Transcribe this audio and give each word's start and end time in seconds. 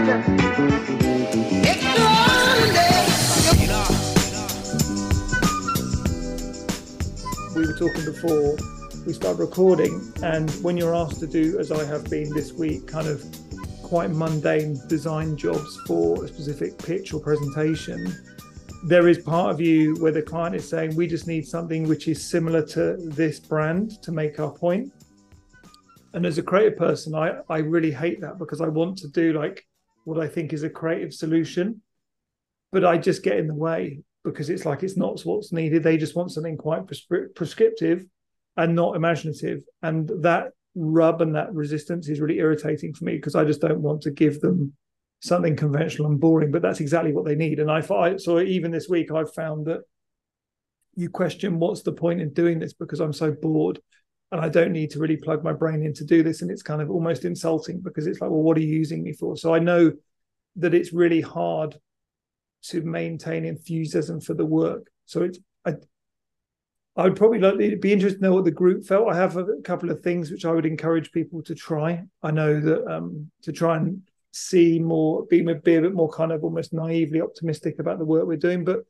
We 0.00 0.06
were 7.66 7.74
talking 7.78 8.06
before 8.06 8.56
we 9.04 9.12
start 9.12 9.36
recording, 9.36 10.10
and 10.22 10.50
when 10.62 10.78
you're 10.78 10.94
asked 10.94 11.20
to 11.20 11.26
do, 11.26 11.58
as 11.58 11.70
I 11.70 11.84
have 11.84 12.08
been 12.08 12.32
this 12.32 12.54
week, 12.54 12.86
kind 12.86 13.08
of 13.08 13.22
quite 13.82 14.10
mundane 14.10 14.78
design 14.86 15.36
jobs 15.36 15.78
for 15.86 16.24
a 16.24 16.28
specific 16.28 16.78
pitch 16.78 17.12
or 17.12 17.20
presentation, 17.20 18.10
there 18.84 19.06
is 19.06 19.18
part 19.18 19.50
of 19.50 19.60
you 19.60 19.96
where 19.96 20.12
the 20.12 20.22
client 20.22 20.56
is 20.56 20.66
saying, 20.66 20.96
We 20.96 21.08
just 21.08 21.26
need 21.26 21.46
something 21.46 21.86
which 21.86 22.08
is 22.08 22.26
similar 22.26 22.64
to 22.68 22.96
this 22.96 23.38
brand 23.38 24.00
to 24.02 24.12
make 24.12 24.40
our 24.40 24.50
point. 24.50 24.94
And 26.14 26.24
as 26.24 26.38
a 26.38 26.42
creative 26.42 26.78
person, 26.78 27.14
I, 27.14 27.40
I 27.50 27.58
really 27.58 27.92
hate 27.92 28.22
that 28.22 28.38
because 28.38 28.62
I 28.62 28.68
want 28.68 28.96
to 28.98 29.08
do 29.08 29.34
like 29.34 29.66
what 30.04 30.20
I 30.20 30.28
think 30.28 30.52
is 30.52 30.62
a 30.62 30.70
creative 30.70 31.12
solution, 31.12 31.82
but 32.72 32.84
I 32.84 32.98
just 32.98 33.22
get 33.22 33.38
in 33.38 33.46
the 33.46 33.54
way 33.54 34.00
because 34.24 34.50
it's 34.50 34.66
like 34.66 34.82
it's 34.82 34.96
not 34.96 35.20
what's 35.22 35.52
needed. 35.52 35.82
They 35.82 35.96
just 35.96 36.16
want 36.16 36.32
something 36.32 36.56
quite 36.56 36.86
prescri- 36.86 37.34
prescriptive 37.34 38.04
and 38.56 38.74
not 38.74 38.96
imaginative. 38.96 39.62
And 39.82 40.10
that 40.22 40.48
rub 40.74 41.22
and 41.22 41.34
that 41.34 41.52
resistance 41.54 42.08
is 42.08 42.20
really 42.20 42.38
irritating 42.38 42.94
for 42.94 43.04
me 43.04 43.16
because 43.16 43.34
I 43.34 43.44
just 43.44 43.60
don't 43.60 43.80
want 43.80 44.02
to 44.02 44.10
give 44.10 44.40
them 44.40 44.74
something 45.20 45.56
conventional 45.56 46.08
and 46.08 46.20
boring, 46.20 46.50
but 46.50 46.62
that's 46.62 46.80
exactly 46.80 47.12
what 47.12 47.24
they 47.24 47.34
need. 47.34 47.58
And 47.58 47.70
I, 47.70 47.82
I 47.94 48.16
so 48.16 48.40
even 48.40 48.70
this 48.70 48.88
week 48.88 49.10
I've 49.12 49.32
found 49.32 49.66
that 49.66 49.80
you 50.96 51.08
question 51.08 51.58
what's 51.58 51.82
the 51.82 51.92
point 51.92 52.20
in 52.20 52.32
doing 52.32 52.58
this 52.58 52.72
because 52.72 53.00
I'm 53.00 53.12
so 53.12 53.30
bored 53.30 53.80
and 54.32 54.40
I 54.40 54.48
don't 54.48 54.72
need 54.72 54.90
to 54.90 54.98
really 54.98 55.16
plug 55.16 55.42
my 55.42 55.52
brain 55.52 55.82
in 55.82 55.92
to 55.94 56.04
do 56.04 56.22
this. 56.22 56.42
And 56.42 56.50
it's 56.50 56.62
kind 56.62 56.80
of 56.80 56.90
almost 56.90 57.24
insulting 57.24 57.80
because 57.80 58.06
it's 58.06 58.20
like, 58.20 58.30
well, 58.30 58.42
what 58.42 58.56
are 58.56 58.60
you 58.60 58.74
using 58.74 59.02
me 59.02 59.12
for? 59.12 59.36
So 59.36 59.54
I 59.54 59.58
know 59.58 59.92
that 60.56 60.74
it's 60.74 60.92
really 60.92 61.20
hard 61.20 61.76
to 62.62 62.82
maintain 62.82 63.44
enthusiasm 63.44 64.20
for 64.20 64.34
the 64.34 64.46
work. 64.46 64.86
So 65.06 65.22
it's 65.22 65.38
I 65.64 65.74
I 66.96 67.04
would 67.04 67.16
probably 67.16 67.38
like 67.38 67.54
it'd 67.54 67.80
be 67.80 67.92
interested 67.92 68.18
to 68.18 68.24
know 68.24 68.34
what 68.34 68.44
the 68.44 68.50
group 68.50 68.84
felt. 68.84 69.08
I 69.08 69.16
have 69.16 69.36
a 69.36 69.46
couple 69.64 69.90
of 69.90 70.00
things 70.00 70.30
which 70.30 70.44
I 70.44 70.52
would 70.52 70.66
encourage 70.66 71.12
people 71.12 71.42
to 71.44 71.54
try. 71.54 72.02
I 72.22 72.30
know 72.30 72.60
that 72.60 72.86
um, 72.86 73.30
to 73.42 73.52
try 73.52 73.76
and 73.76 74.02
see 74.32 74.78
more, 74.78 75.24
be, 75.26 75.42
be 75.42 75.76
a 75.76 75.80
bit 75.80 75.94
more 75.94 76.10
kind 76.10 76.32
of 76.32 76.44
almost 76.44 76.72
naively 76.72 77.20
optimistic 77.20 77.78
about 77.78 77.98
the 77.98 78.04
work 78.04 78.26
we're 78.26 78.36
doing, 78.36 78.64
but 78.64 78.80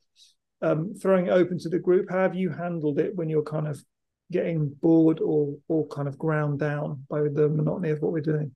um, 0.63 0.95
throwing 0.95 1.27
it 1.27 1.31
open 1.31 1.59
to 1.61 1.69
the 1.69 1.79
group. 1.79 2.11
How 2.11 2.19
have 2.19 2.35
you 2.35 2.51
handled 2.51 2.99
it 2.99 3.15
when 3.15 3.29
you're 3.29 3.43
kind 3.43 3.69
of 3.69 3.83
getting 4.31 4.69
bored 4.69 5.21
or 5.21 5.57
or 5.69 5.87
kind 5.89 6.09
of 6.09 6.19
ground 6.19 6.59
down 6.59 7.05
by 7.09 7.23
the 7.23 7.49
monotony 7.49 7.91
of 7.91 8.01
what 8.01 8.13
we're 8.13 8.21
doing? 8.21 8.55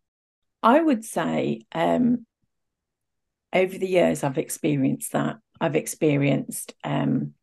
I 0.62 0.80
would 0.80 1.04
say 1.04 1.62
um, 1.72 2.26
over 3.52 3.76
the 3.76 3.88
years 3.88 4.24
I've 4.24 4.38
experienced 4.38 5.12
that. 5.12 5.36
I've 5.60 5.76
experienced 5.76 6.74
um, 6.82 7.34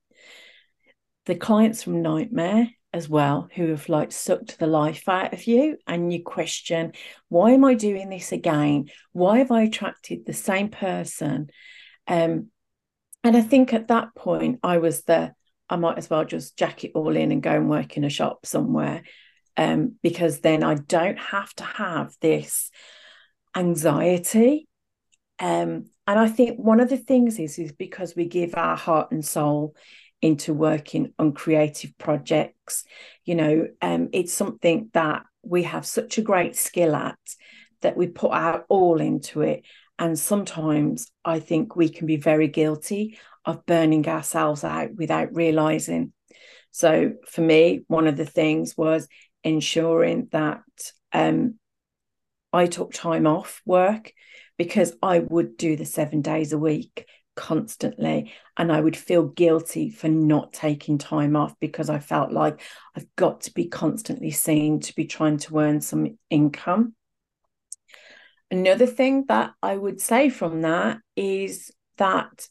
the 1.26 1.36
clients 1.36 1.84
from 1.84 2.02
Nightmare 2.02 2.70
as 2.94 3.08
well 3.08 3.48
who 3.56 3.70
have 3.70 3.88
like 3.90 4.12
sucked 4.12 4.60
the 4.60 4.68
life 4.68 5.08
out 5.08 5.34
of 5.34 5.48
you 5.48 5.78
and 5.88 6.12
you 6.12 6.22
question 6.24 6.92
why 7.30 7.52
am 7.52 7.64
i 7.64 7.74
doing 7.74 8.10
this 8.10 8.32
again 8.32 8.86
why 9.14 9.38
have 9.38 9.52
i 9.52 9.62
attracted 9.62 10.26
the 10.26 10.34
same 10.34 10.68
person 10.68 11.50
um 12.08 12.48
and 13.24 13.38
i 13.38 13.42
think 13.42 13.74
at 13.74 13.88
that 13.88 14.14
point 14.14 14.60
i 14.62 14.78
was 14.78 15.04
the 15.04 15.34
i 15.72 15.76
might 15.76 15.98
as 15.98 16.10
well 16.10 16.26
just 16.26 16.58
jack 16.58 16.84
it 16.84 16.92
all 16.94 17.16
in 17.16 17.32
and 17.32 17.44
go 17.44 17.52
and 17.52 17.70
work 17.70 17.98
in 17.98 18.04
a 18.04 18.10
shop 18.10 18.46
somewhere 18.46 19.04
um 19.58 19.96
because 20.04 20.40
then 20.40 20.64
i 20.64 20.76
don't 20.76 21.20
have 21.20 21.54
to 21.56 21.64
have 21.64 22.14
this 22.22 22.70
anxiety 23.56 24.68
um 25.40 25.86
and 26.08 26.20
i 26.20 26.28
think 26.28 26.60
one 26.60 26.80
of 26.80 26.90
the 26.90 26.98
things 26.98 27.40
is 27.40 27.58
is 27.58 27.72
because 27.72 28.16
we 28.16 28.26
give 28.26 28.54
our 28.56 28.78
heart 28.78 29.12
and 29.12 29.26
soul 29.26 29.76
into 30.22 30.54
working 30.54 31.14
on 31.18 31.34
creative 31.34 31.98
projects. 31.98 32.84
You 33.26 33.36
know, 33.36 33.68
um, 33.82 34.10
it's 34.14 34.34
something 34.34 34.90
that 34.94 35.24
we 35.44 35.64
have 35.64 35.86
such 35.86 36.18
a 36.18 36.22
great 36.22 36.56
skill 36.56 36.96
at 36.96 37.18
that 37.82 37.98
we 37.98 38.08
put 38.08 38.32
our 38.32 38.64
all 38.70 39.02
into 39.02 39.42
it. 39.42 39.64
And 39.98 40.18
sometimes 40.18 41.12
I 41.26 41.40
think 41.40 41.76
we 41.76 41.90
can 41.90 42.08
be 42.08 42.18
very 42.18 42.48
guilty 42.48 43.20
of 43.46 43.66
burning 43.66 44.08
ourselves 44.08 44.64
out 44.64 44.94
without 44.96 45.36
realizing. 45.36 46.14
So 46.72 47.14
for 47.28 47.42
me, 47.42 47.82
one 47.88 48.08
of 48.08 48.18
the 48.18 48.26
things 48.26 48.78
was 48.78 49.08
ensuring 49.44 50.30
that 50.32 50.62
um, 51.12 51.56
I 52.54 52.68
took 52.68 52.94
time 52.94 53.28
off 53.28 53.62
work 53.66 54.14
because 54.58 54.94
I 55.02 55.20
would 55.20 55.58
do 55.58 55.76
the 55.76 55.86
seven 55.86 56.22
days 56.22 56.54
a 56.54 56.58
week 56.58 57.06
constantly 57.36 58.32
and 58.58 58.72
I 58.72 58.80
would 58.80 58.98
feel 58.98 59.24
guilty 59.24 59.90
for 59.90 60.10
not 60.10 60.54
taking 60.54 60.98
time 60.98 61.36
off 61.36 61.56
because 61.60 61.90
I 61.90 62.00
felt 62.00 62.32
like 62.32 62.62
I've 62.96 63.08
got 63.16 63.42
to 63.42 63.54
be 63.54 63.68
constantly 63.68 64.32
seen 64.32 64.82
to 64.82 64.96
be 64.96 65.06
trying 65.06 65.38
to 65.38 65.58
earn 65.58 65.82
some 65.82 66.18
income. 66.30 66.94
Another 68.50 68.86
thing 68.86 69.26
that 69.30 69.52
I 69.64 69.76
would 69.76 70.02
say 70.02 70.30
from 70.30 70.62
that 70.62 71.00
is 71.16 71.72
that 71.98 72.48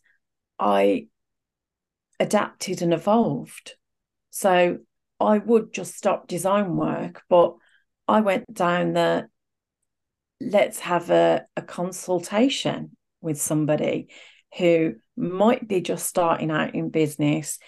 I 0.61 1.07
adapted 2.21 2.83
and 2.83 2.93
evolved. 2.93 3.75
So 4.29 4.79
I 5.19 5.39
would 5.39 5.73
just 5.73 5.97
stop 5.97 6.29
design 6.29 6.77
work, 6.77 7.23
but 7.29 7.55
I 8.07 8.21
went 8.21 8.53
down 8.53 8.93
the 8.93 9.29
let's 10.41 10.81
have 10.81 11.11
a, 11.11 11.45
a 11.57 11.63
consultation 11.63 12.97
with 13.21 13.41
somebody 13.41 14.09
who 14.57 14.95
might 15.17 15.69
be 15.69 15.81
just 15.81 16.07
starting 16.07 16.51
out 16.51 16.75
in 16.75 16.91
business, 16.91 17.59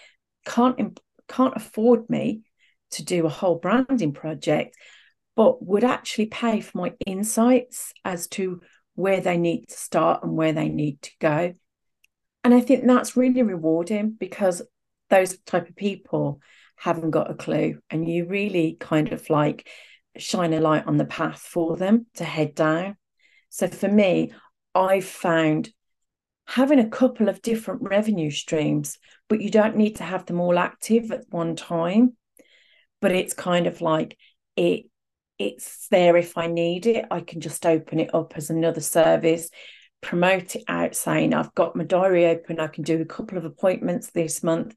can't 0.46 0.98
can't 1.28 1.56
afford 1.56 2.08
me 2.10 2.42
to 2.92 3.04
do 3.04 3.24
a 3.24 3.30
whole 3.30 3.56
branding 3.56 4.12
project, 4.12 4.76
but 5.36 5.64
would 5.64 5.84
actually 5.84 6.26
pay 6.26 6.60
for 6.60 6.78
my 6.78 6.92
insights 7.06 7.92
as 8.04 8.26
to 8.28 8.60
where 8.94 9.20
they 9.20 9.38
need 9.38 9.66
to 9.68 9.76
start 9.76 10.22
and 10.22 10.36
where 10.36 10.52
they 10.52 10.68
need 10.68 11.00
to 11.02 11.10
go. 11.20 11.54
And 12.44 12.52
I 12.52 12.60
think 12.60 12.86
that's 12.86 13.16
really 13.16 13.42
rewarding 13.42 14.10
because 14.10 14.62
those 15.10 15.38
type 15.38 15.68
of 15.68 15.76
people 15.76 16.40
haven't 16.76 17.10
got 17.10 17.30
a 17.30 17.34
clue 17.34 17.78
and 17.90 18.08
you 18.08 18.26
really 18.26 18.76
kind 18.80 19.12
of 19.12 19.28
like 19.30 19.68
shine 20.16 20.52
a 20.52 20.60
light 20.60 20.86
on 20.86 20.96
the 20.96 21.04
path 21.04 21.38
for 21.38 21.76
them 21.76 22.06
to 22.14 22.24
head 22.24 22.54
down. 22.54 22.96
So 23.50 23.68
for 23.68 23.88
me, 23.88 24.32
I've 24.74 25.04
found 25.04 25.70
having 26.46 26.80
a 26.80 26.88
couple 26.88 27.28
of 27.28 27.42
different 27.42 27.82
revenue 27.82 28.30
streams, 28.30 28.98
but 29.28 29.40
you 29.40 29.50
don't 29.50 29.76
need 29.76 29.96
to 29.96 30.04
have 30.04 30.26
them 30.26 30.40
all 30.40 30.58
active 30.58 31.12
at 31.12 31.24
one 31.30 31.54
time. 31.56 32.16
But 33.00 33.12
it's 33.12 33.34
kind 33.34 33.66
of 33.66 33.80
like 33.80 34.16
it 34.56 34.86
it's 35.38 35.88
there 35.88 36.16
if 36.16 36.38
I 36.38 36.46
need 36.46 36.86
it. 36.86 37.04
I 37.10 37.20
can 37.20 37.40
just 37.40 37.66
open 37.66 38.00
it 38.00 38.14
up 38.14 38.34
as 38.36 38.50
another 38.50 38.80
service, 38.80 39.50
promote 40.02 40.56
it 40.56 40.64
out, 40.68 40.94
saying 40.94 41.32
I've 41.32 41.54
got 41.54 41.76
my 41.76 41.84
diary 41.84 42.26
open, 42.26 42.60
I 42.60 42.66
can 42.66 42.84
do 42.84 43.00
a 43.00 43.06
couple 43.06 43.38
of 43.38 43.44
appointments 43.44 44.10
this 44.10 44.42
month. 44.42 44.74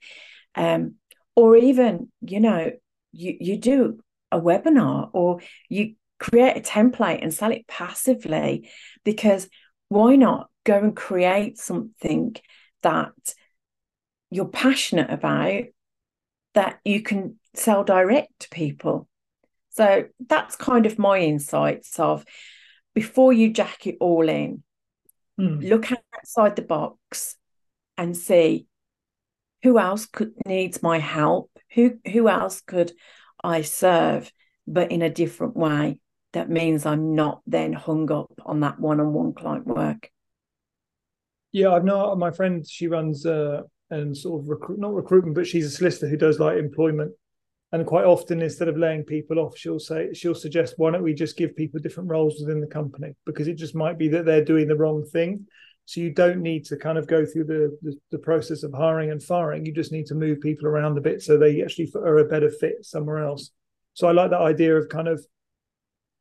Um, 0.56 0.96
or 1.36 1.58
even, 1.58 2.10
you 2.22 2.40
know, 2.40 2.72
you 3.12 3.36
you 3.40 3.58
do 3.58 4.00
a 4.32 4.40
webinar 4.40 5.10
or 5.14 5.40
you 5.68 5.96
create 6.20 6.56
a 6.56 6.62
template 6.62 7.22
and 7.22 7.34
sell 7.34 7.52
it 7.52 7.68
passively 7.68 8.70
because 9.04 9.50
why 9.90 10.16
not 10.16 10.50
go 10.64 10.78
and 10.78 10.96
create 10.96 11.58
something 11.58 12.36
that 12.82 13.14
you're 14.30 14.46
passionate 14.46 15.10
about 15.10 15.64
that 16.54 16.80
you 16.86 17.02
can 17.02 17.38
sell 17.54 17.84
direct 17.84 18.40
to 18.40 18.50
people. 18.50 19.08
So 19.72 20.06
that's 20.26 20.56
kind 20.56 20.86
of 20.86 20.98
my 20.98 21.20
insights 21.20 22.00
of 22.00 22.26
before 22.94 23.34
you 23.34 23.52
jack 23.52 23.86
it 23.88 23.98
all 24.00 24.28
in, 24.30 24.64
mm. 25.40 25.68
look 25.68 25.92
outside 25.92 26.56
the 26.56 26.62
box 26.62 27.36
and 27.98 28.16
see 28.16 28.68
who 29.64 29.80
else 29.80 30.06
could 30.06 30.34
needs 30.46 30.84
my 30.84 31.00
help, 31.00 31.50
who 31.74 31.98
who 32.12 32.30
else 32.30 32.62
could 32.62 32.92
I 33.44 33.62
serve, 33.62 34.32
but 34.68 34.92
in 34.92 35.02
a 35.02 35.10
different 35.10 35.56
way. 35.56 36.00
That 36.34 36.50
means 36.50 36.86
I'm 36.86 37.16
not 37.16 37.42
then 37.48 37.72
hung 37.72 38.12
up 38.12 38.32
on 38.46 38.60
that 38.60 38.80
one-on-one 38.80 39.34
client 39.34 39.66
work. 39.66 40.10
Yeah, 41.54 41.72
I've 41.72 41.86
known 41.86 42.20
my 42.20 42.32
friend. 42.32 42.68
She 42.68 42.88
runs 42.88 43.26
uh, 43.26 43.62
and 43.90 44.16
sort 44.16 44.42
of 44.42 44.50
recruit, 44.50 44.80
not 44.80 44.94
recruitment, 44.94 45.36
but 45.36 45.48
she's 45.48 45.66
a 45.66 45.70
solicitor 45.70 46.10
who 46.10 46.18
does 46.18 46.40
like 46.40 46.58
employment. 46.58 47.14
And 47.76 47.86
quite 47.86 48.06
often, 48.06 48.42
instead 48.42 48.70
of 48.70 48.78
laying 48.78 49.04
people 49.04 49.38
off, 49.38 49.58
she'll 49.58 49.82
say 49.82 50.14
she'll 50.14 50.34
suggest, 50.34 50.76
why 50.78 50.92
don't 50.92 51.04
we 51.04 51.14
just 51.14 51.36
give 51.36 51.58
people 51.58 51.82
different 51.82 52.10
roles 52.10 52.40
within 52.40 52.62
the 52.62 52.68
company 52.68 53.18
because 53.26 53.50
it 53.50 53.56
just 53.56 53.76
might 53.76 53.98
be 53.98 54.08
that 54.08 54.24
they're 54.24 54.46
doing 54.46 54.70
the 54.70 54.78
wrong 54.78 55.04
thing. 55.04 55.46
So 55.84 56.00
you 56.00 56.14
don't 56.14 56.42
need 56.42 56.64
to 56.68 56.78
kind 56.78 56.98
of 56.98 57.06
go 57.06 57.26
through 57.26 57.44
the, 57.44 57.78
the, 57.82 57.98
the 58.12 58.18
process 58.18 58.64
of 58.64 58.72
hiring 58.72 59.12
and 59.12 59.22
firing. 59.22 59.66
You 59.66 59.74
just 59.74 59.92
need 59.92 60.06
to 60.06 60.16
move 60.16 60.40
people 60.40 60.68
around 60.68 60.98
a 60.98 61.02
bit 61.02 61.22
so 61.22 61.38
they 61.38 61.62
actually 61.62 61.92
are 61.96 62.20
a 62.20 62.30
better 62.30 62.50
fit 62.50 62.86
somewhere 62.86 63.18
else. 63.18 63.52
So 63.94 64.08
I 64.08 64.14
like 64.14 64.30
that 64.30 64.40
idea 64.40 64.78
of 64.78 64.88
kind 64.88 65.10
of 65.10 65.26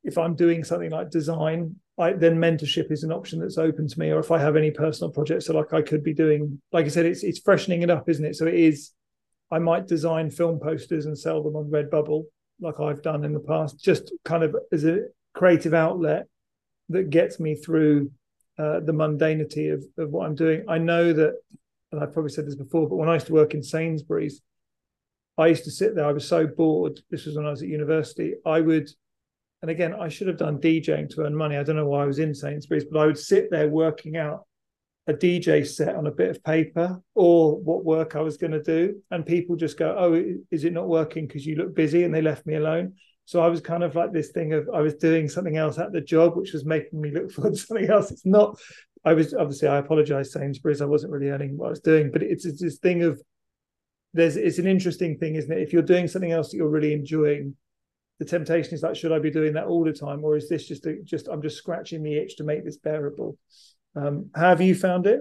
if 0.03 0.19
I'm 0.19 0.35
doing 0.35 0.65
something 0.65 0.91
like 0.91 1.11
design, 1.11 1.77
I, 1.97 2.15
then 2.15 2.37
mentorship 2.37 2.91
is 2.91 3.05
an 3.05 3.13
option 3.13 3.39
that's 3.39 3.59
open 3.59 3.87
to 3.87 4.01
me. 4.01 4.11
Or 4.11 4.19
if 4.19 4.33
I 4.33 4.41
have 4.41 4.57
any 4.57 4.73
personal 4.73 5.13
projects, 5.13 5.47
so 5.47 5.57
like 5.57 5.73
I 5.73 5.83
could 5.83 6.03
be 6.03 6.15
doing, 6.15 6.61
like 6.73 6.87
I 6.87 6.89
said, 6.89 7.07
it's 7.07 7.23
it's 7.23 7.39
freshening 7.39 7.83
it 7.83 7.91
up, 7.91 8.09
isn't 8.09 8.25
it? 8.25 8.35
So 8.35 8.49
it 8.49 8.55
is. 8.55 8.91
I 9.55 9.61
might 9.61 9.87
design 9.87 10.33
film 10.33 10.59
posters 10.59 11.07
and 11.07 11.17
sell 11.17 11.41
them 11.41 11.55
on 11.55 11.71
Redbubble, 11.71 12.25
like 12.61 12.81
I've 12.81 13.03
done 13.03 13.23
in 13.23 13.33
the 13.33 13.39
past, 13.39 13.81
just 13.81 14.13
kind 14.25 14.43
of 14.43 14.57
as 14.73 14.85
a 14.85 15.03
creative 15.33 15.73
outlet 15.73 16.27
that 16.89 17.11
gets 17.11 17.39
me 17.39 17.55
through 17.55 18.11
uh, 18.59 18.81
the 18.81 18.93
mundanity 18.93 19.73
of, 19.73 19.85
of 19.97 20.11
what 20.11 20.27
I'm 20.27 20.35
doing. 20.35 20.65
I 20.69 20.79
know 20.79 21.13
that, 21.13 21.35
and 21.93 22.03
I've 22.03 22.13
probably 22.13 22.33
said 22.33 22.49
this 22.49 22.57
before, 22.57 22.89
but 22.89 22.97
when 22.97 23.09
I 23.09 23.15
used 23.15 23.29
to 23.29 23.33
work 23.33 23.55
in 23.55 23.63
Sainsbury's, 23.63 24.43
I 25.39 25.47
used 25.47 25.65
to 25.65 25.71
sit 25.71 25.95
there. 25.95 26.07
I 26.07 26.13
was 26.13 26.27
so 26.27 26.49
bored. 26.49 26.99
This 27.09 27.25
was 27.25 27.37
when 27.37 27.47
I 27.47 27.51
was 27.51 27.63
at 27.63 27.69
university. 27.69 28.35
I 28.45 28.61
would, 28.61 28.91
and 29.63 29.71
again, 29.71 29.95
I 29.95 30.09
should 30.09 30.27
have 30.27 30.37
done 30.37 30.59
DJing 30.59 31.11
to 31.11 31.23
earn 31.23 31.37
money. 31.37 31.57
I 31.57 31.63
don't 31.63 31.77
know 31.77 31.87
why 31.87 32.03
I 32.03 32.07
was 32.07 32.19
in 32.19 32.35
Sainsbury's, 32.35 32.87
but 32.91 32.99
I 32.99 33.07
would 33.07 33.19
sit 33.19 33.53
there 33.53 33.69
working 33.69 34.17
out 34.17 34.47
a 35.07 35.13
DJ 35.13 35.67
set 35.67 35.95
on 35.95 36.07
a 36.07 36.11
bit 36.11 36.31
of 36.31 36.43
paper 36.43 37.01
or 37.15 37.59
what 37.61 37.85
work 37.85 38.17
I 38.17 38.21
was 38.21 38.37
going 38.37 38.53
to 38.53 38.63
do. 38.63 39.03
And 39.11 39.27
people 39.27 39.57
just 39.57 39.79
go, 39.79 39.95
Oh, 39.99 40.35
is 40.51 40.65
it 40.65 40.73
not 40.73 40.89
working 40.89 41.27
because 41.27 41.45
you 41.45 41.57
look 41.57 41.75
busy? 41.75 42.05
And 42.05 42.15
they 42.15 42.23
left 42.23 42.47
me 42.47 42.55
alone. 42.55 42.95
So 43.27 43.41
I 43.41 43.49
was 43.49 43.61
kind 43.61 43.83
of 43.83 43.95
like 43.95 44.13
this 44.13 44.31
thing 44.31 44.53
of 44.53 44.69
I 44.73 44.81
was 44.81 44.95
doing 44.95 45.29
something 45.29 45.57
else 45.57 45.79
at 45.79 45.93
the 45.93 46.01
job, 46.01 46.37
which 46.37 46.53
was 46.53 46.65
making 46.65 47.01
me 47.01 47.11
look 47.11 47.33
for 47.33 47.55
something 47.55 47.89
else. 47.89 48.11
It's 48.11 48.27
not. 48.27 48.59
I 49.05 49.13
was 49.13 49.35
obviously 49.35 49.69
I 49.69 49.79
apologize, 49.79 50.33
Sainsbury's. 50.33 50.81
I 50.81 50.87
wasn't 50.87 51.13
really 51.13 51.29
earning 51.29 51.57
what 51.57 51.67
I 51.67 51.71
was 51.71 51.81
doing, 51.81 52.11
but 52.11 52.23
it's, 52.23 52.47
it's 52.47 52.63
this 52.63 52.79
thing 52.79 53.03
of 53.03 53.21
there's 54.15 54.37
it's 54.37 54.59
an 54.59 54.67
interesting 54.67 55.19
thing, 55.19 55.35
isn't 55.35 55.53
it? 55.53 55.61
If 55.61 55.73
you're 55.73 55.83
doing 55.83 56.09
something 56.09 56.33
else 56.33 56.51
that 56.51 56.57
you're 56.57 56.69
really 56.69 56.95
enjoying, 56.95 57.57
the 58.19 58.25
temptation 58.25 58.75
is 58.75 58.83
like, 58.83 58.97
should 58.97 59.13
I 59.13 59.19
be 59.19 59.31
doing 59.31 59.55
that 59.55 59.67
all 59.67 59.85
the 59.85 59.93
time, 59.93 60.25
or 60.25 60.37
is 60.37 60.49
this 60.49 60.67
just 60.67 60.87
a, 60.87 60.97
just 61.03 61.29
I'm 61.29 61.43
just 61.43 61.59
scratching 61.59 62.03
the 62.03 62.17
itch 62.17 62.37
to 62.37 62.45
make 62.45 62.65
this 62.65 62.79
bearable? 62.79 63.37
Um, 63.97 64.31
how 64.35 64.51
have 64.51 64.61
you 64.61 64.75
found 64.75 65.07
it? 65.07 65.21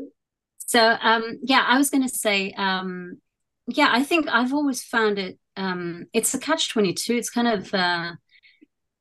So 0.58 0.98
um, 1.02 1.40
yeah, 1.44 1.64
I 1.68 1.78
was 1.78 1.90
going 1.90 2.04
to 2.04 2.10
say 2.10 2.52
um, 2.58 3.20
yeah, 3.68 3.90
I 3.92 4.04
think 4.04 4.28
I've 4.30 4.54
always 4.54 4.84
found 4.84 5.20
it 5.20 5.38
um, 5.56 6.06
it's 6.14 6.34
a 6.34 6.40
catch 6.40 6.70
22 6.72 7.14
it's 7.14 7.30
kind 7.30 7.48
of 7.48 7.74
uh, 7.74 8.14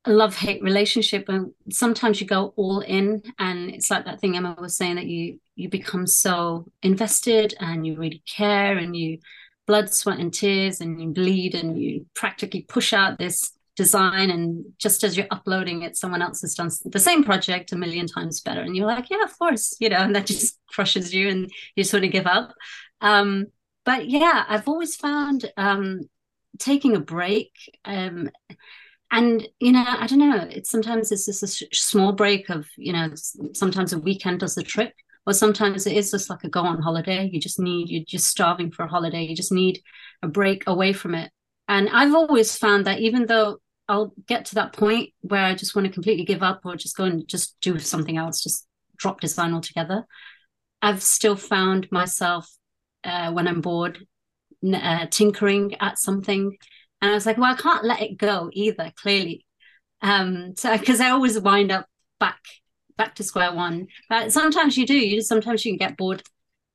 a 0.05 0.11
love 0.11 0.35
hate 0.35 0.61
relationship 0.61 1.29
and 1.29 1.51
sometimes 1.71 2.19
you 2.19 2.27
go 2.27 2.53
all 2.55 2.81
in 2.81 3.23
and 3.39 3.69
it's 3.69 3.89
like 3.89 4.05
that 4.05 4.19
thing 4.19 4.35
emma 4.35 4.55
was 4.59 4.75
saying 4.75 4.95
that 4.95 5.05
you 5.05 5.39
you 5.55 5.69
become 5.69 6.05
so 6.05 6.65
invested 6.81 7.53
and 7.59 7.87
you 7.87 7.95
really 7.95 8.21
care 8.25 8.77
and 8.77 8.95
you 8.95 9.17
blood 9.65 9.91
sweat 9.93 10.19
and 10.19 10.33
tears 10.33 10.81
and 10.81 11.01
you 11.01 11.09
bleed 11.09 11.55
and 11.55 11.81
you 11.81 12.05
practically 12.13 12.61
push 12.63 12.91
out 12.91 13.17
this 13.17 13.53
design 13.75 14.29
and 14.29 14.63
just 14.77 15.03
as 15.03 15.17
you're 15.17 15.27
uploading 15.31 15.81
it 15.81 15.97
someone 15.97 16.21
else 16.21 16.41
has 16.41 16.53
done 16.53 16.69
the 16.85 16.99
same 16.99 17.23
project 17.23 17.71
a 17.71 17.75
million 17.75 18.07
times 18.07 18.41
better. 18.41 18.61
And 18.61 18.75
you're 18.75 18.87
like 18.87 19.09
yeah 19.09 19.23
of 19.23 19.37
course 19.37 19.75
you 19.79 19.89
know 19.89 19.97
and 20.05 20.15
that 20.15 20.27
just 20.27 20.59
crushes 20.67 21.13
you 21.13 21.29
and 21.29 21.51
you 21.75 21.83
sort 21.83 22.03
of 22.03 22.11
give 22.11 22.27
up. 22.27 22.53
Um, 23.01 23.47
but 23.85 24.09
yeah 24.09 24.45
i've 24.47 24.67
always 24.67 24.95
found 24.95 25.51
um, 25.57 26.01
taking 26.57 26.95
a 26.95 26.99
break 26.99 27.51
um, 27.85 28.29
and 29.11 29.47
you 29.59 29.71
know 29.71 29.83
i 29.85 30.07
don't 30.07 30.19
know 30.19 30.47
it's 30.49 30.69
sometimes 30.69 31.11
it's 31.11 31.25
just 31.25 31.43
a 31.43 31.47
sh- 31.47 31.63
small 31.73 32.13
break 32.13 32.49
of 32.49 32.65
you 32.77 32.93
know 32.93 33.09
sometimes 33.53 33.91
a 33.91 33.99
weekend 33.99 34.39
does 34.39 34.55
the 34.55 34.63
trick 34.63 34.95
or 35.25 35.33
sometimes 35.33 35.87
it 35.87 35.95
is 35.95 36.11
just 36.11 36.29
like 36.29 36.43
a 36.43 36.49
go 36.49 36.61
on 36.61 36.81
holiday. 36.81 37.29
You 37.31 37.39
just 37.39 37.59
need 37.59 37.89
you're 37.89 38.03
just 38.05 38.27
starving 38.27 38.71
for 38.71 38.83
a 38.83 38.89
holiday. 38.89 39.23
You 39.23 39.35
just 39.35 39.51
need 39.51 39.81
a 40.21 40.27
break 40.27 40.63
away 40.67 40.93
from 40.93 41.15
it. 41.15 41.31
And 41.69 41.89
i've 41.89 42.13
always 42.13 42.57
found 42.57 42.85
that 42.85 42.99
even 42.99 43.25
though 43.25 43.59
i'll 43.87 44.13
get 44.27 44.45
to 44.45 44.55
that 44.55 44.73
point 44.73 45.09
where 45.21 45.43
i 45.43 45.53
just 45.53 45.75
want 45.75 45.85
to 45.85 45.93
completely 45.93 46.25
give 46.25 46.43
up 46.43 46.61
or 46.65 46.75
just 46.75 46.97
go 46.97 47.03
and 47.03 47.27
just 47.27 47.55
do 47.61 47.77
something 47.79 48.17
else 48.17 48.41
just 48.41 48.67
drop 49.03 49.19
design 49.19 49.53
altogether. 49.53 50.05
I've 50.81 51.03
still 51.03 51.35
found 51.35 51.87
myself 51.91 52.49
uh, 53.03 53.31
when 53.31 53.47
i'm 53.47 53.61
bored 53.61 53.99
uh, 54.73 55.07
tinkering 55.11 55.75
at 55.81 55.99
something. 55.99 56.57
And 57.01 57.11
i 57.11 57.13
was 57.13 57.25
like 57.25 57.37
well 57.37 57.53
i 57.53 57.61
can't 57.61 57.85
let 57.85 58.01
it 58.01 58.17
go 58.17 58.49
either 58.53 58.91
clearly. 58.95 59.45
Um 60.01 60.55
so 60.55 60.77
because 60.77 61.01
i 61.01 61.09
always 61.09 61.39
wind 61.39 61.71
up 61.71 61.87
back 62.19 62.39
back 62.97 63.15
to 63.15 63.23
square 63.23 63.53
one. 63.53 63.87
But 64.09 64.31
sometimes 64.31 64.77
you 64.77 64.85
do 64.85 64.97
you 64.97 65.17
just 65.17 65.29
sometimes 65.29 65.65
you 65.65 65.71
can 65.73 65.85
get 65.85 65.97
bored 65.97 66.23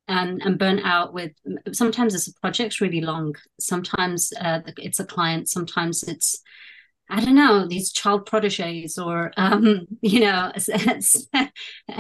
and 0.06 0.43
and 0.43 0.58
burnt 0.58 0.84
out 0.84 1.14
with 1.14 1.32
sometimes 1.72 2.14
it's 2.14 2.28
a 2.28 2.40
project's 2.40 2.81
really 2.81 3.00
long. 3.00 3.34
Sometimes 3.58 4.32
uh, 4.40 4.61
it's 4.78 5.00
a 5.00 5.04
client 5.04 5.49
sometimes 5.49 6.02
it's 6.02 6.43
I 7.10 7.25
don't 7.25 7.34
know 7.34 7.66
these 7.66 7.93
child 7.93 8.26
proteges 8.26 8.99
or 8.99 9.32
um, 9.37 9.87
you 10.02 10.20
know 10.20 10.52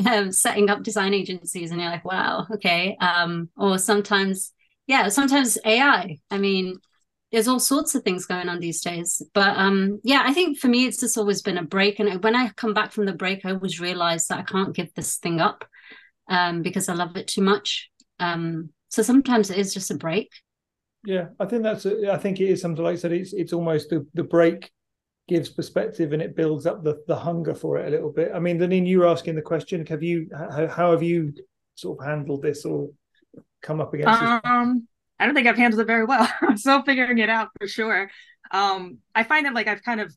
um, 0.06 0.32
setting 0.32 0.70
up 0.70 0.82
design 0.82 1.14
agencies 1.14 1.70
and 1.70 1.80
you're 1.80 1.90
like 1.90 2.04
wow 2.04 2.46
okay 2.52 2.96
um, 3.00 3.48
or 3.56 3.78
sometimes 3.78 4.52
yeah, 4.88 5.08
sometimes 5.08 5.58
AI. 5.64 6.18
I 6.30 6.38
mean, 6.38 6.78
there's 7.30 7.46
all 7.46 7.60
sorts 7.60 7.94
of 7.94 8.02
things 8.02 8.24
going 8.24 8.48
on 8.48 8.58
these 8.58 8.80
days. 8.80 9.22
But 9.34 9.56
um, 9.56 10.00
yeah, 10.02 10.22
I 10.24 10.32
think 10.32 10.58
for 10.58 10.66
me, 10.66 10.86
it's 10.86 10.98
just 10.98 11.18
always 11.18 11.42
been 11.42 11.58
a 11.58 11.62
break. 11.62 12.00
And 12.00 12.24
when 12.24 12.34
I 12.34 12.48
come 12.48 12.74
back 12.74 12.90
from 12.90 13.04
the 13.04 13.12
break, 13.12 13.44
I 13.44 13.52
always 13.52 13.78
realize 13.78 14.26
that 14.26 14.38
I 14.38 14.42
can't 14.42 14.74
give 14.74 14.92
this 14.94 15.18
thing 15.18 15.40
up 15.40 15.64
um, 16.28 16.62
because 16.62 16.88
I 16.88 16.94
love 16.94 17.16
it 17.16 17.28
too 17.28 17.42
much. 17.42 17.90
Um, 18.18 18.70
so 18.88 19.02
sometimes 19.02 19.50
it 19.50 19.58
is 19.58 19.74
just 19.74 19.90
a 19.90 19.94
break. 19.94 20.30
Yeah, 21.04 21.28
I 21.38 21.44
think 21.44 21.62
that's. 21.62 21.84
A, 21.84 22.12
I 22.12 22.16
think 22.16 22.40
it 22.40 22.48
is 22.48 22.60
something 22.62 22.82
like 22.82 22.94
I 22.94 22.96
said. 22.96 23.12
It's 23.12 23.32
it's 23.32 23.52
almost 23.52 23.90
the 23.90 24.06
the 24.14 24.24
break 24.24 24.70
gives 25.28 25.50
perspective 25.50 26.12
and 26.12 26.22
it 26.22 26.34
builds 26.34 26.66
up 26.66 26.82
the 26.82 27.02
the 27.06 27.14
hunger 27.14 27.54
for 27.54 27.78
it 27.78 27.86
a 27.86 27.90
little 27.90 28.10
bit. 28.10 28.32
I 28.34 28.38
mean, 28.38 28.58
then 28.58 28.72
you 28.72 29.00
were 29.00 29.06
asking 29.06 29.36
the 29.36 29.42
question: 29.42 29.86
Have 29.86 30.02
you 30.02 30.28
how, 30.36 30.66
how 30.66 30.90
have 30.90 31.02
you 31.02 31.34
sort 31.74 31.98
of 31.98 32.06
handled 32.06 32.42
this 32.42 32.64
or 32.64 32.90
come 33.62 33.80
up 33.80 33.94
against? 33.94 34.20
Um, 34.44 34.88
I 35.20 35.26
don't 35.26 35.34
think 35.34 35.46
I've 35.46 35.56
handled 35.56 35.80
it 35.80 35.86
very 35.86 36.04
well. 36.04 36.28
I'm 36.40 36.56
still 36.56 36.82
figuring 36.82 37.18
it 37.18 37.28
out 37.28 37.50
for 37.60 37.68
sure. 37.68 38.10
Um, 38.50 38.98
I 39.14 39.22
find 39.22 39.46
that 39.46 39.54
like 39.54 39.68
I've 39.68 39.82
kind 39.82 40.00
of 40.00 40.14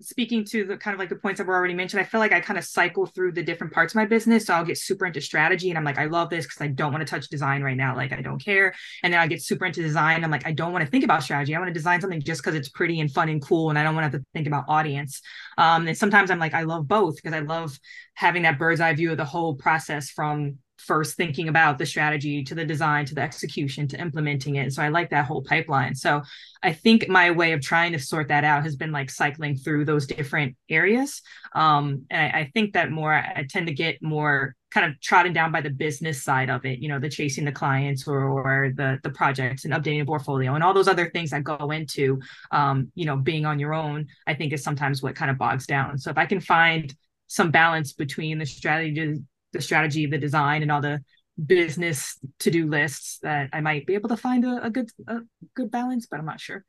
speaking 0.00 0.44
to 0.44 0.64
the 0.64 0.76
kind 0.76 0.94
of 0.94 0.98
like 0.98 1.08
the 1.08 1.16
points 1.16 1.38
that 1.38 1.46
were 1.46 1.54
already 1.54 1.74
mentioned, 1.74 2.00
I 2.00 2.04
feel 2.04 2.20
like 2.20 2.32
I 2.32 2.40
kind 2.40 2.58
of 2.58 2.64
cycle 2.64 3.06
through 3.06 3.32
the 3.32 3.42
different 3.42 3.72
parts 3.72 3.92
of 3.92 3.96
my 3.96 4.06
business. 4.06 4.46
So 4.46 4.54
I'll 4.54 4.64
get 4.64 4.78
super 4.78 5.06
into 5.06 5.20
strategy 5.20 5.70
and 5.70 5.78
I'm 5.78 5.84
like, 5.84 5.98
I 5.98 6.06
love 6.06 6.30
this 6.30 6.46
because 6.46 6.60
I 6.60 6.68
don't 6.68 6.92
want 6.92 7.06
to 7.06 7.10
touch 7.10 7.28
design 7.28 7.62
right 7.62 7.76
now. 7.76 7.96
Like 7.96 8.12
I 8.12 8.22
don't 8.22 8.42
care. 8.42 8.74
And 9.02 9.12
then 9.12 9.20
I 9.20 9.26
get 9.26 9.42
super 9.42 9.66
into 9.66 9.82
design. 9.82 10.24
I'm 10.24 10.30
like, 10.30 10.46
I 10.46 10.52
don't 10.52 10.72
want 10.72 10.84
to 10.84 10.90
think 10.90 11.04
about 11.04 11.22
strategy. 11.22 11.54
I 11.54 11.58
want 11.58 11.68
to 11.68 11.74
design 11.74 12.00
something 12.00 12.22
just 12.22 12.42
because 12.42 12.54
it's 12.54 12.68
pretty 12.68 13.00
and 13.00 13.10
fun 13.10 13.28
and 13.28 13.42
cool. 13.42 13.70
And 13.70 13.78
I 13.78 13.82
don't 13.82 13.94
want 13.94 14.10
to 14.10 14.16
have 14.16 14.22
to 14.22 14.26
think 14.32 14.46
about 14.46 14.64
audience. 14.68 15.20
Um, 15.58 15.86
and 15.86 15.96
sometimes 15.96 16.30
I'm 16.30 16.38
like, 16.38 16.54
I 16.54 16.62
love 16.62 16.88
both 16.88 17.16
because 17.16 17.34
I 17.34 17.40
love 17.40 17.78
having 18.14 18.42
that 18.42 18.58
bird's 18.58 18.80
eye 18.80 18.94
view 18.94 19.10
of 19.10 19.16
the 19.16 19.24
whole 19.24 19.54
process 19.54 20.10
from 20.10 20.58
first 20.86 21.16
thinking 21.16 21.48
about 21.48 21.78
the 21.78 21.86
strategy 21.86 22.42
to 22.44 22.54
the 22.54 22.64
design 22.64 23.04
to 23.06 23.14
the 23.14 23.20
execution 23.20 23.86
to 23.88 24.00
implementing 24.00 24.56
it. 24.56 24.72
So 24.72 24.82
I 24.82 24.88
like 24.88 25.10
that 25.10 25.26
whole 25.26 25.42
pipeline. 25.42 25.94
So 25.94 26.22
I 26.62 26.72
think 26.72 27.08
my 27.08 27.30
way 27.30 27.52
of 27.52 27.60
trying 27.60 27.92
to 27.92 27.98
sort 27.98 28.28
that 28.28 28.44
out 28.44 28.64
has 28.64 28.76
been 28.76 28.92
like 28.92 29.10
cycling 29.10 29.56
through 29.56 29.84
those 29.84 30.06
different 30.06 30.56
areas. 30.68 31.22
Um, 31.54 32.06
and 32.10 32.22
I, 32.22 32.40
I 32.40 32.50
think 32.52 32.74
that 32.74 32.90
more, 32.90 33.12
I 33.12 33.46
tend 33.48 33.66
to 33.66 33.74
get 33.74 34.02
more 34.02 34.54
kind 34.70 34.86
of 34.86 35.00
trodden 35.00 35.32
down 35.32 35.50
by 35.50 35.60
the 35.60 35.70
business 35.70 36.22
side 36.22 36.48
of 36.48 36.64
it, 36.64 36.78
you 36.78 36.88
know, 36.88 37.00
the 37.00 37.08
chasing 37.08 37.44
the 37.44 37.52
clients 37.52 38.06
or, 38.06 38.22
or 38.22 38.72
the 38.76 38.98
the 39.02 39.10
projects 39.10 39.64
and 39.64 39.74
updating 39.74 40.00
the 40.00 40.06
portfolio 40.06 40.54
and 40.54 40.62
all 40.62 40.72
those 40.72 40.86
other 40.86 41.10
things 41.10 41.30
that 41.30 41.42
go 41.42 41.70
into, 41.72 42.20
um, 42.52 42.90
you 42.94 43.04
know, 43.04 43.16
being 43.16 43.44
on 43.44 43.58
your 43.58 43.74
own. 43.74 44.06
I 44.26 44.34
think 44.34 44.52
is 44.52 44.62
sometimes 44.62 45.02
what 45.02 45.16
kind 45.16 45.30
of 45.30 45.38
bogs 45.38 45.66
down. 45.66 45.98
So 45.98 46.10
if 46.10 46.18
I 46.18 46.26
can 46.26 46.40
find 46.40 46.94
some 47.26 47.50
balance 47.50 47.92
between 47.92 48.38
the 48.38 48.46
strategy 48.46 49.18
the 49.52 49.60
strategy, 49.60 50.06
the 50.06 50.18
design, 50.18 50.62
and 50.62 50.70
all 50.70 50.80
the 50.80 51.00
business 51.46 52.18
to-do 52.38 52.68
lists 52.68 53.18
that 53.22 53.50
I 53.52 53.60
might 53.60 53.86
be 53.86 53.94
able 53.94 54.08
to 54.10 54.16
find 54.16 54.44
a, 54.44 54.64
a 54.64 54.70
good 54.70 54.90
a 55.06 55.20
good 55.54 55.70
balance, 55.70 56.06
but 56.06 56.18
I'm 56.18 56.26
not 56.26 56.40
sure. 56.40 56.64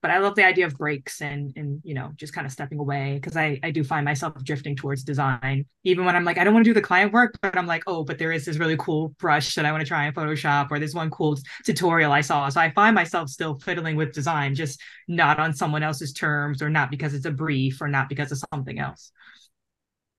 But 0.00 0.10
I 0.10 0.18
love 0.18 0.34
the 0.34 0.44
idea 0.44 0.66
of 0.66 0.76
breaks 0.76 1.22
and 1.22 1.52
and 1.54 1.80
you 1.84 1.94
know 1.94 2.10
just 2.16 2.32
kind 2.32 2.44
of 2.44 2.52
stepping 2.52 2.80
away 2.80 3.14
because 3.14 3.36
I 3.36 3.60
I 3.62 3.70
do 3.70 3.84
find 3.84 4.04
myself 4.04 4.34
drifting 4.42 4.74
towards 4.74 5.04
design 5.04 5.64
even 5.84 6.04
when 6.04 6.16
I'm 6.16 6.24
like 6.24 6.38
I 6.38 6.44
don't 6.44 6.52
want 6.52 6.64
to 6.64 6.70
do 6.70 6.74
the 6.74 6.82
client 6.82 7.12
work, 7.12 7.38
but 7.40 7.56
I'm 7.56 7.68
like 7.68 7.84
oh 7.86 8.02
but 8.02 8.18
there 8.18 8.32
is 8.32 8.44
this 8.44 8.58
really 8.58 8.76
cool 8.78 9.14
brush 9.20 9.54
that 9.54 9.64
I 9.64 9.70
want 9.70 9.82
to 9.82 9.86
try 9.86 10.06
in 10.06 10.12
Photoshop 10.12 10.68
or 10.70 10.80
this 10.80 10.94
one 10.94 11.10
cool 11.10 11.38
tutorial 11.64 12.10
I 12.10 12.20
saw. 12.20 12.48
So 12.48 12.60
I 12.60 12.72
find 12.72 12.94
myself 12.96 13.28
still 13.28 13.60
fiddling 13.60 13.94
with 13.94 14.12
design, 14.12 14.56
just 14.56 14.80
not 15.06 15.38
on 15.38 15.54
someone 15.54 15.84
else's 15.84 16.12
terms 16.12 16.62
or 16.62 16.68
not 16.68 16.90
because 16.90 17.14
it's 17.14 17.26
a 17.26 17.30
brief 17.30 17.80
or 17.80 17.88
not 17.88 18.08
because 18.08 18.32
of 18.32 18.42
something 18.52 18.80
else. 18.80 19.12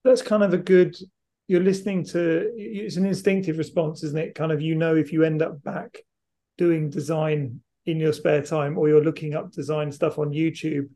That's 0.05 0.21
kind 0.21 0.43
of 0.43 0.53
a 0.53 0.57
good 0.57 0.95
you're 1.47 1.61
listening 1.61 2.03
to 2.05 2.51
it's 2.55 2.97
an 2.97 3.05
instinctive 3.05 3.57
response 3.57 4.03
isn't 4.03 4.17
it? 4.17 4.35
Kind 4.35 4.51
of 4.51 4.61
you 4.61 4.75
know 4.75 4.95
if 4.95 5.11
you 5.11 5.23
end 5.23 5.41
up 5.41 5.63
back 5.63 5.97
doing 6.57 6.89
design 6.89 7.59
in 7.85 7.99
your 7.99 8.13
spare 8.13 8.41
time 8.41 8.77
or 8.77 8.87
you're 8.87 9.03
looking 9.03 9.33
up 9.33 9.51
design 9.51 9.91
stuff 9.91 10.17
on 10.17 10.29
youtube 10.29 10.87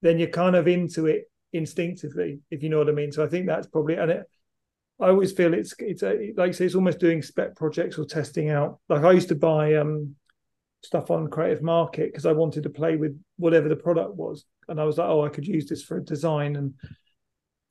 then 0.00 0.18
you're 0.18 0.28
kind 0.28 0.56
of 0.56 0.66
into 0.66 1.06
it 1.06 1.30
instinctively 1.52 2.40
if 2.50 2.62
you 2.62 2.68
know 2.68 2.78
what 2.78 2.88
i 2.88 2.92
mean. 2.92 3.12
So 3.12 3.24
i 3.24 3.28
think 3.28 3.46
that's 3.46 3.66
probably 3.66 3.94
and 3.94 4.10
it 4.10 4.26
i 5.00 5.08
always 5.08 5.32
feel 5.32 5.54
it's 5.54 5.74
it's 5.78 6.02
a, 6.02 6.32
like 6.36 6.54
say 6.54 6.64
it's 6.64 6.74
almost 6.74 6.98
doing 6.98 7.22
spec 7.22 7.56
projects 7.56 7.98
or 7.98 8.04
testing 8.04 8.50
out. 8.50 8.80
Like 8.88 9.04
i 9.04 9.12
used 9.12 9.28
to 9.28 9.34
buy 9.34 9.74
um 9.74 10.16
stuff 10.82 11.10
on 11.10 11.30
Creative 11.30 11.62
Market 11.62 12.10
because 12.10 12.26
I 12.26 12.32
wanted 12.32 12.64
to 12.64 12.70
play 12.70 12.96
with 12.96 13.18
whatever 13.36 13.68
the 13.68 13.76
product 13.76 14.14
was, 14.14 14.44
and 14.68 14.80
I 14.80 14.84
was 14.84 14.98
like, 14.98 15.08
oh, 15.08 15.24
I 15.24 15.28
could 15.28 15.46
use 15.46 15.66
this 15.66 15.82
for 15.82 15.96
a 15.96 16.04
design. 16.04 16.56
And 16.56 16.74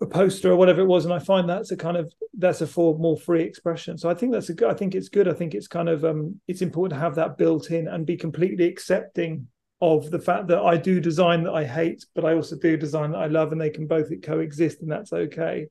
a 0.01 0.05
poster 0.05 0.51
or 0.51 0.55
whatever 0.55 0.81
it 0.81 0.87
was, 0.87 1.05
and 1.05 1.13
I 1.13 1.19
find 1.19 1.47
that's 1.47 1.71
a 1.71 1.77
kind 1.77 1.95
of 1.95 2.11
that's 2.37 2.61
a 2.61 2.67
for 2.67 2.97
more 2.97 3.17
free 3.17 3.43
expression. 3.43 3.97
So 3.97 4.09
I 4.09 4.13
think 4.13 4.31
that's 4.31 4.49
a 4.49 4.53
good. 4.53 4.69
I 4.69 4.73
think 4.73 4.95
it's 4.95 5.09
good. 5.09 5.27
I 5.27 5.33
think 5.33 5.53
it's 5.53 5.67
kind 5.67 5.89
of 5.89 6.03
um, 6.03 6.39
it's 6.47 6.61
important 6.61 6.97
to 6.97 7.03
have 7.03 7.15
that 7.15 7.37
built 7.37 7.71
in 7.71 7.87
and 7.87 8.05
be 8.05 8.17
completely 8.17 8.67
accepting 8.67 9.47
of 9.79 10.11
the 10.11 10.19
fact 10.19 10.47
that 10.47 10.59
I 10.59 10.77
do 10.77 10.99
design 10.99 11.43
that 11.43 11.53
I 11.53 11.65
hate, 11.65 12.05
but 12.13 12.25
I 12.25 12.33
also 12.33 12.55
do 12.55 12.77
design 12.77 13.11
that 13.11 13.19
I 13.19 13.27
love, 13.27 13.51
and 13.51 13.61
they 13.61 13.69
can 13.69 13.87
both 13.87 14.09
coexist, 14.21 14.81
and 14.81 14.91
that's 14.91 15.13
okay. 15.13 15.67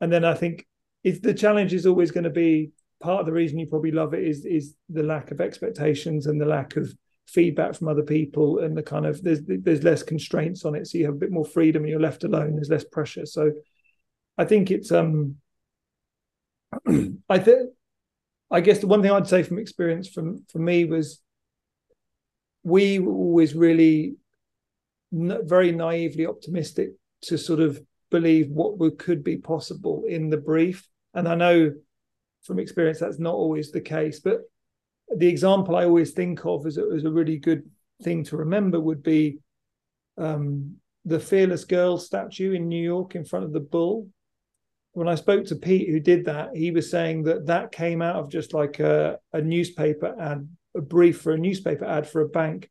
And 0.00 0.12
then 0.12 0.24
I 0.24 0.34
think 0.34 0.66
if 1.02 1.22
the 1.22 1.34
challenge 1.34 1.72
is 1.72 1.86
always 1.86 2.10
going 2.10 2.24
to 2.24 2.30
be 2.30 2.70
part 3.00 3.20
of 3.20 3.26
the 3.26 3.32
reason 3.32 3.58
you 3.58 3.66
probably 3.66 3.90
love 3.90 4.14
it 4.14 4.22
is 4.22 4.44
is 4.44 4.74
the 4.88 5.02
lack 5.02 5.30
of 5.30 5.40
expectations 5.40 6.26
and 6.26 6.40
the 6.40 6.46
lack 6.46 6.76
of 6.76 6.92
feedback 7.28 7.74
from 7.74 7.88
other 7.88 8.02
people 8.02 8.58
and 8.58 8.76
the 8.76 8.82
kind 8.82 9.06
of 9.06 9.22
there's 9.22 9.40
there's 9.46 9.82
less 9.82 10.02
constraints 10.02 10.64
on 10.64 10.74
it 10.74 10.86
so 10.86 10.98
you 10.98 11.04
have 11.06 11.14
a 11.14 11.18
bit 11.18 11.30
more 11.30 11.44
freedom 11.44 11.82
and 11.82 11.90
you're 11.90 12.00
left 12.00 12.24
alone 12.24 12.54
there's 12.54 12.68
less 12.68 12.84
pressure. 12.84 13.26
So 13.26 13.52
i 14.36 14.44
think 14.44 14.70
it's 14.70 14.92
um 14.92 15.36
i 17.28 17.38
think 17.38 17.70
i 18.50 18.60
guess 18.60 18.78
the 18.78 18.86
one 18.86 19.02
thing 19.02 19.10
i'd 19.10 19.26
say 19.26 19.42
from 19.42 19.58
experience 19.58 20.08
from 20.08 20.44
for 20.50 20.58
me 20.58 20.84
was 20.84 21.20
we 22.64 22.98
were 22.98 23.12
always 23.12 23.54
really 23.54 24.16
very 25.12 25.72
naively 25.72 26.26
optimistic 26.26 26.90
to 27.22 27.36
sort 27.36 27.60
of 27.60 27.80
believe 28.10 28.48
what 28.50 28.98
could 28.98 29.22
be 29.24 29.36
possible 29.36 30.04
in 30.08 30.30
the 30.30 30.36
brief. 30.36 30.88
And 31.14 31.28
i 31.28 31.34
know 31.34 31.72
from 32.44 32.58
experience 32.58 32.98
that's 32.98 33.18
not 33.18 33.34
always 33.34 33.70
the 33.70 33.80
case 33.80 34.20
but 34.20 34.40
the 35.16 35.28
example 35.28 35.76
i 35.76 35.84
always 35.84 36.12
think 36.12 36.44
of 36.44 36.66
as 36.66 36.78
a, 36.78 36.84
as 36.94 37.04
a 37.04 37.10
really 37.10 37.38
good 37.38 37.68
thing 38.02 38.24
to 38.24 38.36
remember 38.36 38.80
would 38.80 39.02
be 39.02 39.38
um, 40.18 40.76
the 41.04 41.20
fearless 41.20 41.64
girl 41.64 41.98
statue 41.98 42.52
in 42.52 42.68
new 42.68 42.82
york 42.82 43.14
in 43.14 43.24
front 43.24 43.44
of 43.44 43.52
the 43.52 43.60
bull 43.60 44.08
when 44.92 45.08
i 45.08 45.14
spoke 45.14 45.44
to 45.44 45.56
pete 45.56 45.88
who 45.88 46.00
did 46.00 46.24
that 46.24 46.54
he 46.54 46.70
was 46.70 46.90
saying 46.90 47.22
that 47.22 47.46
that 47.46 47.72
came 47.72 48.02
out 48.02 48.16
of 48.16 48.30
just 48.30 48.52
like 48.52 48.78
a, 48.80 49.18
a 49.32 49.40
newspaper 49.40 50.14
ad 50.18 50.48
a 50.76 50.80
brief 50.80 51.20
for 51.20 51.32
a 51.32 51.38
newspaper 51.38 51.84
ad 51.84 52.08
for 52.08 52.20
a 52.20 52.28
bank 52.28 52.68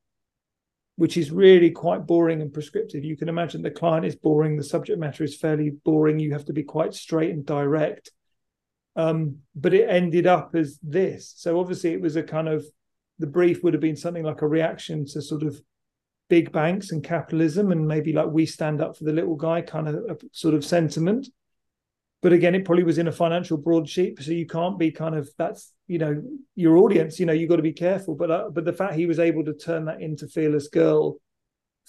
which 1.01 1.17
is 1.17 1.31
really 1.31 1.71
quite 1.71 2.05
boring 2.05 2.43
and 2.43 2.53
prescriptive. 2.53 3.03
You 3.03 3.17
can 3.17 3.27
imagine 3.27 3.63
the 3.63 3.71
client 3.71 4.05
is 4.05 4.15
boring, 4.15 4.55
the 4.55 4.63
subject 4.63 4.99
matter 4.99 5.23
is 5.23 5.35
fairly 5.35 5.71
boring. 5.83 6.19
You 6.19 6.31
have 6.33 6.45
to 6.45 6.53
be 6.53 6.61
quite 6.61 6.93
straight 6.93 7.31
and 7.31 7.43
direct. 7.43 8.11
Um, 8.95 9.37
but 9.55 9.73
it 9.73 9.89
ended 9.89 10.27
up 10.27 10.55
as 10.55 10.77
this. 10.83 11.33
So 11.37 11.59
obviously, 11.59 11.93
it 11.93 12.01
was 12.01 12.15
a 12.15 12.23
kind 12.23 12.47
of 12.47 12.65
the 13.19 13.27
brief 13.27 13.63
would 13.63 13.73
have 13.73 13.81
been 13.81 13.95
something 13.95 14.23
like 14.23 14.41
a 14.41 14.47
reaction 14.47 15.05
to 15.05 15.21
sort 15.21 15.43
of 15.43 15.61
big 16.29 16.51
banks 16.51 16.91
and 16.91 17.03
capitalism, 17.03 17.71
and 17.71 17.87
maybe 17.87 18.13
like 18.13 18.27
we 18.27 18.45
stand 18.45 18.81
up 18.81 18.97
for 18.97 19.03
the 19.03 19.13
little 19.13 19.35
guy 19.35 19.61
kind 19.61 19.87
of 19.87 19.95
a 19.95 20.17
sort 20.31 20.53
of 20.53 20.65
sentiment. 20.65 21.27
But 22.21 22.33
again, 22.33 22.53
it 22.53 22.65
probably 22.65 22.83
was 22.83 22.99
in 22.99 23.07
a 23.07 23.11
financial 23.11 23.57
broadsheet, 23.57 24.21
so 24.21 24.31
you 24.31 24.45
can't 24.45 24.77
be 24.77 24.91
kind 24.91 25.15
of 25.15 25.29
that's 25.37 25.73
you 25.87 25.97
know 25.97 26.21
your 26.55 26.77
audience. 26.77 27.19
You 27.19 27.25
know 27.25 27.33
you've 27.33 27.49
got 27.49 27.57
to 27.57 27.61
be 27.61 27.73
careful. 27.73 28.15
But 28.15 28.31
uh, 28.31 28.49
but 28.51 28.65
the 28.65 28.73
fact 28.73 28.95
he 28.95 29.05
was 29.05 29.19
able 29.19 29.43
to 29.45 29.53
turn 29.53 29.85
that 29.85 30.01
into 30.01 30.27
fearless 30.27 30.67
girl, 30.67 31.17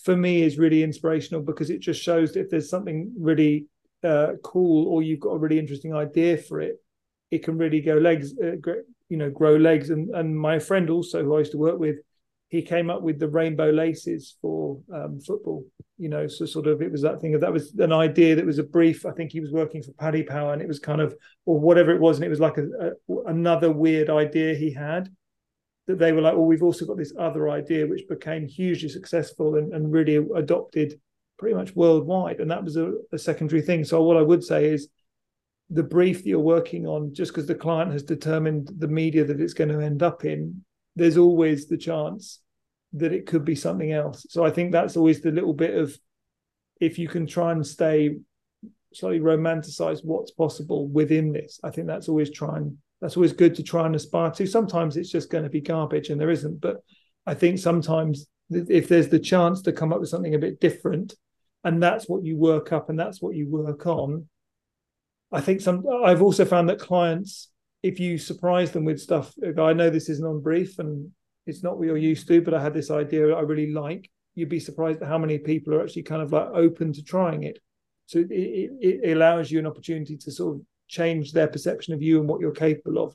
for 0.02 0.16
me, 0.16 0.42
is 0.42 0.58
really 0.58 0.82
inspirational 0.82 1.42
because 1.42 1.70
it 1.70 1.80
just 1.80 2.02
shows 2.02 2.32
that 2.32 2.40
if 2.40 2.50
there's 2.50 2.70
something 2.70 3.12
really 3.18 3.66
uh, 4.02 4.32
cool 4.42 4.88
or 4.88 5.02
you've 5.02 5.20
got 5.20 5.34
a 5.34 5.38
really 5.38 5.58
interesting 5.58 5.94
idea 5.94 6.36
for 6.36 6.60
it, 6.60 6.81
it 7.32 7.42
can 7.42 7.56
really 7.56 7.80
go 7.80 7.94
legs, 7.94 8.34
uh, 8.38 8.56
you 9.08 9.16
know, 9.16 9.30
grow 9.30 9.56
legs. 9.56 9.90
And 9.90 10.14
and 10.14 10.38
my 10.38 10.58
friend 10.58 10.90
also 10.90 11.24
who 11.24 11.34
I 11.34 11.40
used 11.40 11.52
to 11.52 11.58
work 11.58 11.78
with, 11.80 11.96
he 12.48 12.62
came 12.62 12.90
up 12.90 13.02
with 13.02 13.18
the 13.18 13.28
rainbow 13.28 13.70
laces 13.70 14.36
for 14.40 14.78
um, 14.94 15.18
football. 15.18 15.64
You 15.96 16.10
know, 16.10 16.26
so 16.26 16.44
sort 16.44 16.66
of 16.66 16.82
it 16.82 16.92
was 16.92 17.02
that 17.02 17.20
thing 17.20 17.34
of 17.34 17.40
that 17.40 17.52
was 17.52 17.72
an 17.78 17.92
idea 17.92 18.36
that 18.36 18.44
was 18.44 18.58
a 18.58 18.64
brief. 18.64 19.06
I 19.06 19.12
think 19.12 19.32
he 19.32 19.40
was 19.40 19.50
working 19.50 19.82
for 19.82 19.92
Paddy 19.92 20.22
Power, 20.22 20.52
and 20.52 20.60
it 20.60 20.68
was 20.68 20.78
kind 20.78 21.00
of 21.00 21.16
or 21.46 21.58
whatever 21.58 21.90
it 21.90 22.00
was, 22.00 22.18
and 22.18 22.24
it 22.24 22.28
was 22.28 22.40
like 22.40 22.58
a, 22.58 22.66
a, 22.86 23.14
another 23.26 23.72
weird 23.72 24.10
idea 24.10 24.54
he 24.54 24.72
had. 24.72 25.08
That 25.86 25.98
they 25.98 26.12
were 26.12 26.20
like, 26.20 26.34
well, 26.34 26.44
we've 26.44 26.62
also 26.62 26.86
got 26.86 26.96
this 26.96 27.14
other 27.18 27.48
idea 27.48 27.88
which 27.88 28.06
became 28.08 28.46
hugely 28.46 28.88
successful 28.88 29.56
and, 29.56 29.72
and 29.74 29.90
really 29.90 30.16
adopted 30.36 31.00
pretty 31.38 31.56
much 31.56 31.74
worldwide, 31.74 32.40
and 32.40 32.50
that 32.50 32.62
was 32.62 32.76
a, 32.76 32.92
a 33.10 33.18
secondary 33.18 33.62
thing. 33.62 33.84
So 33.84 34.02
what 34.02 34.16
I 34.18 34.22
would 34.22 34.44
say 34.44 34.66
is 34.66 34.88
the 35.72 35.82
brief 35.82 36.18
that 36.18 36.28
you're 36.28 36.38
working 36.38 36.86
on, 36.86 37.14
just 37.14 37.32
because 37.32 37.46
the 37.46 37.54
client 37.54 37.92
has 37.92 38.02
determined 38.02 38.70
the 38.78 38.88
media 38.88 39.24
that 39.24 39.40
it's 39.40 39.54
going 39.54 39.70
to 39.70 39.80
end 39.80 40.02
up 40.02 40.24
in, 40.24 40.64
there's 40.96 41.16
always 41.16 41.66
the 41.66 41.78
chance 41.78 42.40
that 42.92 43.12
it 43.12 43.26
could 43.26 43.44
be 43.44 43.54
something 43.54 43.90
else. 43.90 44.26
So 44.28 44.44
I 44.44 44.50
think 44.50 44.70
that's 44.70 44.96
always 44.96 45.22
the 45.22 45.30
little 45.30 45.54
bit 45.54 45.74
of 45.74 45.96
if 46.80 46.98
you 46.98 47.08
can 47.08 47.26
try 47.26 47.52
and 47.52 47.66
stay 47.66 48.16
slightly 48.92 49.20
romanticize 49.20 50.04
what's 50.04 50.32
possible 50.32 50.88
within 50.88 51.32
this. 51.32 51.58
I 51.64 51.70
think 51.70 51.86
that's 51.86 52.08
always 52.08 52.30
trying 52.30 52.76
that's 53.00 53.16
always 53.16 53.32
good 53.32 53.54
to 53.56 53.62
try 53.64 53.86
and 53.86 53.96
aspire 53.96 54.30
to. 54.30 54.46
Sometimes 54.46 54.96
it's 54.96 55.10
just 55.10 55.30
going 55.30 55.42
to 55.42 55.50
be 55.50 55.60
garbage 55.60 56.10
and 56.10 56.20
there 56.20 56.30
isn't, 56.30 56.60
but 56.60 56.76
I 57.26 57.34
think 57.34 57.58
sometimes 57.58 58.26
if 58.50 58.88
there's 58.88 59.08
the 59.08 59.18
chance 59.18 59.62
to 59.62 59.72
come 59.72 59.92
up 59.92 60.00
with 60.00 60.08
something 60.08 60.34
a 60.34 60.38
bit 60.38 60.60
different 60.60 61.14
and 61.64 61.82
that's 61.82 62.08
what 62.08 62.24
you 62.24 62.36
work 62.36 62.72
up 62.72 62.90
and 62.90 62.98
that's 62.98 63.20
what 63.20 63.34
you 63.34 63.48
work 63.48 63.86
on, 63.86 64.28
I 65.32 65.40
think 65.40 65.60
some 65.60 65.84
I've 66.04 66.22
also 66.22 66.44
found 66.44 66.68
that 66.68 66.78
clients, 66.78 67.48
if 67.82 67.98
you 67.98 68.18
surprise 68.18 68.70
them 68.70 68.84
with 68.84 69.00
stuff, 69.00 69.34
I 69.58 69.72
know 69.72 69.90
this 69.90 70.08
isn't 70.08 70.26
on 70.26 70.40
brief 70.40 70.78
and 70.78 71.10
it's 71.46 71.62
not 71.62 71.78
what 71.78 71.86
you're 71.86 71.96
used 71.96 72.28
to, 72.28 72.40
but 72.42 72.54
I 72.54 72.62
had 72.62 72.74
this 72.74 72.90
idea 72.90 73.34
I 73.34 73.40
really 73.40 73.72
like. 73.72 74.10
You'd 74.34 74.48
be 74.48 74.60
surprised 74.60 75.02
at 75.02 75.08
how 75.08 75.18
many 75.18 75.38
people 75.38 75.74
are 75.74 75.82
actually 75.82 76.04
kind 76.04 76.22
of 76.22 76.32
like 76.32 76.48
open 76.48 76.92
to 76.92 77.02
trying 77.02 77.42
it. 77.42 77.58
So 78.06 78.18
it, 78.18 78.30
it, 78.30 79.00
it 79.02 79.16
allows 79.16 79.50
you 79.50 79.58
an 79.58 79.66
opportunity 79.66 80.16
to 80.16 80.30
sort 80.30 80.56
of 80.56 80.62
change 80.88 81.32
their 81.32 81.48
perception 81.48 81.94
of 81.94 82.02
you 82.02 82.20
and 82.20 82.28
what 82.28 82.40
you're 82.40 82.52
capable 82.52 83.02
of. 83.02 83.14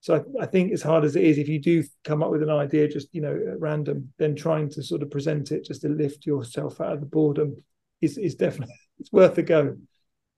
So 0.00 0.16
I, 0.16 0.42
I, 0.42 0.46
think 0.46 0.72
as 0.72 0.82
hard 0.82 1.04
as 1.04 1.14
it 1.14 1.22
is, 1.22 1.38
if 1.38 1.48
you 1.48 1.60
do 1.60 1.84
come 2.02 2.24
up 2.24 2.30
with 2.30 2.42
an 2.42 2.50
idea 2.50 2.88
just 2.88 3.08
you 3.12 3.22
know 3.22 3.32
at 3.34 3.60
random, 3.60 4.12
then 4.18 4.34
trying 4.34 4.68
to 4.70 4.82
sort 4.82 5.02
of 5.02 5.10
present 5.12 5.52
it 5.52 5.64
just 5.64 5.82
to 5.82 5.88
lift 5.88 6.26
yourself 6.26 6.80
out 6.80 6.94
of 6.94 7.00
the 7.00 7.06
boredom 7.06 7.62
is 8.00 8.18
is 8.18 8.34
definitely 8.34 8.74
it's 8.98 9.12
worth 9.12 9.38
a 9.38 9.42
go. 9.42 9.76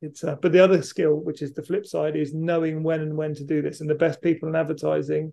It's 0.03 0.23
uh, 0.23 0.37
but 0.37 0.53
the 0.53 0.63
other 0.63 0.83
skill, 0.83 1.15
which 1.15 1.41
is 1.43 1.53
the 1.53 1.63
flip 1.63 1.87
side, 1.87 2.17
is 2.17 2.35
knowing 2.35 2.83
when 2.83 3.01
and 3.01 3.17
when 3.17 3.35
to 3.35 3.45
do 3.45 3.63
this. 3.63 3.81
And 3.81 3.89
the 3.89 3.95
best 3.95 4.21
people 4.21 4.49
in 4.49 4.57
advertising, 4.57 5.33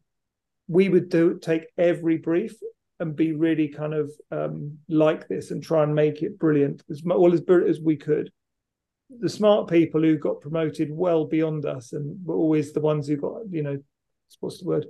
we 0.68 0.89
would 0.89 1.10
do 1.10 1.38
take 1.38 1.68
every 1.77 2.18
brief 2.18 2.56
and 3.00 3.15
be 3.15 3.34
really 3.34 3.68
kind 3.68 3.94
of 3.94 4.12
um, 4.32 4.77
like 4.88 5.27
this 5.27 5.51
and 5.51 5.62
try 5.62 5.84
and 5.84 5.94
make 5.94 6.22
it 6.22 6.38
brilliant 6.38 6.84
as 6.89 7.01
well 7.03 7.34
as 7.34 7.41
brilliant 7.41 7.72
as 7.72 7.82
we 7.82 7.98
could. 7.98 8.32
The 9.20 9.27
smart 9.27 9.70
people 9.70 10.01
who 10.01 10.18
got 10.18 10.39
promoted 10.39 10.89
well 10.91 11.25
beyond 11.25 11.65
us 11.65 11.94
and 11.94 12.24
were 12.24 12.36
always 12.36 12.72
the 12.72 12.80
ones 12.80 13.08
who 13.08 13.18
got, 13.18 13.41
you 13.50 13.63
know, 13.63 13.77
what's 14.39 14.60
the 14.60 14.65
word? 14.65 14.86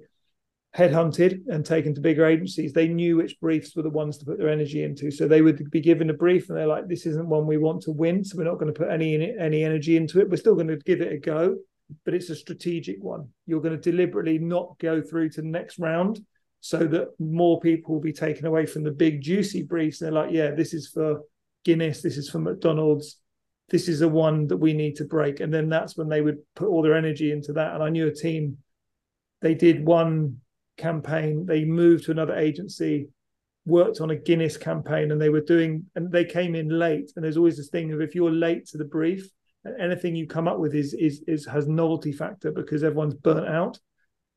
Headhunted 0.76 1.48
and 1.48 1.66
taken 1.66 1.94
to 1.94 2.02
bigger 2.02 2.26
agencies, 2.26 2.72
they 2.72 2.88
knew 2.88 3.18
which 3.18 3.40
briefs 3.42 3.76
were 3.76 3.84
the 3.84 3.90
ones 3.90 4.18
to 4.18 4.26
put 4.26 4.38
their 4.38 4.50
energy 4.50 4.84
into. 4.84 5.12
So 5.12 5.28
they 5.28 5.42
would 5.42 5.70
be 5.70 5.82
given 5.82 6.10
a 6.10 6.14
brief 6.14 6.50
and 6.50 6.58
they're 6.58 6.68
like, 6.68 6.88
this 6.88 7.06
isn't 7.06 7.28
one 7.28 7.46
we 7.46 7.58
want 7.58 7.82
to 7.84 7.92
win. 7.92 8.24
So 8.24 8.38
we're 8.38 8.46
not 8.46 8.58
going 8.58 8.74
to 8.74 8.80
put 8.80 8.90
any 8.90 9.36
any 9.38 9.64
energy 9.64 9.98
into 9.98 10.20
it. 10.20 10.30
We're 10.30 10.38
still 10.38 10.56
going 10.56 10.68
to 10.68 10.78
give 10.78 11.02
it 11.02 11.12
a 11.12 11.18
go, 11.18 11.58
but 12.06 12.14
it's 12.14 12.30
a 12.30 12.36
strategic 12.36 13.04
one. 13.04 13.28
You're 13.46 13.62
going 13.62 13.80
to 13.80 13.92
deliberately 13.92 14.40
not 14.40 14.80
go 14.80 15.02
through 15.02 15.30
to 15.32 15.42
the 15.42 15.48
next 15.48 15.78
round 15.78 16.22
so 16.62 16.78
that 16.78 17.08
more 17.20 17.60
people 17.60 17.96
will 17.96 18.02
be 18.02 18.14
taken 18.14 18.46
away 18.46 18.66
from 18.66 18.84
the 18.84 18.92
big 18.92 19.22
juicy 19.22 19.64
briefs. 19.64 20.00
And 20.00 20.08
they're 20.08 20.24
like, 20.24 20.32
yeah, 20.32 20.52
this 20.52 20.74
is 20.74 20.88
for 20.88 21.22
Guinness, 21.66 22.02
this 22.02 22.18
is 22.18 22.30
for 22.30 22.40
McDonald's. 22.40 23.18
This 23.70 23.88
is 23.88 24.00
the 24.00 24.10
one 24.10 24.48
that 24.48 24.58
we 24.58 24.74
need 24.74 24.98
to 24.98 25.06
break. 25.06 25.40
And 25.40 25.54
then 25.54 25.70
that's 25.70 25.96
when 25.96 26.10
they 26.10 26.22
would 26.22 26.40
put 26.56 26.68
all 26.68 26.82
their 26.82 26.96
energy 26.96 27.32
into 27.32 27.54
that. 27.54 27.74
And 27.74 27.84
I 27.84 27.90
knew 27.90 28.08
a 28.08 28.14
team, 28.14 28.58
they 29.42 29.56
did 29.56 29.86
one 29.86 30.38
campaign. 30.82 31.46
They 31.46 31.64
moved 31.64 32.06
to 32.06 32.12
another 32.12 32.36
agency, 32.36 33.10
worked 33.66 34.02
on 34.02 34.12
a 34.12 34.16
Guinness 34.16 34.58
campaign, 34.58 35.12
and 35.12 35.22
they 35.22 35.30
were 35.30 35.42
doing, 35.42 35.86
and 35.96 36.12
they 36.12 36.26
came 36.26 36.56
in 36.56 36.70
late. 36.70 37.12
And 37.16 37.24
there's 37.24 37.38
always 37.38 37.58
this 37.58 37.70
thing 37.70 37.92
of 37.92 38.02
if 38.02 38.16
you're 38.16 38.32
late 38.32 38.68
to 38.68 38.78
the 38.78 38.86
brief, 38.86 39.30
anything 39.80 40.16
you 40.16 40.28
come 40.28 40.48
up 40.48 40.60
with 40.60 40.74
is 40.74 40.94
is 40.94 41.24
is 41.28 41.46
has 41.46 41.68
novelty 41.68 42.12
factor 42.12 42.52
because 42.52 42.84
everyone's 42.84 43.14
burnt 43.14 43.48
out. 43.48 43.80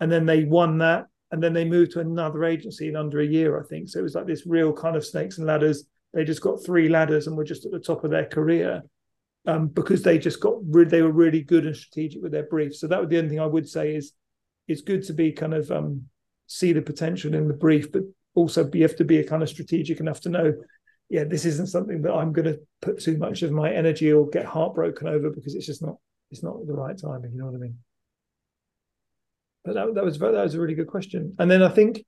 And 0.00 0.10
then 0.10 0.26
they 0.26 0.44
won 0.44 0.78
that, 0.78 1.06
and 1.30 1.42
then 1.42 1.52
they 1.52 1.64
moved 1.64 1.92
to 1.92 2.00
another 2.00 2.44
agency 2.44 2.88
in 2.88 2.96
under 2.96 3.20
a 3.20 3.26
year, 3.26 3.58
I 3.58 3.64
think. 3.64 3.88
So 3.88 4.00
it 4.00 4.02
was 4.02 4.14
like 4.14 4.26
this 4.26 4.46
real 4.46 4.72
kind 4.72 4.96
of 4.96 5.06
snakes 5.06 5.38
and 5.38 5.46
ladders. 5.46 5.84
They 6.12 6.24
just 6.24 6.42
got 6.42 6.64
three 6.64 6.88
ladders 6.88 7.26
and 7.26 7.36
were 7.36 7.44
just 7.44 7.64
at 7.64 7.72
the 7.72 7.80
top 7.80 8.04
of 8.04 8.10
their 8.10 8.26
career. 8.26 8.82
Um, 9.46 9.68
because 9.68 10.02
they 10.02 10.18
just 10.18 10.40
got 10.40 10.54
re- 10.66 10.86
they 10.86 11.02
were 11.02 11.12
really 11.12 11.42
good 11.42 11.66
and 11.66 11.76
strategic 11.76 12.22
with 12.22 12.32
their 12.32 12.46
briefs. 12.46 12.80
So 12.80 12.86
that 12.86 12.98
would 12.98 13.10
be 13.10 13.16
the 13.16 13.22
only 13.22 13.28
thing 13.28 13.40
I 13.40 13.46
would 13.46 13.68
say 13.68 13.94
is 13.94 14.12
it's 14.68 14.80
good 14.80 15.02
to 15.04 15.12
be 15.12 15.32
kind 15.32 15.52
of 15.52 15.70
um, 15.70 16.04
see 16.46 16.72
the 16.72 16.82
potential 16.82 17.34
in 17.34 17.48
the 17.48 17.54
brief, 17.54 17.90
but 17.92 18.02
also 18.34 18.68
you 18.72 18.82
have 18.82 18.96
to 18.96 19.04
be 19.04 19.18
a 19.18 19.24
kind 19.24 19.42
of 19.42 19.48
strategic 19.48 20.00
enough 20.00 20.20
to 20.22 20.28
know, 20.28 20.54
yeah, 21.08 21.24
this 21.24 21.44
isn't 21.44 21.68
something 21.68 22.02
that 22.02 22.12
I'm 22.12 22.32
going 22.32 22.46
to 22.46 22.60
put 22.82 23.00
too 23.00 23.16
much 23.16 23.42
of 23.42 23.52
my 23.52 23.72
energy 23.72 24.12
or 24.12 24.28
get 24.28 24.46
heartbroken 24.46 25.08
over 25.08 25.30
because 25.30 25.54
it's 25.54 25.66
just 25.66 25.82
not 25.82 25.96
it's 26.30 26.42
not 26.42 26.66
the 26.66 26.72
right 26.72 26.98
timing. 26.98 27.32
You 27.32 27.38
know 27.38 27.46
what 27.46 27.54
I 27.54 27.58
mean? 27.58 27.78
But 29.64 29.74
that, 29.74 29.94
that 29.94 30.04
was 30.04 30.18
that 30.18 30.32
was 30.32 30.54
a 30.54 30.60
really 30.60 30.74
good 30.74 30.88
question. 30.88 31.34
And 31.38 31.50
then 31.50 31.62
I 31.62 31.68
think 31.68 32.04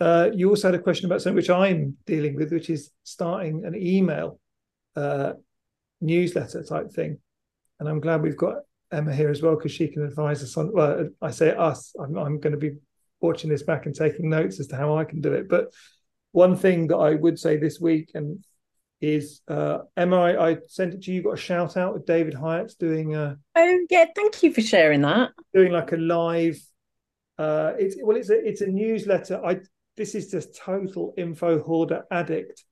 uh, 0.00 0.30
you 0.32 0.48
also 0.48 0.68
had 0.68 0.74
a 0.74 0.82
question 0.82 1.06
about 1.06 1.20
something 1.20 1.36
which 1.36 1.50
I'm 1.50 1.96
dealing 2.06 2.34
with, 2.34 2.52
which 2.52 2.70
is 2.70 2.90
starting 3.04 3.64
an 3.66 3.74
email 3.76 4.40
uh, 4.96 5.34
newsletter 6.00 6.64
type 6.64 6.90
thing. 6.92 7.18
And 7.78 7.88
I'm 7.88 8.00
glad 8.00 8.22
we've 8.22 8.36
got 8.36 8.56
Emma 8.90 9.14
here 9.14 9.30
as 9.30 9.42
well 9.42 9.56
because 9.56 9.72
she 9.72 9.88
can 9.88 10.02
advise 10.02 10.42
us 10.42 10.56
on. 10.56 10.72
Well, 10.72 11.08
I 11.20 11.30
say 11.30 11.54
us. 11.54 11.94
I'm, 12.00 12.16
I'm 12.16 12.40
going 12.40 12.52
to 12.52 12.58
be 12.58 12.72
watching 13.20 13.50
this 13.50 13.62
back 13.62 13.86
and 13.86 13.94
taking 13.94 14.30
notes 14.30 14.60
as 14.60 14.68
to 14.68 14.76
how 14.76 14.96
I 14.96 15.04
can 15.04 15.20
do 15.20 15.32
it. 15.32 15.48
But 15.48 15.72
one 16.32 16.56
thing 16.56 16.88
that 16.88 16.96
I 16.96 17.14
would 17.14 17.38
say 17.38 17.56
this 17.56 17.80
week 17.80 18.12
and 18.14 18.44
is 19.00 19.40
uh, 19.48 19.78
Emma, 19.96 20.20
I, 20.20 20.50
I, 20.50 20.56
sent 20.66 20.94
it 20.94 21.02
to 21.02 21.10
you. 21.10 21.18
You 21.18 21.22
got 21.22 21.34
a 21.34 21.38
shout 21.38 21.76
out 21.76 21.94
with 21.94 22.06
David 22.06 22.34
Hieatt's 22.34 22.74
doing. 22.74 23.14
A, 23.14 23.38
oh 23.56 23.86
yeah, 23.88 24.04
thank 24.14 24.42
you 24.42 24.52
for 24.52 24.60
sharing 24.60 25.00
that. 25.02 25.30
Doing 25.54 25.72
like 25.72 25.92
a 25.92 25.96
live. 25.96 26.60
Uh, 27.38 27.72
it's 27.78 27.96
well, 28.02 28.16
it's 28.16 28.28
a 28.28 28.46
it's 28.46 28.60
a 28.60 28.66
newsletter. 28.66 29.42
I 29.44 29.60
this 29.96 30.14
is 30.14 30.30
just 30.30 30.56
total 30.56 31.14
info 31.16 31.62
hoarder 31.62 32.04
addict. 32.10 32.64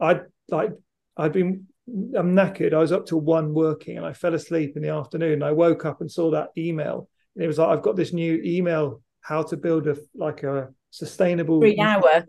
I 0.00 0.22
like 0.50 0.72
I've 1.16 1.32
been 1.32 1.66
I'm 1.88 2.34
knackered. 2.34 2.74
I 2.74 2.78
was 2.78 2.92
up 2.92 3.06
till 3.06 3.20
one 3.20 3.54
working 3.54 3.96
and 3.96 4.06
I 4.06 4.12
fell 4.12 4.34
asleep 4.34 4.76
in 4.76 4.82
the 4.82 4.90
afternoon. 4.90 5.42
I 5.42 5.52
woke 5.52 5.84
up 5.84 6.00
and 6.00 6.10
saw 6.10 6.30
that 6.32 6.50
email. 6.56 7.08
And 7.34 7.44
it 7.44 7.48
was 7.48 7.58
like 7.58 7.68
I've 7.68 7.82
got 7.82 7.96
this 7.96 8.12
new 8.12 8.40
email 8.44 9.02
how 9.20 9.42
to 9.42 9.56
build 9.56 9.86
a 9.86 9.96
like 10.14 10.42
a 10.42 10.68
sustainable 10.90 11.60
three 11.60 11.78
hour 11.78 12.24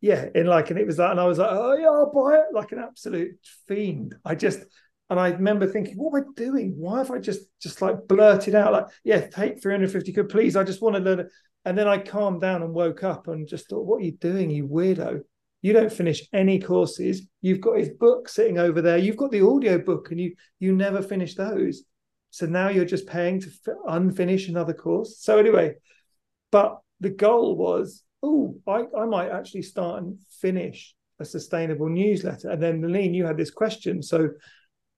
yeah, 0.00 0.26
in 0.34 0.46
like, 0.46 0.70
and 0.70 0.78
it 0.78 0.86
was 0.86 0.98
that, 0.98 1.10
and 1.10 1.20
I 1.20 1.26
was 1.26 1.38
like, 1.38 1.50
oh 1.50 1.76
yeah, 1.76 1.88
I'll 1.88 2.12
buy 2.12 2.38
it 2.38 2.54
like 2.54 2.72
an 2.72 2.78
absolute 2.78 3.32
fiend. 3.66 4.14
I 4.24 4.34
just, 4.34 4.60
and 5.10 5.18
I 5.18 5.30
remember 5.30 5.66
thinking, 5.66 5.96
what 5.96 6.16
am 6.16 6.24
I 6.28 6.40
doing? 6.40 6.74
Why 6.76 6.98
have 6.98 7.10
I 7.10 7.18
just 7.18 7.40
just 7.60 7.82
like 7.82 8.06
blurted 8.06 8.54
out 8.54 8.72
like, 8.72 8.86
yeah, 9.02 9.26
take 9.26 9.60
350 9.60 10.12
quid, 10.12 10.28
please. 10.28 10.56
I 10.56 10.62
just 10.62 10.82
want 10.82 10.94
to 10.96 11.02
learn 11.02 11.20
it. 11.20 11.28
And 11.64 11.76
then 11.76 11.88
I 11.88 11.98
calmed 11.98 12.40
down 12.40 12.62
and 12.62 12.72
woke 12.72 13.02
up 13.02 13.26
and 13.26 13.48
just 13.48 13.68
thought, 13.68 13.84
what 13.84 13.96
are 13.96 14.04
you 14.04 14.12
doing, 14.12 14.50
you 14.50 14.68
weirdo? 14.68 15.20
You 15.60 15.72
don't 15.72 15.92
finish 15.92 16.22
any 16.32 16.60
courses. 16.60 17.26
You've 17.40 17.60
got 17.60 17.78
his 17.78 17.90
book 17.90 18.28
sitting 18.28 18.58
over 18.58 18.80
there. 18.80 18.98
You've 18.98 19.16
got 19.16 19.32
the 19.32 19.44
audio 19.44 19.78
book, 19.78 20.12
and 20.12 20.20
you 20.20 20.36
you 20.60 20.72
never 20.72 21.02
finish 21.02 21.34
those. 21.34 21.82
So 22.30 22.46
now 22.46 22.68
you're 22.68 22.84
just 22.84 23.08
paying 23.08 23.40
to 23.40 23.50
unfinish 23.88 24.48
another 24.48 24.74
course. 24.74 25.18
So 25.18 25.38
anyway, 25.38 25.74
but 26.50 26.80
the 27.00 27.10
goal 27.10 27.56
was 27.56 28.02
oh, 28.22 28.56
I, 28.66 28.84
I 28.96 29.06
might 29.06 29.30
actually 29.30 29.62
start 29.62 30.02
and 30.02 30.18
finish 30.40 30.94
a 31.20 31.24
sustainable 31.24 31.88
newsletter. 31.88 32.50
And 32.50 32.62
then, 32.62 32.92
Lean, 32.92 33.14
you 33.14 33.24
had 33.26 33.36
this 33.36 33.50
question. 33.50 34.02
So 34.02 34.30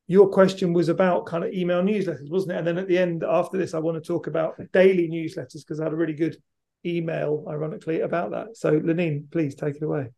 your 0.06 0.28
question 0.28 0.72
was 0.72 0.88
about 0.88 1.26
kind 1.26 1.44
of 1.44 1.52
email 1.52 1.82
newsletters, 1.82 2.30
wasn't 2.30 2.52
it? 2.52 2.58
And 2.58 2.66
then 2.66 2.78
at 2.78 2.88
the 2.88 2.98
end, 2.98 3.24
after 3.24 3.58
this, 3.58 3.74
I 3.74 3.78
want 3.78 4.02
to 4.02 4.06
talk 4.06 4.26
about 4.26 4.60
daily 4.72 5.08
newsletters 5.08 5.60
because 5.60 5.80
I 5.80 5.84
had 5.84 5.92
a 5.92 5.96
really 5.96 6.14
good 6.14 6.36
email, 6.84 7.44
ironically, 7.48 8.00
about 8.00 8.30
that. 8.32 8.56
So, 8.56 8.72
Lenine, 8.72 9.30
please 9.30 9.54
take 9.54 9.76
it 9.76 9.82
away. 9.82 10.08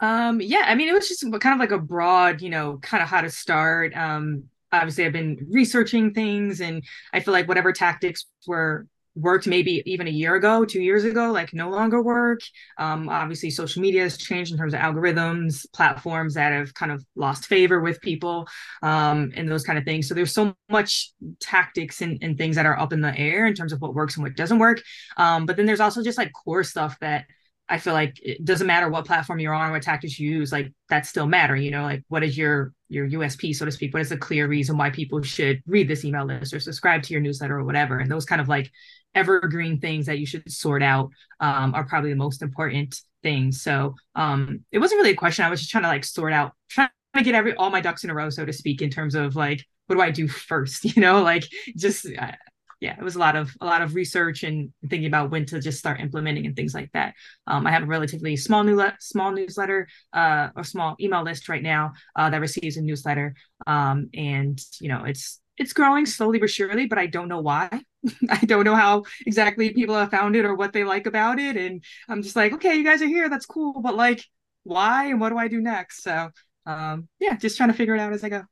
Um, 0.00 0.40
yeah, 0.40 0.64
I 0.66 0.74
mean, 0.74 0.88
it 0.88 0.94
was 0.94 1.08
just 1.08 1.22
kind 1.40 1.54
of 1.54 1.60
like 1.60 1.70
a 1.70 1.78
broad, 1.78 2.42
you 2.42 2.50
know, 2.50 2.78
kind 2.82 3.02
of 3.02 3.08
how 3.08 3.20
to 3.20 3.30
start. 3.30 3.96
Um, 3.96 4.44
obviously, 4.72 5.06
I've 5.06 5.12
been 5.12 5.46
researching 5.50 6.12
things, 6.12 6.60
and 6.60 6.82
I 7.12 7.20
feel 7.20 7.32
like 7.32 7.48
whatever 7.48 7.72
tactics 7.72 8.26
were 8.46 8.86
worked 9.16 9.46
maybe 9.46 9.82
even 9.86 10.06
a 10.06 10.10
year 10.10 10.34
ago, 10.34 10.64
two 10.64 10.82
years 10.82 11.04
ago, 11.04 11.30
like 11.30 11.54
no 11.54 11.70
longer 11.70 12.02
work. 12.02 12.40
Um, 12.78 13.08
obviously, 13.08 13.50
social 13.50 13.82
media 13.82 14.02
has 14.02 14.18
changed 14.18 14.52
in 14.52 14.58
terms 14.58 14.74
of 14.74 14.80
algorithms, 14.80 15.66
platforms 15.72 16.34
that 16.34 16.52
have 16.52 16.74
kind 16.74 16.90
of 16.90 17.04
lost 17.14 17.46
favor 17.46 17.80
with 17.80 18.00
people, 18.00 18.48
um, 18.82 19.32
and 19.36 19.48
those 19.48 19.64
kind 19.64 19.78
of 19.78 19.84
things. 19.84 20.08
So 20.08 20.14
there's 20.14 20.34
so 20.34 20.54
much 20.68 21.12
tactics 21.40 22.00
and, 22.00 22.18
and, 22.22 22.36
things 22.36 22.56
that 22.56 22.66
are 22.66 22.78
up 22.78 22.92
in 22.92 23.00
the 23.00 23.16
air 23.16 23.46
in 23.46 23.54
terms 23.54 23.72
of 23.72 23.80
what 23.80 23.94
works 23.94 24.16
and 24.16 24.24
what 24.24 24.34
doesn't 24.34 24.58
work. 24.58 24.82
Um, 25.16 25.46
but 25.46 25.56
then 25.56 25.66
there's 25.66 25.80
also 25.80 26.02
just 26.02 26.18
like 26.18 26.32
core 26.32 26.64
stuff 26.64 26.98
that 27.00 27.26
I 27.68 27.78
feel 27.78 27.94
like 27.94 28.18
it 28.20 28.44
doesn't 28.44 28.66
matter 28.66 28.90
what 28.90 29.06
platform 29.06 29.40
you're 29.40 29.54
on 29.54 29.70
or 29.70 29.72
what 29.72 29.82
tactics 29.82 30.18
you 30.18 30.30
use, 30.30 30.52
like 30.52 30.72
that 30.90 31.06
still 31.06 31.26
matter. 31.26 31.56
You 31.56 31.70
know, 31.70 31.82
like 31.82 32.02
what 32.08 32.22
is 32.22 32.36
your 32.36 32.72
your 32.88 33.08
USP, 33.08 33.54
so 33.54 33.64
to 33.64 33.72
speak? 33.72 33.94
What 33.94 34.02
is 34.02 34.12
a 34.12 34.16
clear 34.16 34.46
reason 34.46 34.76
why 34.76 34.90
people 34.90 35.22
should 35.22 35.62
read 35.66 35.88
this 35.88 36.04
email 36.04 36.26
list 36.26 36.52
or 36.52 36.60
subscribe 36.60 37.02
to 37.04 37.14
your 37.14 37.22
newsletter 37.22 37.56
or 37.56 37.64
whatever? 37.64 37.98
And 37.98 38.10
those 38.10 38.26
kind 38.26 38.40
of 38.40 38.48
like 38.48 38.70
evergreen 39.14 39.80
things 39.80 40.06
that 40.06 40.18
you 40.18 40.26
should 40.26 40.50
sort 40.50 40.82
out 40.82 41.10
um, 41.40 41.74
are 41.74 41.84
probably 41.84 42.10
the 42.10 42.16
most 42.16 42.42
important 42.42 43.00
things. 43.22 43.62
So 43.62 43.94
um, 44.14 44.64
it 44.72 44.78
wasn't 44.78 44.98
really 44.98 45.12
a 45.12 45.16
question. 45.16 45.44
I 45.44 45.50
was 45.50 45.60
just 45.60 45.70
trying 45.70 45.84
to 45.84 45.88
like 45.88 46.04
sort 46.04 46.32
out, 46.32 46.52
trying 46.68 46.90
to 47.16 47.22
get 47.22 47.34
every 47.34 47.54
all 47.54 47.70
my 47.70 47.80
ducks 47.80 48.04
in 48.04 48.10
a 48.10 48.14
row, 48.14 48.30
so 48.30 48.44
to 48.44 48.52
speak, 48.52 48.82
in 48.82 48.90
terms 48.90 49.14
of 49.14 49.36
like 49.36 49.64
what 49.86 49.96
do 49.96 50.02
I 50.02 50.10
do 50.10 50.28
first? 50.28 50.84
You 50.96 51.02
know, 51.02 51.22
like 51.22 51.44
just 51.76 52.06
uh, 52.18 52.32
yeah, 52.80 52.96
it 52.98 53.02
was 53.02 53.16
a 53.16 53.18
lot 53.18 53.34
of 53.34 53.50
a 53.60 53.66
lot 53.66 53.82
of 53.82 53.94
research 53.94 54.42
and 54.42 54.70
thinking 54.90 55.06
about 55.06 55.30
when 55.30 55.46
to 55.46 55.60
just 55.60 55.78
start 55.78 56.00
implementing 56.00 56.46
and 56.46 56.54
things 56.54 56.74
like 56.74 56.90
that. 56.92 57.14
Um, 57.46 57.66
I 57.66 57.70
have 57.70 57.82
a 57.82 57.86
relatively 57.86 58.36
small 58.36 58.62
new 58.62 58.80
small 59.00 59.32
newsletter 59.32 59.88
uh, 60.12 60.50
or 60.54 60.64
small 60.64 60.96
email 61.00 61.22
list 61.22 61.48
right 61.48 61.62
now 61.62 61.92
uh, 62.14 62.30
that 62.30 62.40
receives 62.40 62.76
a 62.76 62.82
newsletter, 62.82 63.34
um, 63.66 64.10
and 64.12 64.60
you 64.80 64.88
know 64.88 65.04
it's 65.04 65.40
it's 65.56 65.72
growing 65.72 66.04
slowly 66.06 66.38
but 66.38 66.50
surely, 66.50 66.86
but 66.86 66.98
I 66.98 67.06
don't 67.06 67.28
know 67.28 67.40
why. 67.40 67.70
I 68.30 68.38
don't 68.44 68.64
know 68.64 68.74
how 68.74 69.04
exactly 69.26 69.72
people 69.72 69.94
have 69.94 70.10
found 70.10 70.36
it 70.36 70.44
or 70.44 70.54
what 70.54 70.72
they 70.72 70.84
like 70.84 71.06
about 71.06 71.38
it. 71.38 71.56
And 71.56 71.82
I'm 72.08 72.22
just 72.22 72.36
like, 72.36 72.52
okay, 72.54 72.76
you 72.76 72.84
guys 72.84 73.02
are 73.02 73.06
here. 73.06 73.28
That's 73.28 73.46
cool. 73.46 73.80
But 73.80 73.94
like, 73.94 74.24
why 74.62 75.06
and 75.06 75.20
what 75.20 75.30
do 75.30 75.38
I 75.38 75.48
do 75.48 75.60
next? 75.60 76.02
So 76.02 76.30
um, 76.66 77.08
yeah, 77.20 77.36
just 77.36 77.56
trying 77.56 77.68
to 77.68 77.74
figure 77.74 77.94
it 77.94 78.00
out 78.00 78.12
as 78.12 78.24
I 78.24 78.30
go. 78.30 78.42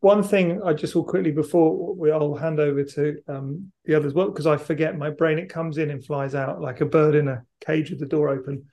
One 0.00 0.22
thing 0.22 0.60
I 0.64 0.72
just 0.72 0.94
will 0.94 1.04
quickly 1.04 1.30
before 1.30 1.94
we 1.94 2.10
all 2.10 2.36
hand 2.36 2.58
over 2.58 2.82
to 2.82 3.16
um, 3.28 3.70
the 3.84 3.94
others, 3.94 4.12
well, 4.12 4.30
because 4.30 4.46
I 4.46 4.56
forget 4.56 4.98
my 4.98 5.10
brain, 5.10 5.38
it 5.38 5.48
comes 5.48 5.78
in 5.78 5.90
and 5.90 6.04
flies 6.04 6.34
out 6.34 6.60
like 6.60 6.80
a 6.80 6.86
bird 6.86 7.14
in 7.14 7.28
a 7.28 7.44
cage 7.64 7.90
with 7.90 8.00
the 8.00 8.06
door 8.06 8.28
open. 8.28 8.64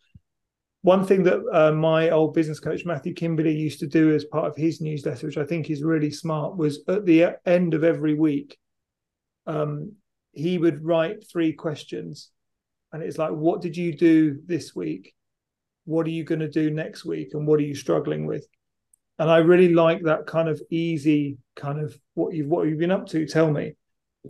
One 0.81 1.05
thing 1.05 1.23
that 1.23 1.41
uh, 1.51 1.71
my 1.71 2.09
old 2.11 2.33
business 2.33 2.59
coach 2.59 2.85
Matthew 2.85 3.13
Kimberley 3.13 3.55
used 3.55 3.79
to 3.79 3.87
do 3.87 4.13
as 4.13 4.25
part 4.25 4.45
of 4.45 4.55
his 4.55 4.81
newsletter, 4.81 5.27
which 5.27 5.37
I 5.37 5.45
think 5.45 5.69
is 5.69 5.83
really 5.83 6.11
smart, 6.11 6.57
was 6.57 6.83
at 6.87 7.05
the 7.05 7.35
end 7.45 7.73
of 7.73 7.83
every 7.83 8.13
week, 8.13 8.57
um, 9.47 9.93
he 10.31 10.58
would 10.58 10.84
write 10.84 11.29
three 11.29 11.53
questions, 11.53 12.31
and 12.91 13.03
it's 13.03 13.17
like, 13.17 13.31
"What 13.31 13.62
did 13.62 13.77
you 13.77 13.95
do 13.95 14.39
this 14.45 14.75
week? 14.75 15.13
What 15.86 16.05
are 16.08 16.12
you 16.12 16.23
going 16.23 16.39
to 16.39 16.49
do 16.49 16.69
next 16.71 17.05
week? 17.05 17.29
And 17.34 17.47
what 17.47 17.60
are 17.60 17.63
you 17.63 17.75
struggling 17.75 18.25
with?" 18.25 18.45
And 19.17 19.29
I 19.29 19.38
really 19.38 19.73
like 19.73 20.03
that 20.03 20.27
kind 20.27 20.49
of 20.49 20.62
easy 20.69 21.38
kind 21.55 21.79
of 21.79 21.97
what 22.15 22.34
you've 22.34 22.47
what 22.47 22.67
you've 22.67 22.79
been 22.79 22.91
up 22.91 23.08
to. 23.08 23.25
Tell 23.25 23.51
me 23.51 23.75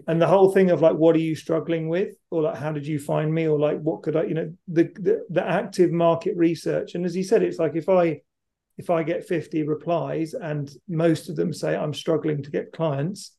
and 0.08 0.21
the 0.21 0.28
whole 0.28 0.51
thing 0.51 0.71
of 0.71 0.82
like 0.82 0.95
what 0.95 1.15
are 1.15 1.19
you 1.19 1.36
struggling 1.36 1.88
with 1.88 2.15
or 2.32 2.43
like 2.43 2.58
how 2.58 2.71
did 2.71 2.86
you 2.86 2.99
find 2.99 3.34
me 3.34 3.47
or 3.47 3.60
like 3.60 3.80
what 3.80 4.01
could 4.04 4.15
i 4.15 4.23
you 4.23 4.34
know 4.34 4.51
the, 4.67 4.84
the 4.99 5.25
the, 5.30 5.45
active 5.45 5.91
market 5.91 6.36
research 6.36 6.95
and 6.95 7.06
as 7.06 7.13
he 7.13 7.23
said 7.23 7.43
it's 7.43 7.60
like 7.60 7.75
if 7.75 7.89
i 7.89 8.19
if 8.78 8.89
i 8.89 9.04
get 9.04 9.28
50 9.28 9.63
replies 9.63 10.34
and 10.34 10.71
most 10.88 11.30
of 11.30 11.36
them 11.36 11.54
say 11.54 11.75
i'm 11.75 11.93
struggling 11.93 12.43
to 12.43 12.51
get 12.51 12.71
clients 12.71 13.35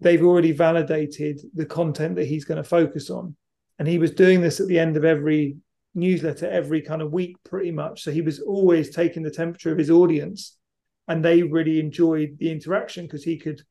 they've 0.00 0.24
already 0.24 0.52
validated 0.52 1.40
the 1.54 1.66
content 1.66 2.16
that 2.16 2.26
he's 2.26 2.44
going 2.44 2.62
to 2.62 2.68
focus 2.68 3.10
on 3.10 3.34
and 3.78 3.88
he 3.88 3.98
was 3.98 4.10
doing 4.10 4.40
this 4.40 4.60
at 4.60 4.66
the 4.68 4.78
end 4.78 4.96
of 4.96 5.04
every 5.04 5.56
newsletter 5.94 6.48
every 6.48 6.82
kind 6.82 7.00
of 7.00 7.12
week 7.12 7.36
pretty 7.44 7.70
much 7.70 8.02
so 8.02 8.10
he 8.10 8.20
was 8.20 8.40
always 8.40 8.94
taking 8.94 9.22
the 9.22 9.30
temperature 9.30 9.72
of 9.72 9.78
his 9.78 9.90
audience 9.90 10.58
and 11.08 11.24
they 11.24 11.42
really 11.42 11.80
enjoyed 11.80 12.36
the 12.38 12.50
interaction 12.50 13.04
because 13.04 13.24
he 13.24 13.38
could 13.38 13.62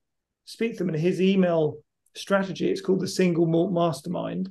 speak 0.46 0.74
to 0.74 0.80
them 0.80 0.90
and 0.90 1.00
his 1.00 1.22
email 1.22 1.78
strategy. 2.16 2.70
It's 2.70 2.82
called 2.82 3.02
the 3.02 3.08
Single 3.08 3.46
Malt 3.46 3.72
Mastermind, 3.72 4.50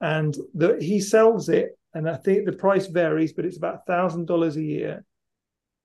and 0.00 0.36
the, 0.54 0.76
he 0.80 1.00
sells 1.00 1.48
it. 1.48 1.78
And 1.92 2.08
I 2.08 2.16
think 2.16 2.46
the 2.46 2.52
price 2.52 2.86
varies, 2.86 3.32
but 3.32 3.44
it's 3.44 3.56
about 3.56 3.86
thousand 3.86 4.26
dollars 4.26 4.56
a 4.56 4.62
year. 4.62 5.04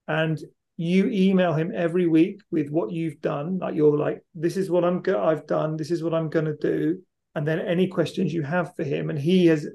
And 0.08 0.40
you 0.78 1.10
email 1.10 1.54
him 1.54 1.72
every 1.74 2.08
week 2.08 2.42
with 2.52 2.70
what 2.70 2.92
you've 2.92 3.22
done. 3.22 3.60
Like 3.60 3.76
you're 3.76 3.98
like, 3.98 4.24
this 4.34 4.58
is 4.58 4.70
what 4.70 4.84
I'm 4.84 5.02
go- 5.02 5.24
I've 5.24 5.48
done. 5.48 5.78
This 5.78 5.92
is 5.92 6.04
what 6.04 6.14
I'm 6.14 6.30
going 6.30 6.46
to 6.46 6.58
do. 6.58 7.02
And 7.34 7.48
then 7.48 7.60
any 7.60 7.88
questions 7.88 8.34
you 8.34 8.44
have 8.44 8.76
for 8.76 8.84
him, 8.84 9.10
and 9.10 9.20
he 9.20 9.48
has 9.48 9.68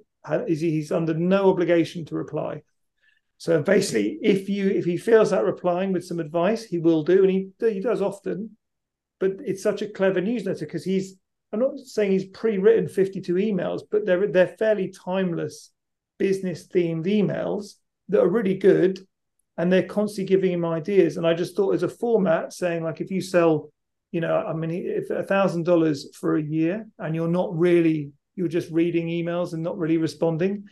he's 0.46 0.92
under 0.92 1.14
no 1.14 1.48
obligation 1.48 2.04
to 2.06 2.14
reply. 2.14 2.62
So 3.38 3.62
basically, 3.62 4.18
if 4.22 4.48
you 4.48 4.68
if 4.68 4.84
he 4.84 4.96
feels 4.96 5.30
that 5.30 5.44
replying 5.44 5.92
with 5.92 6.04
some 6.04 6.20
advice, 6.20 6.64
he 6.64 6.78
will 6.78 7.02
do, 7.02 7.22
and 7.22 7.30
he 7.30 7.50
he 7.60 7.80
does 7.80 8.02
often. 8.02 8.56
But 9.18 9.32
it's 9.44 9.62
such 9.62 9.82
a 9.82 9.88
clever 9.88 10.20
newsletter 10.20 10.66
because 10.66 10.84
he's 10.84 11.16
I'm 11.52 11.60
not 11.60 11.78
saying 11.78 12.12
he's 12.12 12.26
pre-written 12.26 12.88
52 12.88 13.34
emails, 13.34 13.82
but 13.90 14.06
they're 14.06 14.26
they're 14.26 14.56
fairly 14.58 14.88
timeless 14.88 15.70
business 16.18 16.66
themed 16.68 17.06
emails 17.06 17.74
that 18.10 18.20
are 18.20 18.28
really 18.28 18.56
good 18.56 19.00
and 19.60 19.70
they're 19.70 19.82
constantly 19.82 20.34
giving 20.34 20.52
him 20.52 20.64
ideas. 20.64 21.18
And 21.18 21.26
I 21.26 21.34
just 21.34 21.54
thought 21.54 21.74
as 21.74 21.82
a 21.82 21.88
format 21.88 22.54
saying 22.54 22.82
like 22.82 23.02
if 23.02 23.10
you 23.10 23.20
sell, 23.20 23.70
you 24.10 24.22
know, 24.22 24.34
I 24.34 24.54
mean 24.54 24.70
if 24.70 25.10
a 25.10 25.22
thousand 25.22 25.64
dollars 25.64 26.08
for 26.18 26.36
a 26.36 26.42
year 26.42 26.86
and 26.98 27.14
you're 27.14 27.28
not 27.28 27.56
really 27.56 28.12
you're 28.36 28.48
just 28.48 28.70
reading 28.70 29.08
emails 29.08 29.52
and 29.52 29.62
not 29.62 29.76
really 29.76 29.98
responding, 29.98 30.64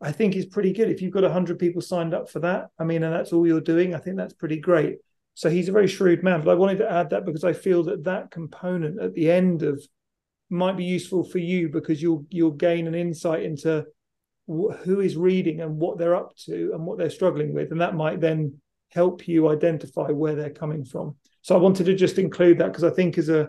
I 0.00 0.12
think 0.12 0.36
is 0.36 0.46
pretty 0.46 0.72
good. 0.72 0.88
If 0.88 1.02
you've 1.02 1.12
got 1.12 1.24
a 1.24 1.28
100 1.28 1.58
people 1.58 1.82
signed 1.82 2.14
up 2.14 2.30
for 2.30 2.38
that, 2.40 2.68
I 2.78 2.84
mean, 2.84 3.02
and 3.02 3.12
that's 3.12 3.32
all 3.32 3.46
you're 3.46 3.60
doing, 3.60 3.94
I 3.94 3.98
think 3.98 4.16
that's 4.16 4.34
pretty 4.34 4.60
great. 4.60 4.98
So 5.34 5.50
he's 5.50 5.68
a 5.68 5.72
very 5.72 5.88
shrewd 5.88 6.22
man. 6.22 6.42
But 6.42 6.52
I 6.52 6.54
wanted 6.54 6.78
to 6.78 6.90
add 6.90 7.10
that 7.10 7.24
because 7.26 7.42
I 7.42 7.52
feel 7.52 7.82
that 7.84 8.04
that 8.04 8.30
component 8.30 9.02
at 9.02 9.14
the 9.14 9.28
end 9.28 9.64
of 9.64 9.84
might 10.50 10.76
be 10.76 10.84
useful 10.84 11.24
for 11.24 11.38
you 11.38 11.68
because 11.68 12.00
you'll 12.00 12.24
you'll 12.30 12.52
gain 12.52 12.86
an 12.86 12.94
insight 12.94 13.42
into 13.42 13.84
who 14.46 15.00
is 15.00 15.16
reading 15.16 15.60
and 15.60 15.76
what 15.76 15.98
they're 15.98 16.14
up 16.14 16.36
to 16.36 16.70
and 16.72 16.84
what 16.84 16.98
they're 16.98 17.10
struggling 17.10 17.52
with, 17.52 17.72
and 17.72 17.80
that 17.80 17.96
might 17.96 18.20
then 18.20 18.60
help 18.90 19.26
you 19.26 19.48
identify 19.48 20.08
where 20.10 20.34
they're 20.34 20.50
coming 20.50 20.84
from. 20.84 21.16
So 21.42 21.54
I 21.54 21.58
wanted 21.58 21.84
to 21.86 21.94
just 21.94 22.18
include 22.18 22.58
that 22.58 22.68
because 22.68 22.84
I 22.84 22.90
think 22.90 23.18
as 23.18 23.28
a 23.28 23.48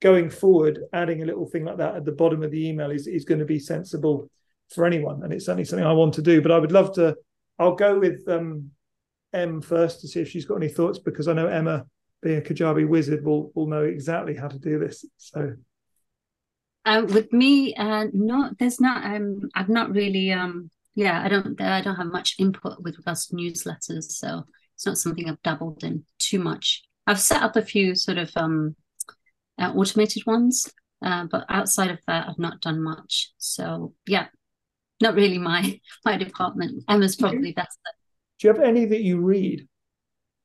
going 0.00 0.30
forward, 0.30 0.80
adding 0.92 1.22
a 1.22 1.26
little 1.26 1.46
thing 1.46 1.64
like 1.64 1.78
that 1.78 1.96
at 1.96 2.04
the 2.04 2.12
bottom 2.12 2.42
of 2.42 2.50
the 2.50 2.68
email 2.68 2.90
is 2.90 3.06
is 3.06 3.24
going 3.24 3.40
to 3.40 3.44
be 3.44 3.58
sensible 3.58 4.30
for 4.70 4.84
anyone, 4.84 5.22
and 5.22 5.32
it's 5.32 5.46
certainly 5.46 5.64
something 5.64 5.86
I 5.86 5.92
want 5.92 6.14
to 6.14 6.22
do. 6.22 6.40
But 6.40 6.52
I 6.52 6.58
would 6.58 6.72
love 6.72 6.94
to. 6.94 7.16
I'll 7.58 7.74
go 7.74 7.98
with 7.98 8.26
um, 8.28 8.70
M 9.32 9.60
first 9.60 10.00
to 10.00 10.08
see 10.08 10.20
if 10.20 10.30
she's 10.30 10.46
got 10.46 10.56
any 10.56 10.68
thoughts 10.68 11.00
because 11.00 11.26
I 11.26 11.32
know 11.32 11.48
Emma, 11.48 11.84
being 12.22 12.38
a 12.38 12.42
Kajabi 12.42 12.88
wizard, 12.88 13.24
will 13.24 13.50
will 13.54 13.66
know 13.66 13.82
exactly 13.82 14.36
how 14.36 14.48
to 14.48 14.58
do 14.58 14.78
this. 14.78 15.04
So. 15.16 15.54
Uh, 16.84 17.02
with 17.06 17.32
me, 17.32 17.74
uh, 17.74 18.06
no, 18.12 18.50
there's 18.58 18.80
not. 18.80 19.04
Um, 19.04 19.48
I've 19.54 19.68
not 19.68 19.90
really. 19.90 20.32
Um, 20.32 20.70
yeah, 20.94 21.22
I 21.22 21.28
don't. 21.28 21.60
I 21.60 21.80
don't 21.82 21.96
have 21.96 22.06
much 22.06 22.36
input 22.38 22.82
with 22.82 22.96
regards 22.96 23.26
to 23.26 23.36
newsletters, 23.36 24.04
so 24.04 24.44
it's 24.74 24.86
not 24.86 24.98
something 24.98 25.28
I've 25.28 25.42
dabbled 25.42 25.84
in 25.84 26.04
too 26.18 26.38
much. 26.38 26.82
I've 27.06 27.20
set 27.20 27.42
up 27.42 27.56
a 27.56 27.62
few 27.62 27.94
sort 27.94 28.18
of 28.18 28.30
um, 28.36 28.76
uh, 29.58 29.72
automated 29.74 30.24
ones, 30.26 30.70
uh, 31.04 31.26
but 31.30 31.44
outside 31.48 31.90
of 31.90 31.98
that, 32.06 32.28
I've 32.28 32.38
not 32.38 32.60
done 32.60 32.82
much. 32.82 33.32
So 33.38 33.92
yeah, 34.06 34.28
not 35.00 35.14
really 35.14 35.38
my 35.52 35.80
my 36.04 36.16
department. 36.16 36.84
Emma's 36.88 37.16
probably 37.16 37.52
best. 37.52 37.78
Do 38.38 38.48
you 38.48 38.54
have 38.54 38.62
any 38.62 38.84
that 38.84 39.02
you 39.02 39.20
read? 39.20 39.68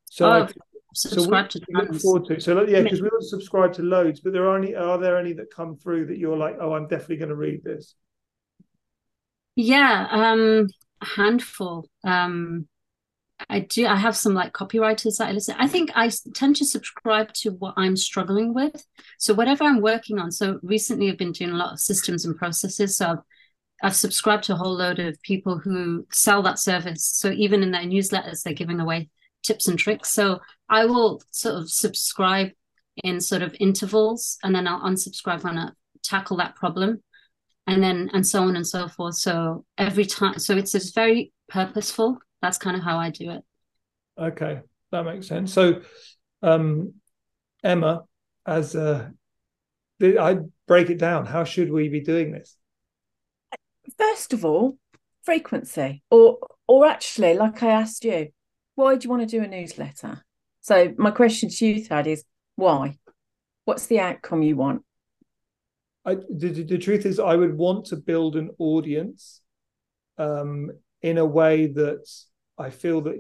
So, 0.06 0.26
oh, 0.26 0.40
like, 0.40 0.56
subscribe 0.94 1.52
so 1.52 1.60
to 1.60 1.66
look 1.70 2.02
forward 2.02 2.26
to. 2.26 2.40
So 2.40 2.66
yeah, 2.68 2.82
because 2.82 3.02
we 3.02 3.10
all 3.10 3.22
subscribe 3.22 3.74
to 3.74 3.84
loads, 3.84 4.20
but 4.20 4.34
there 4.34 4.48
are 4.48 4.58
any. 4.58 4.76
Are 4.76 4.98
there 4.98 5.18
any 5.18 5.34
that 5.34 5.54
come 5.54 5.76
through 5.76 6.08
that 6.08 6.18
you're 6.18 6.38
like, 6.38 6.58
oh, 6.60 6.74
I'm 6.74 6.88
definitely 6.88 7.18
going 7.18 7.30
to 7.30 7.36
read 7.36 7.64
this? 7.64 7.96
Yeah, 9.56 10.08
um, 10.10 10.68
a 11.02 11.06
handful. 11.06 11.88
Um, 12.04 12.68
I 13.50 13.60
do. 13.60 13.88
I 13.88 13.96
have 13.96 14.16
some 14.16 14.34
like 14.34 14.54
copywriters 14.54 15.18
that 15.18 15.30
I 15.30 15.32
listen. 15.32 15.56
I 15.58 15.68
think 15.68 15.92
I 15.96 16.10
tend 16.34 16.56
to 16.58 16.66
subscribe 16.66 17.34
to 17.36 17.52
what 17.52 17.74
I'm 17.78 17.98
struggling 17.98 18.54
with. 18.54 18.86
So 19.18 19.34
whatever 19.34 19.64
I'm 19.64 19.82
working 19.82 20.20
on. 20.20 20.32
So 20.32 20.60
recently, 20.64 21.10
I've 21.10 21.18
been 21.18 21.32
doing 21.32 21.52
a 21.52 21.58
lot 21.58 21.74
of 21.74 21.80
systems 21.80 22.26
and 22.26 22.38
processes. 22.38 22.98
So 22.98 23.10
I've, 23.10 23.18
I've 23.84 23.96
subscribed 23.96 24.46
to 24.46 24.54
a 24.54 24.58
whole 24.58 24.76
load 24.76 25.00
of 25.00 25.22
people 25.24 25.58
who 25.58 26.08
sell 26.12 26.42
that 26.44 26.60
service. 26.60 27.06
So 27.06 27.32
even 27.32 27.64
in 27.64 27.72
their 27.72 27.82
newsletters, 27.82 28.44
they're 28.44 28.54
giving 28.54 28.80
away 28.80 29.10
tips 29.44 29.68
and 29.68 29.78
tricks. 29.78 30.12
So 30.12 30.40
I 30.70 30.86
will 30.86 31.22
sort 31.32 31.56
of 31.56 31.70
subscribe 31.70 32.52
in 33.04 33.20
sort 33.20 33.42
of 33.42 33.56
intervals, 33.60 34.38
and 34.44 34.56
then 34.56 34.68
I'll 34.68 34.82
unsubscribe 34.82 35.44
when 35.44 35.58
I 35.58 35.70
tackle 36.04 36.38
that 36.38 36.56
problem, 36.56 37.02
and 37.68 37.82
then 37.82 38.10
and 38.14 38.26
so 38.26 38.44
on 38.44 38.56
and 38.56 38.68
so 38.68 38.88
forth. 38.88 39.16
So 39.16 39.66
every 39.78 40.06
time, 40.06 40.40
so 40.40 40.56
it's 40.56 40.72
just 40.72 40.96
very 40.96 41.32
purposeful 41.50 42.20
that's 42.44 42.58
kind 42.58 42.76
of 42.76 42.84
how 42.84 42.98
I 42.98 43.10
do 43.10 43.32
it. 43.32 43.42
Okay, 44.20 44.60
that 44.92 45.06
makes 45.06 45.28
sense. 45.28 45.54
So, 45.54 45.82
um, 46.44 46.94
Emma, 47.64 48.04
as 48.46 48.76
a, 48.76 49.14
I 50.02 50.40
break 50.68 50.90
it 50.90 51.00
down. 51.00 51.26
How 51.26 51.46
should 51.46 51.72
we 51.72 51.88
be 51.88 52.02
doing 52.02 52.34
this? 52.34 52.58
First 53.98 54.34
of 54.34 54.44
all, 54.44 54.78
frequency, 55.24 56.04
or 56.12 56.38
or 56.68 56.86
actually, 56.86 57.36
like 57.36 57.64
I 57.64 57.70
asked 57.70 58.04
you, 58.04 58.28
why 58.76 58.98
do 58.98 59.06
you 59.06 59.10
want 59.10 59.22
to 59.22 59.38
do 59.38 59.42
a 59.42 59.48
newsletter? 59.48 60.22
So 60.64 60.94
my 60.98 61.12
question 61.12 61.50
to 61.50 61.66
you, 61.66 61.84
Thad, 61.84 62.08
is 62.08 62.24
why? 62.56 62.98
What's 63.66 63.88
the 63.88 64.00
outcome 64.00 64.42
you 64.42 64.56
want? 64.56 64.84
I, 66.06 66.16
the, 66.16 66.64
the 66.64 66.78
truth 66.78 67.06
is, 67.06 67.20
I 67.20 67.36
would 67.36 67.58
want 67.58 67.88
to 67.88 67.98
build 67.98 68.38
an 68.38 68.50
audience 68.58 69.42
um, 70.18 70.72
in 71.02 71.18
a 71.18 71.26
way 71.26 71.68
that 71.68 72.10
I 72.58 72.70
feel 72.70 73.02
that 73.02 73.20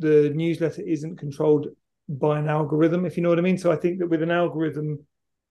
the 0.00 0.32
newsletter 0.34 0.82
isn't 0.82 1.16
controlled 1.16 1.68
by 2.08 2.38
an 2.38 2.48
algorithm, 2.48 3.06
if 3.06 3.16
you 3.16 3.22
know 3.22 3.30
what 3.30 3.38
I 3.38 3.42
mean. 3.42 3.58
So 3.58 3.72
I 3.72 3.76
think 3.76 3.98
that 4.00 4.08
with 4.08 4.22
an 4.22 4.30
algorithm, 4.30 5.06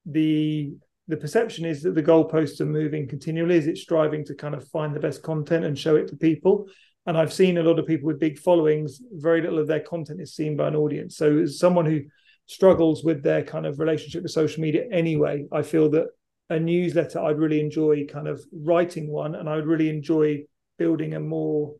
the 0.06 0.73
the 1.08 1.17
perception 1.17 1.65
is 1.65 1.82
that 1.82 1.95
the 1.95 2.04
goalposts 2.04 2.62
are 2.62 2.65
moving 2.65 3.08
continually 3.08 3.58
as 3.58 3.67
it's 3.67 3.82
striving 3.82 4.23
to 4.25 4.36
kind 4.36 4.56
of 4.56 4.65
find 4.69 4.95
the 4.95 4.99
best 4.99 5.23
content 5.23 5.65
and 5.65 5.77
show 5.77 5.95
it 5.95 6.08
to 6.08 6.15
people. 6.15 6.67
And 7.06 7.18
I've 7.18 7.34
seen 7.34 7.58
a 7.58 7.64
lot 7.64 7.80
of 7.80 7.88
people 7.88 8.08
with 8.08 8.20
big 8.20 8.38
followings, 8.38 9.02
very 9.12 9.42
little 9.42 9.60
of 9.60 9.68
their 9.68 9.80
content 9.80 10.22
is 10.22 10.36
seen 10.36 10.56
by 10.56 10.68
an 10.68 10.76
audience. 10.76 11.18
So 11.18 11.40
as 11.40 11.58
someone 11.58 11.86
who 11.86 12.02
struggles 12.46 13.04
with 13.04 13.24
their 13.24 13.44
kind 13.44 13.66
of 13.66 13.80
relationship 13.80 14.24
with 14.24 14.32
social 14.32 14.62
media 14.62 14.86
anyway, 14.92 15.46
I 15.52 15.64
feel 15.64 15.90
that 15.92 16.08
a 16.50 16.60
newsletter 16.60 17.20
I'd 17.20 17.40
really 17.40 17.60
enjoy 17.60 18.06
kind 18.06 18.28
of 18.28 18.44
writing 18.54 19.10
one 19.10 19.36
and 19.36 19.50
I 19.50 19.56
would 19.56 19.68
really 19.68 19.90
enjoy 19.90 20.44
building 20.78 21.14
a 21.14 21.20
more 21.20 21.76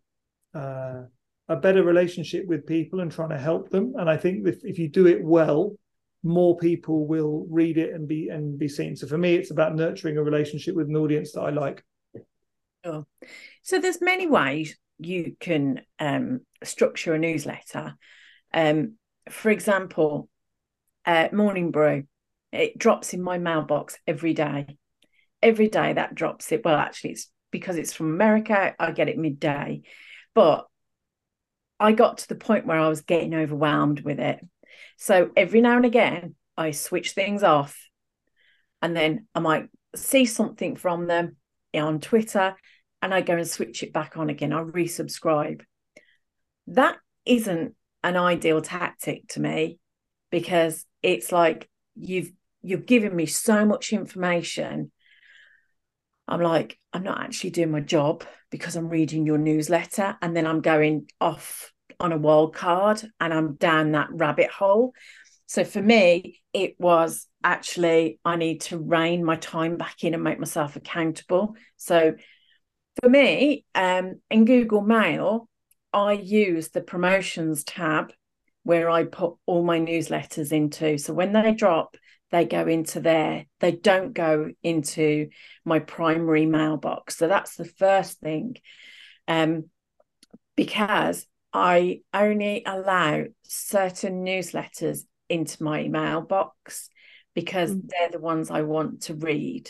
uh, 0.56 1.04
a 1.50 1.56
better 1.56 1.84
relationship 1.84 2.46
with 2.48 2.66
people 2.66 3.02
and 3.02 3.12
trying 3.12 3.30
to 3.30 3.38
help 3.38 3.70
them. 3.70 3.94
And 3.98 4.10
I 4.10 4.16
think 4.16 4.48
if, 4.48 4.64
if 4.64 4.80
you 4.80 4.88
do 4.88 5.08
it 5.08 5.22
well, 5.22 5.76
more 6.24 6.58
people 6.58 7.08
will 7.08 7.46
read 7.50 7.78
it 7.78 7.94
and 7.94 8.08
be 8.08 8.30
and 8.30 8.58
be 8.58 8.70
seen. 8.70 8.96
So 8.96 9.08
for 9.08 9.18
me, 9.18 9.36
it's 9.36 9.52
about 9.52 9.76
nurturing 9.76 10.18
a 10.18 10.24
relationship 10.24 10.76
with 10.76 10.88
an 10.88 10.96
audience 10.96 11.34
that 11.34 11.42
I 11.42 11.50
like. 11.50 11.84
Sure. 12.86 13.06
So 13.64 13.80
there's 13.80 14.02
many 14.02 14.28
ways 14.28 14.78
you 15.06 15.36
can 15.40 15.82
um, 16.00 16.42
structure 16.64 17.14
a 17.14 17.20
newsletter. 17.20 17.96
Um, 18.54 18.96
for 19.30 19.50
example, 19.50 20.30
uh, 21.06 21.30
Morning 21.32 21.72
Brew, 21.72 22.04
it 22.52 22.78
drops 22.78 23.14
in 23.14 23.22
my 23.22 23.38
mailbox 23.38 23.98
every 24.08 24.34
day. 24.34 24.78
Every 25.42 25.70
day 25.70 25.94
that 25.94 26.16
drops 26.16 26.52
it. 26.52 26.64
Well, 26.64 26.76
actually, 26.76 27.12
it's 27.12 27.32
because 27.52 27.78
it's 27.78 27.94
from 27.94 28.12
America. 28.12 28.76
I 28.80 28.92
get 28.92 29.10
it 29.10 29.18
midday, 29.18 29.82
but 30.36 30.68
I 31.80 31.94
got 31.94 32.20
to 32.20 32.28
the 32.30 32.36
point 32.36 32.68
where 32.68 32.80
I 32.80 32.90
was 32.90 33.02
getting 33.02 33.34
overwhelmed 33.34 34.02
with 34.02 34.20
it. 34.20 34.40
So 34.98 35.32
every 35.36 35.62
now 35.62 35.78
and 35.78 35.86
again, 35.86 36.36
I 36.56 36.72
switch 36.72 37.12
things 37.12 37.42
off. 37.42 37.78
And 38.84 38.96
then 38.96 39.28
I 39.34 39.40
might 39.40 39.70
see 39.96 40.26
something 40.26 40.76
from 40.76 41.08
them 41.08 41.38
on 41.74 42.00
Twitter 42.00 42.56
and 43.02 43.14
I 43.14 43.22
go 43.22 43.36
and 43.36 43.48
switch 43.48 43.84
it 43.84 43.94
back 43.94 44.18
on 44.18 44.30
again. 44.30 44.54
I 44.54 44.62
resubscribe. 44.62 45.62
That 46.68 46.98
isn't 47.26 47.76
an 48.04 48.18
ideal 48.18 48.62
tactic 48.62 49.28
to 49.30 49.40
me 49.40 49.80
because 50.30 50.86
it's 51.04 51.32
like 51.32 51.70
you've 51.96 52.32
you've 52.62 52.86
given 52.86 53.16
me 53.16 53.26
so 53.26 53.66
much 53.66 53.94
information. 53.94 54.92
I'm 56.28 56.42
like, 56.42 56.78
I'm 56.94 57.04
not 57.04 57.22
actually 57.22 57.50
doing 57.50 57.72
my 57.72 57.82
job 57.82 58.24
because 58.52 58.76
I'm 58.76 58.90
reading 58.90 59.26
your 59.26 59.38
newsletter 59.38 60.18
and 60.22 60.36
then 60.36 60.46
I'm 60.46 60.62
going 60.62 61.08
off 61.20 61.72
on 62.00 62.12
a 62.12 62.18
wild 62.18 62.56
card 62.56 63.02
and 63.20 63.34
I'm 63.34 63.56
down 63.56 63.92
that 63.92 64.10
rabbit 64.12 64.50
hole. 64.50 64.94
So 65.48 65.64
for 65.66 65.82
me, 65.82 66.40
it 66.54 66.76
was 66.80 67.28
actually 67.44 68.20
I 68.24 68.36
need 68.36 68.62
to 68.62 68.78
rein 68.78 69.24
my 69.24 69.36
time 69.36 69.78
back 69.78 70.04
in 70.04 70.14
and 70.14 70.24
make 70.24 70.40
myself 70.40 70.76
accountable. 70.76 71.56
So 71.78 72.14
for 73.00 73.10
me, 73.10 73.66
um, 73.76 74.22
in 74.30 74.46
Google 74.46 74.82
Mail, 74.82 75.48
I 75.94 76.14
use 76.14 76.70
the 76.70 76.82
promotions 76.82 77.64
tab 77.64 78.14
where 78.64 78.90
I 78.90 79.06
put 79.06 79.36
all 79.46 79.64
my 79.64 79.80
newsletters 79.80 80.52
into. 80.52 80.98
So 80.98 81.14
when 81.14 81.34
they 81.34 81.54
drop, 81.54 81.96
they 82.32 82.46
go 82.46 82.68
into 82.68 83.00
there. 83.00 83.46
They 83.60 83.72
don't 83.72 84.14
go 84.14 84.52
into 84.64 85.30
my 85.66 85.80
primary 85.80 86.46
mailbox. 86.46 87.18
So 87.18 87.28
that's 87.28 87.56
the 87.56 87.66
first 87.66 88.20
thing. 88.20 88.58
Um, 89.28 89.66
because 90.56 91.26
I 91.54 92.02
only 92.14 92.64
allow 92.66 93.24
certain 93.44 94.24
newsletters 94.24 95.02
into 95.28 95.64
my 95.64 95.88
mailbox 95.88 96.90
because 97.34 97.74
mm. 97.74 97.82
they're 97.88 98.10
the 98.12 98.20
ones 98.20 98.52
I 98.52 98.62
want 98.62 99.04
to 99.04 99.16
read. 99.16 99.70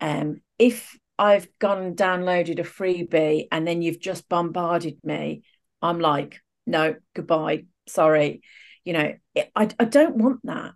Um, 0.00 0.40
if 0.58 0.96
I've 1.18 1.48
gone 1.58 1.82
and 1.82 1.96
downloaded 1.96 2.58
a 2.58 2.64
freebie 2.64 3.46
and 3.52 3.66
then 3.66 3.82
you've 3.82 4.00
just 4.00 4.28
bombarded 4.28 4.98
me, 5.04 5.42
I'm 5.80 6.00
like, 6.00 6.40
no, 6.66 6.96
goodbye, 7.14 7.66
sorry. 7.86 8.42
You 8.84 8.92
know, 8.94 9.14
I, 9.54 9.68
I 9.78 9.84
don't 9.84 10.16
want 10.16 10.40
that. 10.44 10.74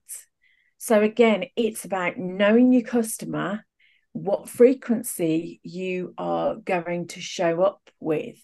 So 0.78 1.02
again, 1.02 1.46
it's 1.56 1.84
about 1.84 2.18
knowing 2.18 2.72
your 2.72 2.82
customer, 2.82 3.64
what 4.12 4.48
frequency 4.48 5.60
you 5.62 6.14
are 6.16 6.54
going 6.56 7.08
to 7.08 7.20
show 7.20 7.62
up 7.62 7.90
with. 8.00 8.36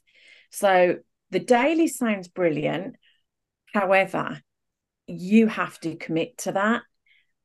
So 0.51 0.97
the 1.31 1.41
daily 1.41 1.87
sounds 1.87 2.29
brilliant. 2.29 2.97
However, 3.73 4.41
you 5.07 5.47
have 5.47 5.79
to 5.81 5.97
commit 5.97 6.39
to 6.39 6.53
that. 6.53 6.83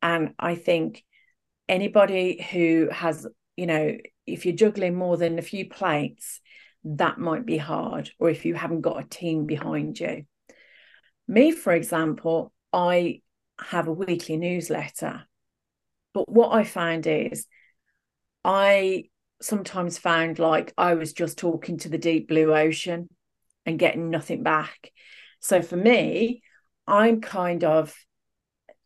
And 0.02 0.34
I 0.38 0.54
think 0.54 1.04
anybody 1.68 2.42
who 2.50 2.88
has, 2.90 3.26
you 3.56 3.66
know, 3.66 3.96
if 4.32 4.46
you're 4.46 4.54
juggling 4.54 4.94
more 4.94 5.16
than 5.16 5.38
a 5.38 5.42
few 5.42 5.68
plates, 5.68 6.40
that 6.84 7.18
might 7.18 7.44
be 7.44 7.58
hard, 7.58 8.10
or 8.18 8.30
if 8.30 8.44
you 8.44 8.54
haven't 8.54 8.80
got 8.80 9.00
a 9.00 9.08
team 9.08 9.46
behind 9.46 10.00
you. 10.00 10.24
Me, 11.28 11.52
for 11.52 11.72
example, 11.72 12.52
I 12.72 13.20
have 13.60 13.88
a 13.88 13.92
weekly 13.92 14.36
newsletter. 14.36 15.24
But 16.12 16.28
what 16.28 16.52
I 16.52 16.64
find 16.64 17.06
is 17.06 17.46
I 18.44 19.04
sometimes 19.40 19.98
found 19.98 20.38
like 20.38 20.72
I 20.76 20.94
was 20.94 21.12
just 21.12 21.38
talking 21.38 21.78
to 21.78 21.88
the 21.88 21.98
deep 21.98 22.28
blue 22.28 22.54
ocean 22.54 23.08
and 23.66 23.78
getting 23.78 24.10
nothing 24.10 24.42
back. 24.42 24.90
So 25.40 25.62
for 25.62 25.76
me, 25.76 26.42
I'm 26.86 27.20
kind 27.20 27.64
of 27.64 27.94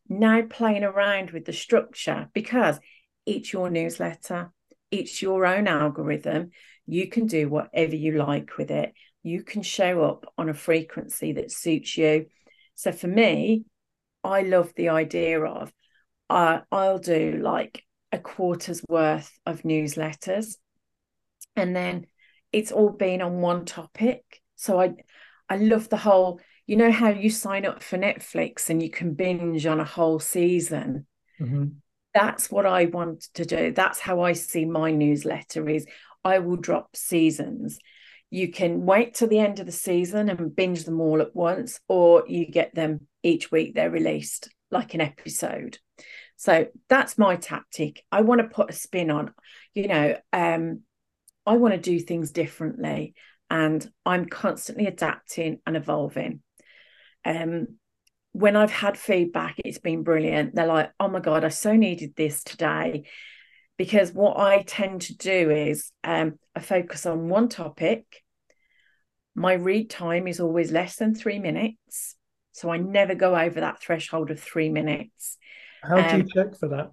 now 0.09 0.43
playing 0.43 0.85
around 0.85 1.31
with 1.31 1.45
the 1.45 1.53
structure 1.53 2.29
because 2.35 2.79
it's 3.27 3.53
your 3.53 3.71
newsletter, 3.71 4.53
it's 5.01 5.23
your 5.23 5.47
own 5.47 5.67
algorithm. 5.67 6.51
You 6.87 7.09
can 7.09 7.27
do 7.27 7.49
whatever 7.49 7.97
you 7.97 8.13
like 8.13 8.57
with 8.59 8.71
it. 8.71 8.93
You 9.23 9.43
can 9.43 9.63
show 9.63 10.03
up 10.03 10.27
on 10.37 10.49
a 10.49 10.55
frequency 10.55 11.33
that 11.33 11.51
suits 11.51 11.97
you. 11.97 12.27
So 12.75 12.93
for 12.93 13.09
me, 13.09 13.65
I 14.23 14.43
love 14.43 14.73
the 14.77 14.91
idea 14.91 15.43
of 15.43 15.73
uh, 16.31 16.61
I'll 16.73 16.99
do 16.99 17.39
like 17.43 17.83
a 18.13 18.19
quarter's 18.19 18.83
worth 18.89 19.31
of 19.45 19.63
newsletters 19.63 20.57
and 21.57 21.75
then 21.75 22.07
it's 22.53 22.73
all 22.73 22.91
been 22.91 23.21
on 23.21 23.41
one 23.41 23.65
topic 23.65 24.41
so 24.55 24.81
i 24.81 24.95
i 25.49 25.57
love 25.57 25.89
the 25.89 25.97
whole 25.97 26.41
you 26.67 26.77
know 26.77 26.93
how 26.93 27.09
you 27.09 27.29
sign 27.29 27.67
up 27.67 27.83
for 27.83 27.99
netflix 27.99 28.71
and 28.71 28.83
you 28.83 28.89
can 28.91 29.15
binge 29.15 29.67
on 29.67 29.81
a 29.81 29.85
whole 29.85 30.21
season 30.21 31.07
mm-hmm. 31.41 31.67
That's 32.15 32.51
what 32.51 32.65
i 32.67 32.87
want 32.87 33.23
to 33.35 33.45
do 33.45 33.73
that's 33.73 34.01
how 34.01 34.23
i 34.23 34.33
see 34.33 34.65
my 34.65 34.91
newsletter 34.91 35.69
is 35.69 35.87
i 36.25 36.39
will 36.39 36.57
drop 36.57 36.97
seasons 36.97 37.79
you 38.31 38.51
can 38.51 38.85
wait 38.87 39.15
till 39.15 39.29
the 39.29 39.39
end 39.39 39.61
of 39.61 39.67
the 39.67 39.73
season 39.73 40.29
and 40.29 40.57
binge 40.57 40.85
them 40.85 41.01
all 41.01 41.21
at 41.21 41.35
once 41.35 41.81
or 41.89 42.25
you 42.27 42.47
get 42.47 42.75
them 42.75 43.07
each 43.23 43.51
week 43.51 43.75
they're 43.75 43.91
released 43.91 44.49
like 44.71 44.95
an 44.95 45.01
episode 45.01 45.79
so 46.37 46.67
that's 46.89 47.19
my 47.19 47.37
tactic. 47.37 48.05
I 48.11 48.23
want 48.23 48.41
to 48.41 48.49
put 48.49 48.71
a 48.71 48.75
spin 48.75 49.11
on, 49.11 49.33
you 49.75 49.89
know, 49.89 50.17
um, 50.33 50.81
I 51.47 51.57
want 51.57 51.75
to 51.75 51.81
do 51.81 52.01
things 52.01 52.33
differently 52.33 53.15
and 53.51 53.89
I'm 54.05 54.27
constantly 54.27 54.87
adapting 54.87 55.61
and 55.67 55.77
evolving. 55.77 56.43
Um, 57.25 57.79
when 58.35 58.57
I've 58.57 58.73
had 58.73 58.99
feedback, 58.99 59.55
it's 59.65 59.79
been 59.79 60.03
brilliant. 60.03 60.57
They're 60.57 60.67
like, 60.67 60.91
oh 60.99 61.07
my 61.07 61.21
God, 61.21 61.45
I 61.45 61.51
so 61.51 61.77
needed 61.77 62.15
this 62.17 62.43
today. 62.43 63.05
Because 63.79 64.13
what 64.13 64.37
I 64.37 64.63
tend 64.63 65.03
to 65.03 65.17
do 65.17 65.51
is 65.51 65.93
um, 66.03 66.35
I 66.55 66.59
focus 66.59 67.07
on 67.07 67.29
one 67.29 67.49
topic. 67.49 68.05
My 69.37 69.53
read 69.53 69.89
time 69.89 70.27
is 70.27 70.41
always 70.41 70.73
less 70.73 70.97
than 70.97 71.15
three 71.15 71.39
minutes. 71.39 72.17
So 72.51 72.71
I 72.71 72.77
never 72.77 73.15
go 73.15 73.37
over 73.37 73.61
that 73.61 73.81
threshold 73.81 74.33
of 74.33 74.41
three 74.41 74.69
minutes. 74.69 75.39
How 75.85 75.95
do 75.95 76.17
you 76.17 76.23
um, 76.23 76.29
check 76.35 76.59
for 76.59 76.69
that? 76.71 76.91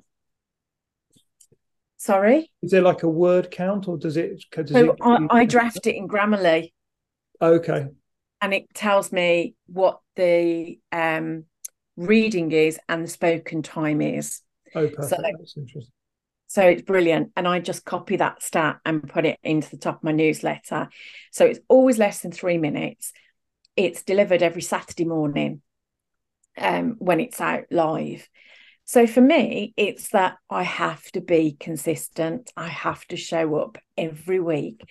Sorry? 1.97 2.51
Is 2.61 2.69
there 2.69 2.83
like 2.83 3.01
a 3.01 3.09
word 3.09 3.49
count 3.49 3.87
or 3.87 3.97
does 3.97 4.15
it? 4.15 4.43
Does 4.51 4.71
so 4.71 4.91
it 4.91 4.97
I, 5.01 5.27
I 5.31 5.45
draft 5.45 5.87
it 5.87 5.95
in 5.95 6.07
Grammarly. 6.07 6.71
Okay. 7.41 7.87
And 8.41 8.53
it 8.53 8.73
tells 8.73 9.11
me 9.11 9.55
what 9.67 9.99
the 10.15 10.79
um, 10.91 11.45
reading 11.95 12.51
is 12.51 12.79
and 12.89 13.05
the 13.05 13.09
spoken 13.09 13.61
time 13.61 14.01
is. 14.01 14.41
Oh, 14.75 14.87
perfect. 14.87 15.09
So, 15.09 15.17
That's 15.21 15.57
interesting. 15.57 15.93
So 16.51 16.63
it's 16.63 16.81
brilliant. 16.81 17.31
And 17.37 17.47
I 17.47 17.59
just 17.59 17.85
copy 17.85 18.17
that 18.17 18.43
stat 18.43 18.79
and 18.83 19.07
put 19.07 19.25
it 19.25 19.39
into 19.41 19.69
the 19.69 19.77
top 19.77 19.99
of 19.99 20.03
my 20.03 20.11
newsletter. 20.11 20.89
So 21.31 21.45
it's 21.45 21.61
always 21.69 21.97
less 21.97 22.19
than 22.19 22.33
three 22.33 22.57
minutes. 22.57 23.13
It's 23.77 24.03
delivered 24.03 24.43
every 24.43 24.61
Saturday 24.61 25.05
morning 25.05 25.61
um, 26.57 26.97
when 26.99 27.21
it's 27.21 27.39
out 27.39 27.63
live. 27.71 28.27
So 28.83 29.07
for 29.07 29.21
me, 29.21 29.73
it's 29.77 30.09
that 30.09 30.39
I 30.49 30.63
have 30.63 31.01
to 31.11 31.21
be 31.21 31.55
consistent. 31.57 32.51
I 32.57 32.67
have 32.67 33.05
to 33.07 33.15
show 33.15 33.55
up 33.55 33.77
every 33.97 34.41
week 34.41 34.81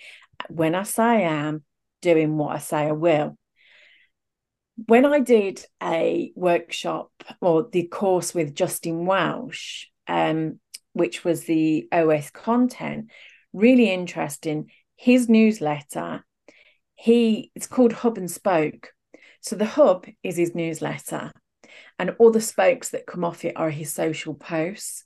when 0.49 0.73
I 0.73 0.81
say 0.81 1.03
I 1.03 1.21
am 1.21 1.63
doing 2.01 2.37
what 2.37 2.55
I 2.55 2.57
say 2.57 2.87
I 2.87 2.93
will. 2.93 3.37
When 4.87 5.05
I 5.05 5.19
did 5.19 5.65
a 5.81 6.31
workshop 6.35 7.11
or 7.39 7.67
the 7.71 7.87
course 7.87 8.33
with 8.33 8.55
Justin 8.55 9.05
Welsh, 9.05 9.85
um, 10.07 10.59
which 10.93 11.23
was 11.23 11.43
the 11.43 11.87
OS 11.91 12.29
content, 12.31 13.11
really 13.53 13.91
interesting. 13.91 14.71
His 14.95 15.29
newsletter, 15.29 16.23
he 16.95 17.51
it's 17.55 17.67
called 17.67 17.93
Hub 17.93 18.17
and 18.17 18.29
Spoke. 18.29 18.89
So 19.41 19.55
the 19.55 19.65
hub 19.65 20.05
is 20.23 20.37
his 20.37 20.53
newsletter 20.53 21.31
and 21.97 22.15
all 22.19 22.31
the 22.31 22.41
spokes 22.41 22.89
that 22.89 23.05
come 23.05 23.23
off 23.23 23.45
it 23.45 23.53
are 23.55 23.69
his 23.69 23.93
social 23.93 24.33
posts. 24.33 25.03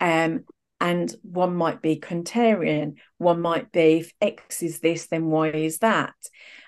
Um, 0.00 0.44
and 0.80 1.14
one 1.22 1.54
might 1.54 1.80
be 1.80 2.00
contrarian, 2.00 2.94
one 3.18 3.40
might 3.40 3.70
be 3.70 3.98
if 3.98 4.12
X 4.20 4.62
is 4.62 4.80
this, 4.80 5.06
then 5.06 5.26
Y 5.26 5.48
is 5.50 5.78
that. 5.78 6.14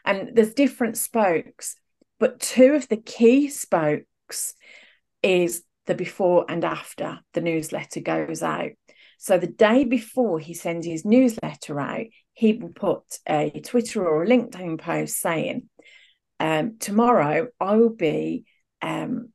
And 0.04 0.30
there's 0.34 0.54
different 0.54 0.96
spokes, 0.96 1.76
but 2.24 2.40
two 2.40 2.72
of 2.72 2.88
the 2.88 2.96
key 2.96 3.50
spokes 3.50 4.54
is 5.22 5.62
the 5.84 5.94
before 5.94 6.46
and 6.48 6.64
after 6.64 7.20
the 7.34 7.42
newsletter 7.42 8.00
goes 8.00 8.42
out. 8.42 8.70
So 9.18 9.36
the 9.36 9.46
day 9.46 9.84
before 9.84 10.38
he 10.38 10.54
sends 10.54 10.86
his 10.86 11.04
newsletter 11.04 11.78
out, 11.78 12.06
he 12.32 12.54
will 12.54 12.70
put 12.70 13.02
a 13.28 13.60
Twitter 13.62 14.08
or 14.08 14.22
a 14.22 14.26
LinkedIn 14.26 14.80
post 14.80 15.20
saying, 15.20 15.68
um, 16.40 16.78
tomorrow 16.80 17.48
I 17.60 17.76
will 17.76 17.94
be 17.94 18.46
um, 18.80 19.28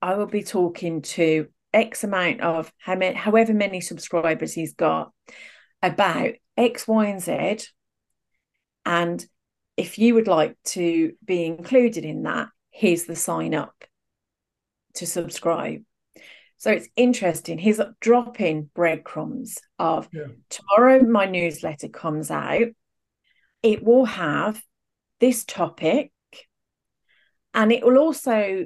I 0.00 0.14
will 0.14 0.26
be 0.26 0.44
talking 0.44 1.02
to 1.02 1.48
X 1.72 2.04
amount 2.04 2.40
of 2.40 2.72
however 2.78 3.52
many 3.52 3.80
subscribers 3.80 4.52
he's 4.52 4.74
got 4.74 5.10
about 5.82 6.34
X, 6.56 6.86
Y, 6.86 7.06
and 7.06 7.20
Z. 7.20 7.66
And 8.86 9.26
if 9.76 9.98
you 9.98 10.14
would 10.14 10.28
like 10.28 10.56
to 10.64 11.12
be 11.24 11.44
included 11.44 12.04
in 12.04 12.24
that, 12.24 12.48
here's 12.70 13.04
the 13.04 13.16
sign 13.16 13.54
up 13.54 13.84
to 14.94 15.06
subscribe. 15.06 15.82
So 16.58 16.70
it's 16.70 16.88
interesting. 16.94 17.58
He's 17.58 17.80
dropping 18.00 18.70
breadcrumbs 18.74 19.58
of 19.78 20.08
yeah. 20.12 20.26
tomorrow 20.48 21.02
my 21.02 21.26
newsletter 21.26 21.88
comes 21.88 22.30
out. 22.30 22.68
It 23.62 23.82
will 23.82 24.04
have 24.04 24.62
this 25.18 25.44
topic 25.44 26.12
and 27.54 27.72
it 27.72 27.84
will 27.84 27.98
also 27.98 28.64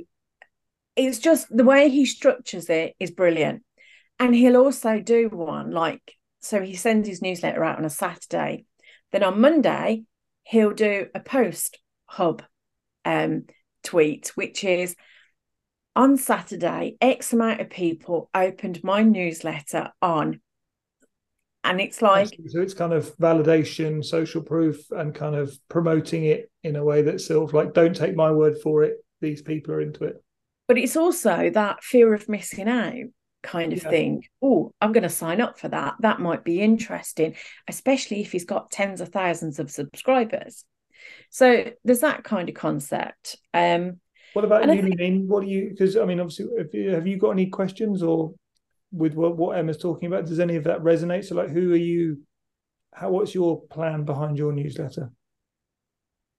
it's 0.97 1.19
just 1.19 1.55
the 1.55 1.65
way 1.65 1.91
he 1.91 2.07
structures 2.07 2.71
it 2.71 2.95
is 2.99 3.11
brilliant. 3.11 3.63
And 4.19 4.35
he'll 4.35 4.57
also 4.57 4.99
do 4.99 5.29
one 5.29 5.71
like, 5.71 6.15
so 6.41 6.63
he 6.63 6.75
sends 6.75 7.07
his 7.07 7.21
newsletter 7.21 7.63
out 7.63 7.79
on 7.79 7.85
a 7.85 7.91
Saturday. 7.91 8.65
Then 9.13 9.23
on 9.23 9.41
Monday, 9.41 10.05
he'll 10.47 10.73
do 10.73 11.07
a 11.15 11.21
post 11.21 11.79
hub 12.07 12.43
um, 13.05 13.45
tweet, 13.83 14.33
which 14.35 14.65
is 14.65 14.97
on 15.95 16.17
Saturday, 16.17 16.97
X 17.01 17.33
amount 17.33 17.61
of 17.61 17.71
people 17.71 18.29
opened 18.35 18.83
my 18.85 19.03
newsletter 19.03 19.93
on. 20.03 20.41
And 21.65 21.81
it's 21.81 22.01
like. 22.01 22.29
So 22.49 22.61
it's 22.61 22.75
kind 22.75 22.93
of 22.93 23.17
validation, 23.17 24.05
social 24.05 24.43
proof, 24.43 24.91
and 24.91 25.15
kind 25.15 25.35
of 25.35 25.57
promoting 25.69 26.25
it 26.25 26.51
in 26.63 26.77
a 26.77 26.85
way 26.85 27.03
that's 27.03 27.27
sort 27.27 27.49
of 27.49 27.55
like, 27.55 27.75
don't 27.75 27.97
take 27.97 28.15
my 28.15 28.31
word 28.31 28.59
for 28.63 28.85
it. 28.85 28.99
These 29.21 29.43
people 29.43 29.75
are 29.75 29.81
into 29.81 30.05
it 30.05 30.23
but 30.69 30.79
it's 30.79 30.97
also 30.97 31.51
that 31.51 31.83
fear 31.83 32.13
of 32.15 32.29
missing 32.29 32.69
out 32.69 32.95
kind 33.47 33.73
of 33.73 33.83
yeah. 33.83 33.91
thing. 33.91 34.25
Oh, 34.43 34.73
I'm 34.81 34.93
going 34.93 35.03
to 35.03 35.09
sign 35.09 35.41
up 35.41 35.59
for 35.59 35.69
that. 35.69 35.95
That 36.01 36.21
might 36.21 36.45
be 36.45 36.61
interesting, 36.61 37.37
especially 37.69 38.21
if 38.21 38.33
he's 38.33 38.45
got 38.45 38.71
tens 38.71 39.01
of 39.01 39.09
thousands 39.09 39.59
of 39.59 39.71
subscribers. 39.71 40.65
So 41.31 41.71
there's 41.85 42.01
that 42.01 42.25
kind 42.25 42.49
of 42.49 42.55
concept. 42.55 43.37
Um, 43.55 44.01
what 44.33 44.45
about 44.45 44.67
you, 44.75 44.95
think, 44.97 45.31
What 45.31 45.45
do 45.45 45.49
you? 45.49 45.71
Because 45.71 45.97
I 45.97 46.05
mean, 46.05 46.21
obviously, 46.21 46.47
have 46.59 46.75
you, 46.75 46.91
have 46.91 47.07
you 47.07 47.17
got 47.17 47.31
any 47.31 47.47
questions 47.47 48.03
or 48.03 48.35
with 48.93 49.15
what, 49.15 49.37
what 49.37 49.57
Emma's 49.57 49.79
talking 49.79 50.09
about? 50.09 50.27
Does 50.27 50.41
any 50.41 50.57
of 50.57 50.65
that 50.65 50.81
resonate? 50.81 51.25
So, 51.25 51.37
like, 51.37 51.51
who 51.51 51.73
are 51.73 51.77
you? 51.77 52.23
How? 52.93 53.11
What's 53.11 53.35
your 53.35 53.63
plan 53.63 54.05
behind 54.05 54.37
your 54.37 54.53
newsletter? 54.53 55.11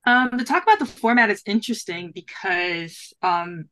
Um, 0.06 0.38
to 0.38 0.46
talk 0.46 0.63
about 0.63 0.80
the 0.80 0.86
format 0.86 1.30
is 1.30 1.41
interesting 1.46 2.12
because 2.13 3.13
um, 3.22 3.67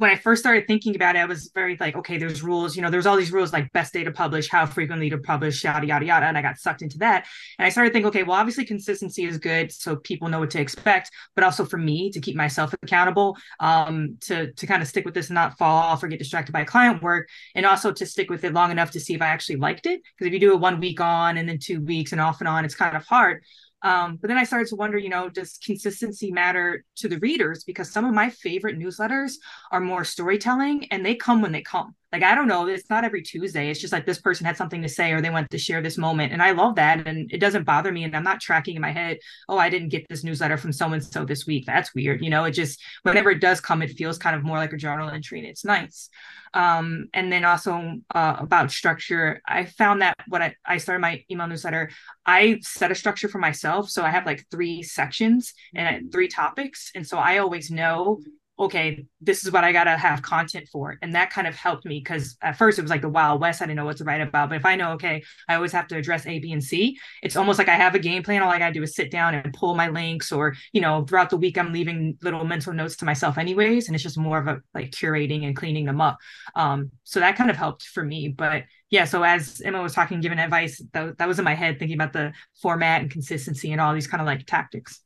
when 0.00 0.08
I 0.08 0.16
first 0.16 0.40
started 0.40 0.66
thinking 0.66 0.96
about 0.96 1.14
it, 1.14 1.18
I 1.18 1.26
was 1.26 1.50
very 1.54 1.76
like, 1.78 1.94
okay, 1.94 2.16
there's 2.16 2.42
rules, 2.42 2.74
you 2.74 2.80
know, 2.80 2.88
there's 2.88 3.04
all 3.04 3.18
these 3.18 3.32
rules 3.32 3.52
like 3.52 3.70
best 3.74 3.92
day 3.92 4.02
to 4.02 4.10
publish, 4.10 4.48
how 4.48 4.64
frequently 4.64 5.10
to 5.10 5.18
publish, 5.18 5.62
yada, 5.62 5.86
yada, 5.86 6.06
yada. 6.06 6.24
And 6.24 6.38
I 6.38 6.42
got 6.42 6.56
sucked 6.56 6.80
into 6.80 6.96
that. 6.98 7.26
And 7.58 7.66
I 7.66 7.68
started 7.68 7.92
thinking, 7.92 8.06
okay, 8.08 8.22
well, 8.22 8.38
obviously 8.38 8.64
consistency 8.64 9.24
is 9.24 9.36
good. 9.36 9.70
So 9.70 9.96
people 9.96 10.28
know 10.28 10.38
what 10.38 10.48
to 10.52 10.60
expect, 10.60 11.10
but 11.34 11.44
also 11.44 11.66
for 11.66 11.76
me 11.76 12.10
to 12.12 12.20
keep 12.20 12.34
myself 12.34 12.74
accountable, 12.82 13.36
um, 13.60 14.16
to, 14.22 14.50
to 14.54 14.66
kind 14.66 14.80
of 14.80 14.88
stick 14.88 15.04
with 15.04 15.12
this 15.12 15.28
and 15.28 15.34
not 15.34 15.58
fall 15.58 15.76
off 15.76 16.02
or 16.02 16.08
get 16.08 16.18
distracted 16.18 16.52
by 16.52 16.64
client 16.64 17.02
work. 17.02 17.28
And 17.54 17.66
also 17.66 17.92
to 17.92 18.06
stick 18.06 18.30
with 18.30 18.42
it 18.44 18.54
long 18.54 18.70
enough 18.70 18.92
to 18.92 19.00
see 19.00 19.12
if 19.12 19.20
I 19.20 19.26
actually 19.26 19.56
liked 19.56 19.84
it. 19.84 20.00
Because 20.16 20.28
if 20.28 20.32
you 20.32 20.40
do 20.40 20.54
it 20.54 20.60
one 20.60 20.80
week 20.80 21.02
on 21.02 21.36
and 21.36 21.46
then 21.46 21.58
two 21.58 21.82
weeks 21.82 22.12
and 22.12 22.22
off 22.22 22.40
and 22.40 22.48
on, 22.48 22.64
it's 22.64 22.74
kind 22.74 22.96
of 22.96 23.04
hard. 23.04 23.42
Um, 23.82 24.16
but 24.16 24.28
then 24.28 24.38
I 24.38 24.44
started 24.44 24.68
to 24.68 24.76
wonder, 24.76 24.98
you 24.98 25.08
know, 25.08 25.28
does 25.28 25.58
consistency 25.64 26.30
matter 26.30 26.84
to 26.96 27.08
the 27.08 27.18
readers? 27.18 27.64
Because 27.64 27.90
some 27.90 28.04
of 28.04 28.14
my 28.14 28.30
favorite 28.30 28.78
newsletters 28.78 29.34
are 29.72 29.80
more 29.80 30.04
storytelling 30.04 30.86
and 30.90 31.04
they 31.04 31.14
come 31.14 31.40
when 31.40 31.52
they 31.52 31.62
come. 31.62 31.94
Like 32.12 32.22
i 32.22 32.34
don't 32.34 32.48
know 32.48 32.66
it's 32.66 32.90
not 32.90 33.04
every 33.04 33.22
tuesday 33.22 33.70
it's 33.70 33.80
just 33.80 33.92
like 33.92 34.06
this 34.06 34.20
person 34.20 34.44
had 34.46 34.56
something 34.56 34.82
to 34.82 34.88
say 34.88 35.12
or 35.12 35.20
they 35.20 35.30
want 35.30 35.48
to 35.50 35.58
share 35.58 35.80
this 35.80 35.98
moment 35.98 36.32
and 36.32 36.42
i 36.42 36.50
love 36.50 36.74
that 36.74 37.06
and 37.06 37.30
it 37.32 37.38
doesn't 37.38 37.64
bother 37.64 37.92
me 37.92 38.04
and 38.04 38.16
i'm 38.16 38.24
not 38.24 38.40
tracking 38.40 38.76
in 38.76 38.82
my 38.82 38.90
head 38.90 39.18
oh 39.48 39.58
i 39.58 39.68
didn't 39.68 39.88
get 39.88 40.06
this 40.08 40.24
newsletter 40.24 40.56
from 40.56 40.72
so 40.72 40.92
and 40.92 41.04
so 41.04 41.24
this 41.24 41.46
week 41.46 41.64
that's 41.66 41.94
weird 41.94 42.22
you 42.22 42.30
know 42.30 42.44
it 42.44 42.52
just 42.52 42.80
whenever 43.02 43.30
it 43.30 43.40
does 43.40 43.60
come 43.60 43.82
it 43.82 43.90
feels 43.90 44.18
kind 44.18 44.36
of 44.36 44.42
more 44.42 44.58
like 44.58 44.72
a 44.72 44.76
journal 44.76 45.08
entry 45.08 45.38
and 45.38 45.48
it's 45.48 45.64
nice. 45.64 46.08
Um, 46.52 47.06
and 47.14 47.32
then 47.32 47.44
also 47.44 48.00
uh, 48.12 48.36
about 48.38 48.72
structure 48.72 49.40
i 49.46 49.64
found 49.66 50.02
that 50.02 50.16
when 50.26 50.42
I, 50.42 50.56
I 50.66 50.78
started 50.78 51.00
my 51.00 51.22
email 51.30 51.46
newsletter 51.46 51.90
i 52.26 52.58
set 52.62 52.90
a 52.90 52.96
structure 52.96 53.28
for 53.28 53.38
myself 53.38 53.88
so 53.88 54.02
i 54.02 54.10
have 54.10 54.26
like 54.26 54.44
three 54.50 54.82
sections 54.82 55.54
and 55.76 56.10
three 56.10 56.26
topics 56.26 56.90
and 56.96 57.06
so 57.06 57.18
i 57.18 57.38
always 57.38 57.70
know 57.70 58.20
okay, 58.60 59.06
this 59.22 59.42
is 59.42 59.50
what 59.50 59.64
I 59.64 59.72
got 59.72 59.84
to 59.84 59.96
have 59.96 60.20
content 60.20 60.68
for. 60.68 60.98
And 61.00 61.14
that 61.14 61.30
kind 61.30 61.46
of 61.46 61.54
helped 61.54 61.86
me 61.86 61.98
because 61.98 62.36
at 62.42 62.58
first 62.58 62.78
it 62.78 62.82
was 62.82 62.90
like 62.90 63.00
the 63.00 63.08
Wild 63.08 63.40
West. 63.40 63.62
I 63.62 63.64
didn't 63.64 63.76
know 63.76 63.86
what 63.86 63.96
to 63.96 64.04
write 64.04 64.20
about. 64.20 64.50
But 64.50 64.56
if 64.56 64.66
I 64.66 64.76
know, 64.76 64.92
okay, 64.92 65.22
I 65.48 65.54
always 65.54 65.72
have 65.72 65.88
to 65.88 65.96
address 65.96 66.26
A, 66.26 66.38
B, 66.38 66.52
and 66.52 66.62
C, 66.62 66.98
it's 67.22 67.36
almost 67.36 67.58
like 67.58 67.70
I 67.70 67.76
have 67.76 67.94
a 67.94 67.98
game 67.98 68.22
plan. 68.22 68.42
All 68.42 68.50
I 68.50 68.58
got 68.58 68.68
to 68.68 68.74
do 68.74 68.82
is 68.82 68.94
sit 68.94 69.10
down 69.10 69.34
and 69.34 69.54
pull 69.54 69.74
my 69.74 69.88
links 69.88 70.30
or, 70.30 70.54
you 70.72 70.82
know, 70.82 71.04
throughout 71.06 71.30
the 71.30 71.38
week, 71.38 71.56
I'm 71.56 71.72
leaving 71.72 72.18
little 72.22 72.44
mental 72.44 72.74
notes 72.74 72.96
to 72.96 73.06
myself 73.06 73.38
anyways. 73.38 73.86
And 73.86 73.94
it's 73.94 74.04
just 74.04 74.18
more 74.18 74.38
of 74.38 74.46
a 74.46 74.60
like 74.74 74.90
curating 74.90 75.46
and 75.46 75.56
cleaning 75.56 75.86
them 75.86 76.02
up. 76.02 76.18
Um, 76.54 76.90
so 77.04 77.20
that 77.20 77.36
kind 77.36 77.48
of 77.48 77.56
helped 77.56 77.84
for 77.84 78.04
me. 78.04 78.28
But 78.28 78.64
yeah, 78.90 79.06
so 79.06 79.22
as 79.22 79.62
Emma 79.64 79.80
was 79.80 79.94
talking, 79.94 80.20
giving 80.20 80.38
advice, 80.38 80.82
that, 80.92 81.16
that 81.16 81.28
was 81.28 81.38
in 81.38 81.44
my 81.46 81.54
head 81.54 81.78
thinking 81.78 81.96
about 81.96 82.12
the 82.12 82.32
format 82.60 83.00
and 83.00 83.10
consistency 83.10 83.72
and 83.72 83.80
all 83.80 83.94
these 83.94 84.08
kind 84.08 84.20
of 84.20 84.26
like 84.26 84.46
tactics. 84.46 85.00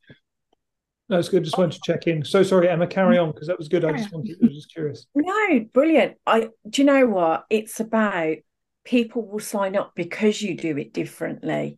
That's 1.07 1.29
good. 1.29 1.43
Just 1.43 1.57
wanted 1.57 1.73
to 1.73 1.81
check 1.83 2.07
in. 2.07 2.23
So 2.25 2.41
sorry, 2.41 2.67
Emma. 2.67 2.87
Carry 2.87 3.17
on 3.17 3.31
because 3.31 3.47
that 3.47 3.59
was 3.59 3.67
good. 3.67 3.85
I 3.85 3.93
just 3.93 4.11
wanted. 4.11 4.37
I 4.41 4.45
was 4.47 4.55
just 4.55 4.73
curious. 4.73 5.05
No, 5.13 5.65
brilliant. 5.71 6.17
I 6.25 6.49
do 6.69 6.81
you 6.81 6.85
know 6.85 7.05
what? 7.05 7.45
It's 7.49 7.79
about 7.79 8.37
people 8.83 9.27
will 9.27 9.39
sign 9.39 9.75
up 9.75 9.91
because 9.95 10.41
you 10.41 10.57
do 10.57 10.77
it 10.77 10.93
differently. 10.93 11.77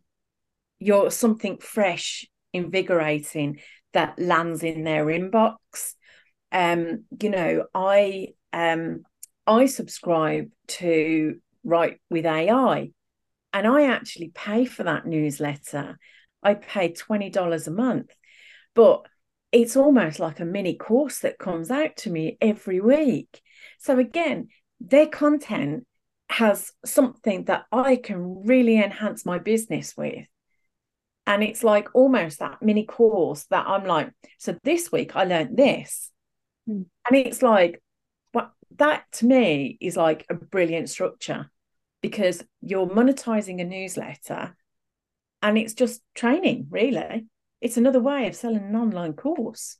You're 0.78 1.10
something 1.10 1.58
fresh, 1.58 2.26
invigorating 2.54 3.60
that 3.92 4.18
lands 4.18 4.62
in 4.62 4.84
their 4.84 5.06
inbox. 5.06 5.56
Um, 6.50 7.04
you 7.20 7.28
know, 7.28 7.66
I 7.74 8.28
um 8.54 9.02
I 9.46 9.66
subscribe 9.66 10.50
to 10.68 11.40
Write 11.64 12.00
with 12.08 12.24
AI, 12.24 12.92
and 13.52 13.66
I 13.66 13.88
actually 13.88 14.30
pay 14.34 14.64
for 14.64 14.84
that 14.84 15.06
newsletter. 15.06 15.98
I 16.42 16.54
pay 16.54 16.92
twenty 16.94 17.28
dollars 17.28 17.66
a 17.66 17.72
month, 17.72 18.10
but 18.74 19.04
it's 19.52 19.76
almost 19.76 20.20
like 20.20 20.40
a 20.40 20.44
mini 20.44 20.74
course 20.74 21.20
that 21.20 21.38
comes 21.38 21.70
out 21.70 21.96
to 21.98 22.10
me 22.10 22.36
every 22.40 22.80
week. 22.80 23.40
So 23.78 23.98
again, 23.98 24.48
their 24.80 25.06
content 25.06 25.86
has 26.28 26.72
something 26.84 27.44
that 27.44 27.64
I 27.72 27.96
can 27.96 28.44
really 28.44 28.76
enhance 28.76 29.24
my 29.24 29.38
business 29.38 29.96
with. 29.96 30.26
And 31.26 31.42
it's 31.42 31.64
like 31.64 31.88
almost 31.94 32.38
that 32.38 32.62
mini 32.62 32.84
course 32.84 33.44
that 33.50 33.66
I'm 33.66 33.84
like, 33.84 34.10
so 34.38 34.56
this 34.64 34.92
week 34.92 35.16
I 35.16 35.24
learned 35.24 35.56
this. 35.56 36.10
Mm. 36.68 36.86
And 37.06 37.16
it's 37.16 37.42
like, 37.42 37.82
but 38.32 38.52
that 38.76 39.04
to 39.12 39.26
me 39.26 39.78
is 39.80 39.96
like 39.96 40.26
a 40.28 40.34
brilliant 40.34 40.90
structure 40.90 41.50
because 42.02 42.44
you're 42.60 42.88
monetizing 42.88 43.60
a 43.60 43.64
newsletter 43.64 44.56
and 45.42 45.58
it's 45.58 45.74
just 45.74 46.02
training, 46.14 46.66
really 46.70 47.26
it's 47.60 47.76
another 47.76 48.00
way 48.00 48.26
of 48.26 48.34
selling 48.36 48.64
an 48.64 48.76
online 48.76 49.14
course. 49.14 49.78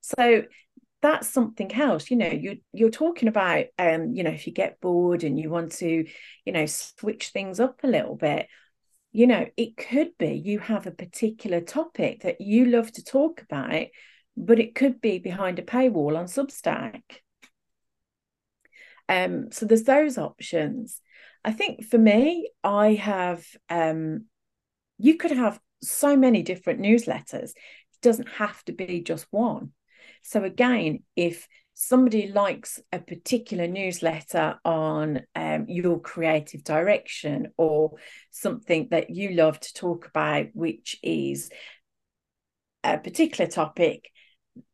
So 0.00 0.44
that's 1.00 1.28
something 1.28 1.72
else 1.74 2.10
you 2.10 2.16
know 2.16 2.28
you 2.28 2.58
you're 2.72 2.90
talking 2.90 3.28
about 3.28 3.66
um 3.78 4.14
you 4.14 4.24
know 4.24 4.30
if 4.30 4.46
you 4.46 4.52
get 4.52 4.80
bored 4.80 5.22
and 5.22 5.38
you 5.38 5.48
want 5.48 5.72
to 5.72 6.04
you 6.44 6.52
know 6.52 6.66
switch 6.66 7.28
things 7.28 7.60
up 7.60 7.78
a 7.84 7.86
little 7.86 8.16
bit 8.16 8.46
you 9.12 9.26
know 9.26 9.46
it 9.56 9.76
could 9.76 10.10
be 10.18 10.32
you 10.32 10.58
have 10.58 10.86
a 10.86 10.92
particular 10.92 11.60
topic 11.60 12.22
that 12.22 12.40
you 12.40 12.66
love 12.66 12.90
to 12.92 13.04
talk 13.04 13.42
about 13.42 13.86
but 14.36 14.58
it 14.58 14.74
could 14.74 15.00
be 15.00 15.18
behind 15.18 15.58
a 15.58 15.62
paywall 15.62 16.16
on 16.16 16.26
substack. 16.26 17.02
Um 19.08 19.50
so 19.50 19.66
there's 19.66 19.82
those 19.82 20.16
options. 20.16 21.00
I 21.44 21.52
think 21.52 21.84
for 21.84 21.98
me 21.98 22.50
i 22.62 22.94
have 22.94 23.46
um 23.70 24.26
you 24.98 25.16
could 25.16 25.30
have 25.30 25.60
so 25.82 26.16
many 26.16 26.42
different 26.42 26.80
newsletters. 26.80 27.50
It 27.50 28.02
doesn't 28.02 28.28
have 28.28 28.64
to 28.64 28.72
be 28.72 29.00
just 29.02 29.26
one. 29.30 29.72
So, 30.22 30.44
again, 30.44 31.00
if 31.16 31.46
somebody 31.80 32.26
likes 32.26 32.80
a 32.92 32.98
particular 32.98 33.68
newsletter 33.68 34.58
on 34.64 35.20
um, 35.36 35.66
your 35.68 36.00
creative 36.00 36.64
direction 36.64 37.52
or 37.56 37.92
something 38.32 38.88
that 38.90 39.10
you 39.10 39.30
love 39.30 39.60
to 39.60 39.72
talk 39.74 40.06
about, 40.06 40.46
which 40.54 40.98
is 41.04 41.50
a 42.82 42.98
particular 42.98 43.48
topic, 43.48 44.10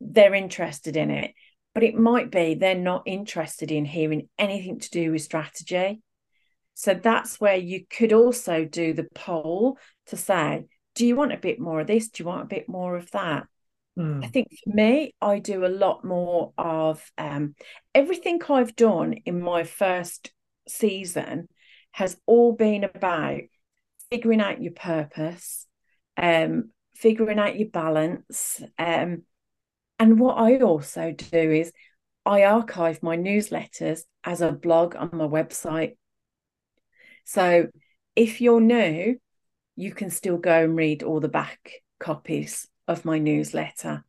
they're 0.01 0.35
interested 0.35 0.97
in 0.97 1.11
it. 1.11 1.33
But 1.75 1.83
it 1.83 1.95
might 1.95 2.31
be 2.31 2.55
they're 2.55 2.75
not 2.75 3.03
interested 3.05 3.71
in 3.71 3.85
hearing 3.85 4.29
anything 4.39 4.79
to 4.79 4.91
do 4.91 5.13
with 5.13 5.23
strategy. 5.23 6.01
So 6.73 6.95
that's 6.95 7.39
where 7.41 7.57
you 7.57 7.85
could 7.87 8.13
also 8.13 8.65
do 8.65 8.95
the 8.95 9.09
poll 9.15 9.79
to 10.07 10.17
say, 10.17 10.65
do 10.95 11.07
you 11.07 11.17
want 11.17 11.33
a 11.33 11.39
bit 11.39 11.59
more 11.59 11.81
of 11.81 11.87
this? 11.87 12.09
Do 12.09 12.23
you 12.23 12.27
want 12.27 12.43
a 12.43 12.47
bit 12.47 12.69
more 12.69 12.97
of 12.97 13.11
that? 13.13 13.47
Mm. 13.99 14.25
I 14.25 14.29
think 14.29 14.49
for 14.51 14.75
me, 14.75 15.15
I 15.21 15.39
do 15.39 15.65
a 15.65 15.69
lot 15.69 16.05
more 16.05 16.53
of 16.59 17.05
um, 17.19 17.55
everything 17.95 18.41
I've 18.49 18.77
done 18.77 19.15
in 19.25 19.41
my 19.41 19.65
first 19.65 20.33
season 20.69 21.49
has 21.93 22.17
all 22.27 22.53
been 22.53 22.85
about 22.85 23.41
figuring 24.11 24.41
out 24.41 24.63
your 24.63 24.73
purpose, 24.73 25.67
um, 26.17 26.71
figuring 26.95 27.39
out 27.39 27.59
your 27.59 27.69
balance. 27.69 28.63
Um, 28.79 29.23
and 29.99 30.19
what 30.19 30.39
I 30.39 30.59
also 30.59 31.13
do 31.13 31.51
is 31.53 31.73
I 32.27 32.45
archive 32.45 33.03
my 33.03 33.17
newsletters 33.17 34.03
as 34.25 34.41
a 34.41 34.51
blog 34.51 34.97
on 34.97 35.11
my 35.13 35.27
website. 35.27 35.97
So 37.25 37.69
if 38.17 38.41
you're 38.41 38.61
new, 38.61 39.19
you 39.77 39.93
can 39.93 40.11
still 40.11 40.37
go 40.37 40.65
and 40.65 40.77
read 40.77 41.03
all 41.03 41.21
the 41.21 41.29
back 41.29 41.71
copies 41.99 42.69
of 42.87 43.05
my 43.05 43.19
newsletter. 43.19 44.05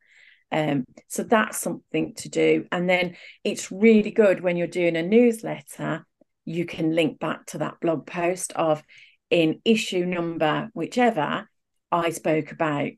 Um, 0.51 0.85
so 1.07 1.23
that's 1.23 1.59
something 1.59 2.13
to 2.15 2.29
do. 2.29 2.65
And 2.71 2.89
then 2.89 3.15
it's 3.43 3.71
really 3.71 4.11
good 4.11 4.41
when 4.41 4.57
you're 4.57 4.67
doing 4.67 4.95
a 4.95 5.03
newsletter, 5.03 6.05
you 6.45 6.65
can 6.65 6.93
link 6.93 7.19
back 7.19 7.47
to 7.47 7.57
that 7.59 7.79
blog 7.81 8.05
post 8.05 8.53
of 8.53 8.83
in 9.29 9.61
issue 9.65 10.05
number, 10.05 10.69
whichever 10.73 11.49
I 11.91 12.09
spoke 12.11 12.51
about. 12.51 12.91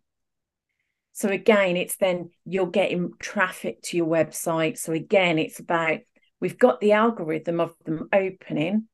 So 1.14 1.30
again, 1.30 1.78
it's 1.78 1.96
then 1.96 2.30
you're 2.46 2.70
getting 2.70 3.12
traffic 3.20 3.82
to 3.84 3.98
your 3.98 4.08
website. 4.08 4.78
So 4.78 4.94
again, 4.94 5.40
it's 5.40 5.60
about 5.60 6.00
we've 6.40 6.60
got 6.60 6.80
the 6.80 6.92
algorithm 6.92 7.60
of 7.60 7.74
them 7.86 8.10
opening 8.14 8.88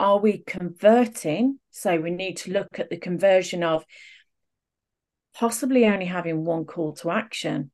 are 0.00 0.18
we 0.18 0.42
converting? 0.46 1.58
So 1.70 2.00
we 2.00 2.10
need 2.10 2.38
to 2.38 2.52
look 2.52 2.78
at 2.78 2.90
the 2.90 2.96
conversion 2.96 3.62
of 3.62 3.84
possibly 5.34 5.86
only 5.86 6.06
having 6.06 6.44
one 6.44 6.64
call 6.64 6.92
to 6.94 7.10
action. 7.10 7.70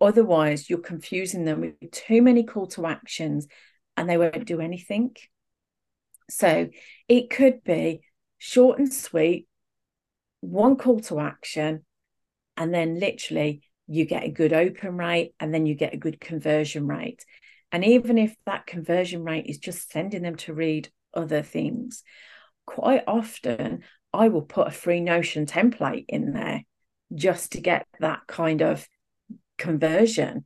Otherwise, 0.00 0.70
you're 0.70 0.78
confusing 0.78 1.44
them 1.44 1.60
with 1.60 1.90
too 1.90 2.22
many 2.22 2.44
call 2.44 2.66
to 2.68 2.86
actions 2.86 3.46
and 3.96 4.08
they 4.08 4.16
won't 4.16 4.46
do 4.46 4.60
anything. 4.60 5.14
So 6.30 6.68
it 7.08 7.30
could 7.30 7.64
be 7.64 8.02
short 8.38 8.78
and 8.78 8.92
sweet, 8.92 9.46
one 10.40 10.76
call 10.76 11.00
to 11.00 11.18
action, 11.18 11.84
and 12.56 12.72
then 12.72 13.00
literally 13.00 13.62
you 13.86 14.04
get 14.04 14.24
a 14.24 14.30
good 14.30 14.52
open 14.52 14.96
rate 14.96 15.32
and 15.40 15.52
then 15.52 15.66
you 15.66 15.74
get 15.74 15.94
a 15.94 15.98
good 15.98 16.20
conversion 16.20 16.86
rate. 16.86 17.24
And 17.72 17.84
even 17.84 18.18
if 18.18 18.34
that 18.46 18.66
conversion 18.66 19.24
rate 19.24 19.46
is 19.46 19.58
just 19.58 19.90
sending 19.90 20.22
them 20.22 20.36
to 20.36 20.54
read 20.54 20.90
other 21.14 21.42
things. 21.42 22.02
Quite 22.66 23.04
often, 23.06 23.82
I 24.12 24.28
will 24.28 24.42
put 24.42 24.68
a 24.68 24.72
free 24.72 25.00
Notion 25.00 25.46
template 25.46 26.06
in 26.08 26.32
there 26.32 26.64
just 27.14 27.52
to 27.52 27.60
get 27.60 27.86
that 28.00 28.26
kind 28.26 28.62
of 28.62 28.86
conversion 29.56 30.44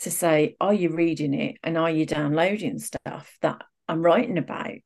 to 0.00 0.10
say, 0.10 0.56
are 0.60 0.74
you 0.74 0.90
reading 0.90 1.34
it 1.34 1.56
and 1.62 1.76
are 1.76 1.90
you 1.90 2.06
downloading 2.06 2.78
stuff 2.78 3.36
that 3.42 3.62
I'm 3.88 4.02
writing 4.02 4.38
about? 4.38 4.82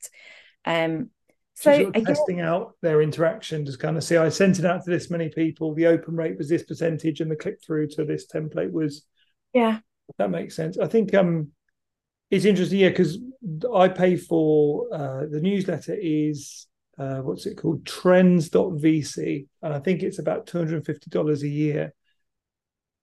Um, 0.64 1.11
so, 1.55 1.70
so 1.70 1.78
you're 1.78 1.88
again, 1.90 2.05
testing 2.05 2.40
out 2.40 2.72
their 2.80 3.03
interaction, 3.03 3.66
just 3.66 3.78
kind 3.78 3.96
of 3.96 4.05
see, 4.05 4.16
I 4.16 4.30
sent 4.30 4.59
it 4.59 4.64
out 4.64 4.84
to 4.84 4.90
this 4.90 5.11
many 5.11 5.28
people, 5.28 5.74
the 5.74 5.86
open 5.86 6.16
rate 6.16 6.38
was 6.38 6.49
this 6.49 6.64
percentage, 6.64 7.20
and 7.20 7.30
the 7.30 7.36
click 7.36 7.59
through 7.64 7.88
to 7.88 8.05
this 8.05 8.26
template 8.26 8.72
was. 8.72 9.05
Yeah. 9.53 9.80
That 10.18 10.30
makes 10.30 10.57
sense. 10.57 10.78
I 10.78 10.86
think 10.86 11.14
um 11.14 11.53
it's 12.33 12.45
interesting, 12.45 12.80
yeah, 12.80 12.89
because 12.89 13.18
I 13.72 13.89
pay 13.89 14.16
for 14.16 14.87
uh, 14.93 15.26
the 15.30 15.41
newsletter 15.41 15.97
is 15.97 16.66
uh, 16.99 17.18
what's 17.18 17.47
it 17.47 17.57
called 17.57 17.87
trends.vc 17.87 19.47
and 19.62 19.72
i 19.72 19.78
think 19.78 20.03
it's 20.03 20.18
about 20.18 20.47
$250 20.47 21.43
a 21.43 21.49
year 21.49 21.95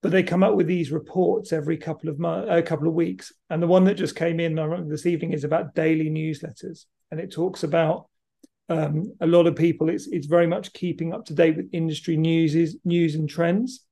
but 0.02 0.12
they 0.12 0.24
come 0.24 0.44
up 0.44 0.56
with 0.56 0.68
these 0.68 0.92
reports 0.92 1.52
every 1.52 1.78
couple 1.78 2.10
of 2.10 2.20
months, 2.20 2.48
a 2.50 2.62
couple 2.62 2.88
of 2.88 2.94
weeks. 2.94 3.34
And 3.50 3.62
the 3.62 3.68
one 3.68 3.84
that 3.86 3.96
just 3.96 4.16
came 4.16 4.40
in 4.40 4.56
this 4.88 5.06
evening 5.06 5.34
is 5.34 5.44
about 5.44 5.76
daily 5.76 6.10
newsletters, 6.10 6.86
and 7.12 7.20
it 7.20 7.32
talks 7.32 7.64
about 7.64 8.08
um, 8.70 9.14
a 9.20 9.28
lot 9.28 9.48
of 9.48 9.56
people. 9.56 9.90
It's 9.90 10.08
it's 10.08 10.28
very 10.28 10.48
much 10.48 10.74
keeping 10.74 11.14
up 11.14 11.26
to 11.26 11.34
date 11.34 11.58
with 11.58 11.70
industry 11.74 12.16
news, 12.16 12.56
is 12.56 12.78
news 12.86 13.16
and 13.16 13.30
trends, 13.30 13.86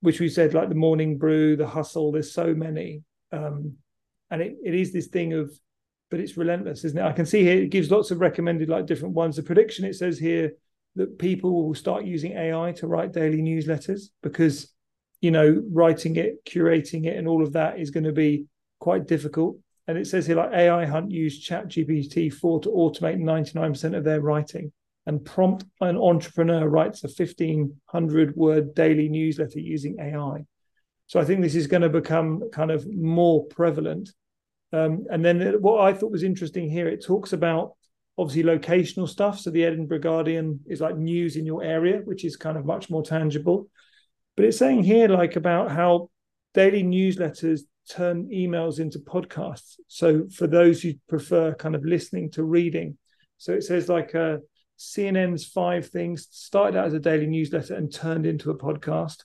which 0.00 0.18
we 0.18 0.28
said 0.28 0.54
like 0.54 0.70
the 0.70 0.74
Morning 0.74 1.18
Brew, 1.18 1.56
the 1.56 1.68
Hustle. 1.68 2.10
There's 2.10 2.32
so 2.32 2.52
many, 2.52 3.04
um, 3.30 3.76
and 4.34 4.42
it, 4.42 4.56
it 4.64 4.74
is 4.74 4.92
this 4.92 5.06
thing 5.06 5.32
of, 5.32 5.50
but 6.10 6.20
it's 6.20 6.36
relentless, 6.36 6.84
isn't 6.84 6.98
it? 6.98 7.04
I 7.04 7.12
can 7.12 7.26
see 7.26 7.42
here 7.42 7.58
it 7.58 7.70
gives 7.70 7.90
lots 7.90 8.10
of 8.10 8.20
recommended 8.20 8.68
like 8.68 8.86
different 8.86 9.14
ones. 9.14 9.36
The 9.36 9.42
prediction 9.42 9.84
it 9.84 9.94
says 9.94 10.18
here 10.18 10.52
that 10.96 11.18
people 11.18 11.66
will 11.66 11.74
start 11.74 12.04
using 12.04 12.32
AI 12.32 12.72
to 12.72 12.86
write 12.86 13.12
daily 13.12 13.40
newsletters 13.40 14.10
because 14.22 14.74
you 15.24 15.30
know, 15.30 15.62
writing 15.72 16.16
it, 16.16 16.44
curating 16.44 17.06
it, 17.06 17.16
and 17.16 17.26
all 17.26 17.42
of 17.42 17.54
that 17.54 17.80
is 17.80 17.90
going 17.90 18.04
to 18.04 18.12
be 18.12 18.44
quite 18.78 19.06
difficult. 19.06 19.56
And 19.88 19.96
it 19.96 20.06
says 20.06 20.26
here, 20.26 20.36
like 20.36 20.52
AI 20.52 20.84
Hunt 20.84 21.10
used 21.10 21.42
Chat 21.42 21.68
GPT 21.68 22.30
4 22.30 22.60
to 22.60 22.68
automate 22.68 23.18
99% 23.18 23.96
of 23.96 24.04
their 24.04 24.20
writing. 24.20 24.70
And 25.06 25.24
Prompt 25.24 25.64
an 25.80 25.96
Entrepreneur 25.96 26.68
writes 26.68 27.04
a 27.04 27.08
1500 27.08 28.36
word 28.36 28.74
daily 28.74 29.08
newsletter 29.08 29.60
using 29.60 29.96
AI. 29.98 30.44
So 31.06 31.20
I 31.20 31.24
think 31.24 31.40
this 31.40 31.54
is 31.54 31.68
going 31.68 31.82
to 31.82 31.88
become 31.88 32.50
kind 32.52 32.70
of 32.70 32.86
more 32.86 33.46
prevalent. 33.46 34.10
Um, 34.74 35.06
and 35.10 35.24
then 35.24 35.40
what 35.60 35.82
I 35.82 35.92
thought 35.92 36.10
was 36.10 36.24
interesting 36.24 36.68
here, 36.68 36.88
it 36.88 37.04
talks 37.04 37.32
about 37.32 37.76
obviously 38.18 38.42
locational 38.42 39.08
stuff. 39.08 39.38
So 39.38 39.50
the 39.50 39.64
Edinburgh 39.64 40.00
Guardian 40.00 40.60
is 40.66 40.80
like 40.80 40.96
news 40.96 41.36
in 41.36 41.46
your 41.46 41.62
area, 41.62 42.00
which 42.04 42.24
is 42.24 42.36
kind 42.36 42.56
of 42.56 42.64
much 42.64 42.90
more 42.90 43.02
tangible. 43.02 43.68
But 44.36 44.46
it's 44.46 44.58
saying 44.58 44.82
here, 44.82 45.06
like, 45.08 45.36
about 45.36 45.70
how 45.70 46.10
daily 46.54 46.82
newsletters 46.82 47.60
turn 47.88 48.28
emails 48.30 48.80
into 48.80 48.98
podcasts. 48.98 49.76
So 49.86 50.26
for 50.28 50.48
those 50.48 50.82
who 50.82 50.94
prefer 51.08 51.54
kind 51.54 51.76
of 51.76 51.84
listening 51.84 52.32
to 52.32 52.42
reading, 52.42 52.98
so 53.38 53.52
it 53.52 53.62
says 53.62 53.88
like 53.88 54.14
uh, 54.14 54.38
CNN's 54.78 55.46
five 55.46 55.86
things 55.88 56.26
started 56.30 56.76
out 56.78 56.86
as 56.86 56.94
a 56.94 56.98
daily 56.98 57.26
newsletter 57.26 57.74
and 57.74 57.92
turned 57.92 58.26
into 58.26 58.50
a 58.50 58.58
podcast. 58.58 59.22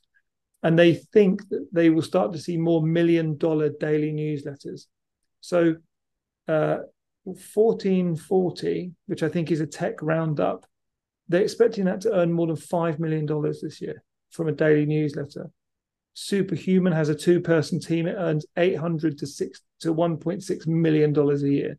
And 0.62 0.78
they 0.78 0.94
think 0.94 1.48
that 1.50 1.68
they 1.72 1.90
will 1.90 2.02
start 2.02 2.34
to 2.34 2.40
see 2.40 2.58
more 2.58 2.86
million 2.86 3.38
dollar 3.38 3.70
daily 3.70 4.12
newsletters. 4.12 4.88
So 5.42 5.76
uh, 6.48 6.80
1440, 7.24 8.92
which 9.08 9.24
I 9.24 9.30
think 9.30 9.52
is 9.52 9.62
a 9.62 9.68
tech 9.68 10.02
roundup, 10.02 10.66
they're 11.28 11.44
expecting 11.44 11.86
that 11.86 12.02
to 12.02 12.14
earn 12.14 12.34
more 12.34 12.48
than 12.48 12.56
$5 12.56 13.00
million 13.00 13.26
this 13.62 13.82
year 13.82 14.04
from 14.32 14.48
a 14.48 14.52
daily 14.52 14.86
newsletter. 14.86 15.52
Superhuman 16.14 16.94
has 16.94 17.10
a 17.10 17.16
two-person 17.16 17.80
team. 17.80 18.08
It 18.08 18.16
earns 18.18 18.46
800 18.58 19.18
to 19.20 19.28
six 19.28 19.62
to 19.82 19.94
1.6 19.94 20.68
million 20.68 21.14
dollars 21.14 21.44
a 21.44 21.50
year, 21.50 21.78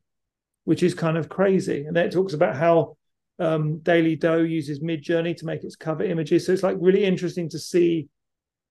which 0.64 0.82
is 0.82 0.94
kind 0.94 1.18
of 1.18 1.28
crazy. 1.28 1.84
And 1.84 1.94
then 1.94 2.06
it 2.06 2.12
talks 2.12 2.32
about 2.32 2.56
how 2.56 2.96
um, 3.38 3.78
Daily 3.80 4.16
Doe 4.16 4.38
uses 4.38 4.80
Midjourney 4.80 5.36
to 5.36 5.46
make 5.46 5.64
its 5.64 5.76
cover 5.76 6.04
images. 6.04 6.46
So 6.46 6.52
it's 6.52 6.62
like 6.62 6.76
really 6.80 7.04
interesting 7.04 7.48
to 7.50 7.58
see 7.58 8.08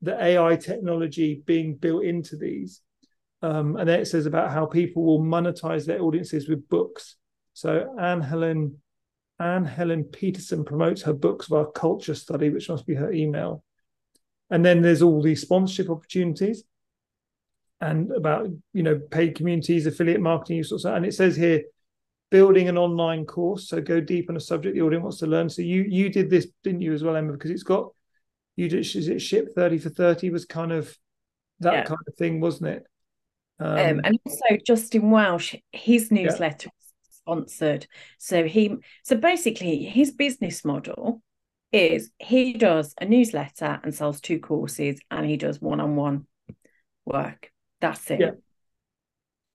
the 0.02 0.22
AI 0.22 0.56
technology 0.56 1.42
being 1.46 1.76
built 1.76 2.04
into 2.04 2.38
these. 2.38 2.82
Um, 3.42 3.78
and 3.78 3.88
then 3.88 4.00
it 4.00 4.06
says 4.06 4.26
about 4.26 4.52
how 4.52 4.66
people 4.66 5.04
will 5.04 5.22
monetize 5.22 5.86
their 5.86 6.02
audiences 6.02 6.50
with 6.50 6.68
books. 6.68 7.16
So 7.54 7.96
Anne 8.00 8.22
Helen 8.22 8.82
Anne 9.40 9.66
Helen 9.66 10.04
Petersen 10.04 10.66
promotes 10.66 11.02
her 11.04 11.14
books 11.14 11.48
via 11.48 11.66
Culture 11.68 12.14
Study, 12.14 12.50
which 12.50 12.70
must 12.70 12.86
be 12.86 12.96
her 12.96 13.12
email. 13.12 13.64
And 14.50 14.66
then 14.66 14.82
there's 14.82 15.02
all 15.02 15.22
these 15.22 15.42
sponsorship 15.42 15.90
opportunities 15.90 16.64
and 17.80 18.12
about, 18.12 18.50
you 18.74 18.84
know, 18.84 19.00
paid 19.00 19.36
communities, 19.36 19.86
affiliate 19.86 20.20
marketing, 20.20 20.64
sorts 20.64 20.84
of, 20.84 20.96
and 20.96 21.06
it 21.06 21.14
says 21.14 21.38
here, 21.38 21.64
building 22.30 22.68
an 22.68 22.78
online 22.78 23.26
course. 23.26 23.70
So 23.70 23.82
go 23.82 24.02
deep 24.02 24.30
on 24.30 24.36
a 24.36 24.42
subject 24.42 24.76
the 24.76 24.82
audience 24.82 25.04
wants 25.04 25.20
to 25.20 25.28
learn. 25.28 25.50
So 25.50 25.62
you 25.62 25.84
you 25.88 26.10
did 26.10 26.30
this, 26.30 26.48
didn't 26.64 26.82
you, 26.82 26.94
as 26.94 27.04
well, 27.04 27.16
Emma? 27.16 27.32
Because 27.34 27.52
it's 27.52 27.64
got 27.64 27.90
you 28.56 28.68
did 28.68 28.80
is 28.80 29.08
it 29.08 29.22
ship 29.22 29.56
30 29.56 29.78
for 29.78 29.90
30 29.90 30.32
was 30.32 30.44
kind 30.46 30.74
of 30.74 30.96
that 31.62 31.74
yeah. 31.74 31.84
kind 31.84 32.00
of 32.08 32.16
thing, 32.16 32.42
wasn't 32.42 32.70
it? 32.70 32.84
Um, 33.60 33.78
um, 33.78 34.02
and 34.04 34.20
also 34.26 34.58
Justin 34.66 35.12
Welsh, 35.12 35.56
his 35.72 36.12
newsletter 36.12 36.70
yeah. 36.70 37.10
is 37.10 37.16
sponsored. 37.16 37.88
So 38.18 38.46
he 38.46 38.76
so 39.04 39.16
basically 39.18 39.84
his 39.84 40.12
business 40.12 40.64
model 40.64 41.22
is 41.72 42.12
he 42.18 42.54
does 42.54 42.94
a 43.00 43.06
newsletter 43.06 43.80
and 43.84 43.94
sells 43.94 44.22
two 44.22 44.40
courses 44.40 45.00
and 45.12 45.26
he 45.26 45.38
does 45.38 45.62
one-on-one 45.62 46.26
work 47.06 47.52
that's 47.80 48.10
it 48.10 48.20
yeah 48.20 48.32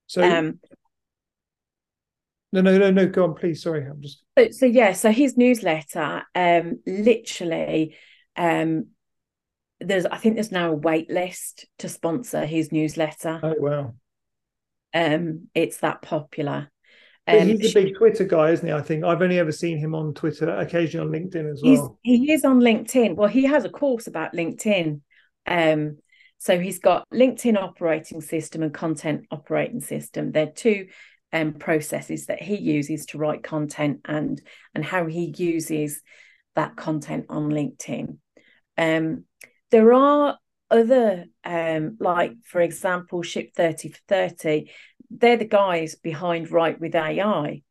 so 0.07 0.23
um 0.23 0.59
no 2.53 2.61
no 2.61 2.79
no 2.79 2.91
no 2.91 3.07
go 3.07 3.25
on 3.25 3.35
please 3.35 3.63
sorry 3.63 3.85
i'm 3.85 4.01
just 4.01 4.23
so, 4.39 4.49
so 4.51 4.67
yeah 4.67 4.93
so 4.93 5.11
his 5.11 5.37
newsletter 5.37 6.23
um 6.35 6.79
literally 6.87 7.97
um 8.37 8.87
there's 9.87 10.07
i 10.07 10.17
think 10.17 10.35
there's 10.35 10.53
now 10.53 10.71
a 10.71 10.75
wait 10.75 11.11
list 11.11 11.67
to 11.79 11.89
sponsor 11.89 12.45
his 12.45 12.73
newsletter 12.73 13.41
oh 13.43 13.55
wow 13.59 13.95
um 14.95 15.49
it's 15.55 15.79
that 15.79 16.03
popular 16.03 16.71
um, 17.27 17.49
he's 17.49 17.75
a 17.75 17.85
big 17.85 17.97
Twitter 17.97 18.25
guy, 18.25 18.51
isn't 18.51 18.67
he? 18.67 18.73
I 18.73 18.83
think 18.83 19.03
I've 19.03 19.23
only 19.23 19.39
ever 19.39 19.51
seen 19.51 19.79
him 19.79 19.95
on 19.95 20.13
Twitter, 20.13 20.51
occasionally 20.59 21.07
on 21.07 21.31
LinkedIn 21.31 21.51
as 21.51 21.63
well. 21.65 21.99
he 22.03 22.31
is 22.31 22.45
on 22.45 22.61
LinkedIn. 22.61 23.17
Well, 23.17 23.31
he 23.31 23.45
has 23.45 23.65
a 23.65 23.71
course 23.71 24.07
about 24.07 24.35
LinkedIn. 24.35 25.01
Um, 25.47 25.97
so 26.37 26.59
he's 26.59 26.79
got 26.79 27.09
LinkedIn 27.11 27.57
operating 27.57 28.21
system 28.21 28.63
and 28.63 28.75
content 28.75 29.25
operating 29.31 29.81
system. 29.81 30.33
They're 30.33 30.53
two 30.53 30.89
um, 31.33 31.55
processes 31.55 32.27
that 32.27 32.43
he 32.43 32.57
uses 32.57 33.07
to 33.07 33.19
write 33.19 33.43
content 33.43 34.01
and 34.05 34.41
and 34.75 34.85
how 34.85 35.07
he 35.07 35.35
uses 35.37 36.03
that 36.55 36.77
content 36.77 37.27
on 37.31 37.51
LinkedIn. 37.51 38.19
Um, 38.77 39.25
there 39.71 39.93
are 39.93 40.39
other 40.71 41.27
um, 41.45 41.97
like 42.01 42.33
for 42.45 42.61
example 42.61 43.23
ship 43.23 43.55
30 43.55 43.91
for 43.91 44.01
30 44.09 44.71
they're 45.19 45.37
the 45.37 45.45
guys 45.45 45.95
behind 45.95 46.51
Write 46.51 46.81
with 46.81 46.95
AI. 46.95 47.63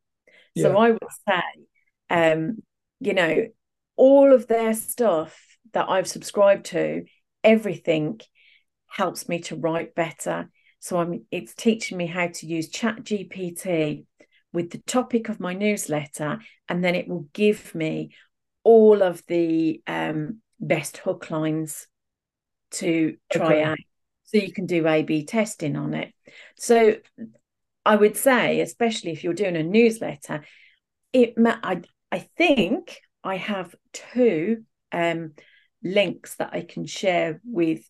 Yeah. 0.56 0.64
So 0.64 0.78
I 0.78 0.91
would 0.91 1.00
say, 1.28 1.41
um, 2.10 2.58
you 3.00 3.14
know, 3.14 3.48
all 3.96 4.34
of 4.34 4.48
their 4.48 4.74
stuff 4.74 5.38
that 5.74 5.89
I've 5.89 6.08
subscribed 6.08 6.66
to, 6.68 7.06
everything 7.44 8.22
helps 8.88 9.28
me 9.28 9.39
to 9.39 9.56
write 9.56 9.96
better. 9.96 10.50
So 10.80 11.00
I'm 11.00 11.26
it's 11.32 11.56
teaching 11.56 11.98
me 11.98 12.06
how 12.08 12.28
to 12.28 12.46
use 12.46 12.70
Chat 12.70 13.04
GPT 13.04 14.06
with 14.52 14.70
the 14.70 14.80
topic 14.80 15.30
of 15.30 15.39
my 15.39 15.54
newsletter, 15.54 16.39
and 16.70 16.84
then 16.84 16.96
it 16.96 17.08
will 17.08 17.28
give 17.34 17.74
me 17.74 18.14
all 18.64 19.02
of 19.02 19.24
the 19.28 19.82
um, 19.88 20.41
best 20.68 20.97
hook 20.97 21.30
lines 21.30 21.88
to 22.72 23.16
try 23.32 23.45
okay. 23.45 23.64
out 23.64 23.78
so 24.24 24.38
you 24.38 24.51
can 24.51 24.66
do 24.66 24.88
A 24.88 25.03
B 25.03 25.26
testing 25.26 25.76
on 25.76 25.93
it. 25.93 26.11
So 26.55 26.95
I 27.86 27.95
would 27.95 28.18
say, 28.18 28.61
especially 28.61 29.11
if 29.11 29.24
you're 29.24 29.34
doing 29.34 29.55
a 29.55 29.64
newsletter, 29.64 30.43
it 31.11 31.34
I 31.38 31.82
I 32.11 32.20
think 32.38 32.99
I 33.24 33.38
have 33.38 33.76
two 33.93 34.64
um, 34.91 35.34
links 35.84 36.36
that 36.36 36.51
I 36.53 36.61
can 36.61 36.86
share 36.86 37.41
with 37.43 37.88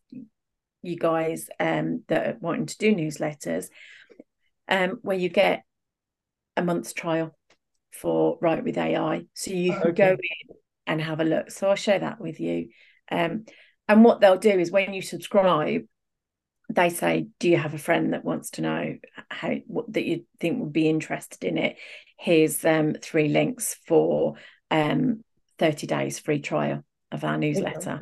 you 0.81 0.97
guys 0.97 1.49
um, 1.59 2.03
that 2.07 2.27
are 2.27 2.37
wanting 2.41 2.65
to 2.65 2.77
do 2.77 2.93
newsletters, 2.93 3.69
um, 4.67 4.99
where 5.01 5.17
you 5.17 5.29
get 5.29 5.63
a 6.57 6.63
month's 6.63 6.93
trial 6.93 7.35
for 7.91 8.37
Write 8.41 8.63
with 8.63 8.77
AI, 8.77 9.23
so 9.33 9.51
you 9.51 9.73
can 9.73 9.81
okay. 9.89 9.91
go 9.93 10.11
in 10.11 10.55
and 10.87 11.01
have 11.01 11.19
a 11.19 11.25
look. 11.25 11.51
So 11.51 11.69
I'll 11.69 11.75
share 11.75 11.99
that 11.99 12.19
with 12.19 12.39
you. 12.39 12.69
Um, 13.11 13.45
and 13.87 14.03
what 14.03 14.21
they'll 14.21 14.37
do 14.37 14.51
is 14.51 14.71
when 14.71 14.93
you 14.93 15.01
subscribe, 15.01 15.83
they 16.69 16.89
say, 16.89 17.27
"Do 17.39 17.49
you 17.49 17.57
have 17.57 17.73
a 17.73 17.79
friend 17.79 18.13
that 18.13 18.25
wants 18.25 18.51
to 18.51 18.61
know 18.61 18.97
how 19.29 19.55
what, 19.67 19.91
that 19.93 20.05
you 20.05 20.25
think 20.39 20.59
would 20.59 20.73
be 20.73 20.89
interested 20.89 21.43
in 21.43 21.57
it?" 21.57 21.77
Here's 22.17 22.63
um, 22.63 22.95
three 23.01 23.27
links 23.27 23.75
for 23.85 24.35
um, 24.71 25.23
30 25.59 25.87
days 25.87 26.19
free 26.19 26.39
trial 26.39 26.83
of 27.11 27.23
our 27.23 27.37
newsletter. 27.37 28.01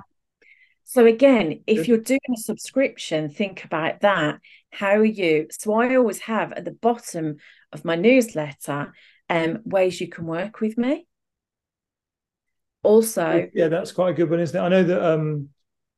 So 0.84 1.06
again, 1.06 1.64
if 1.68 1.88
you're 1.88 1.98
doing 1.98 2.20
a 2.36 2.38
subscription, 2.38 3.30
think 3.30 3.64
about 3.64 4.02
that. 4.02 4.40
How 4.72 4.96
are 4.96 5.06
you? 5.06 5.48
So 5.50 5.74
I 5.74 5.96
always 5.96 6.20
have 6.20 6.52
at 6.52 6.66
the 6.66 6.72
bottom 6.72 7.38
of 7.72 7.86
my 7.86 7.96
newsletter 7.96 8.94
um, 9.30 9.60
ways 9.64 10.02
you 10.02 10.10
can 10.10 10.26
work 10.26 10.60
with 10.60 10.78
me. 10.78 11.08
Also, 12.84 13.48
yeah, 13.54 13.68
that's 13.68 13.92
quite 13.92 14.12
a 14.12 14.14
good 14.14 14.30
one, 14.30 14.40
isn't 14.40 14.60
it? 14.60 14.64
I 14.64 14.70
know 14.70 14.84
that 14.84 15.14
um, 15.14 15.50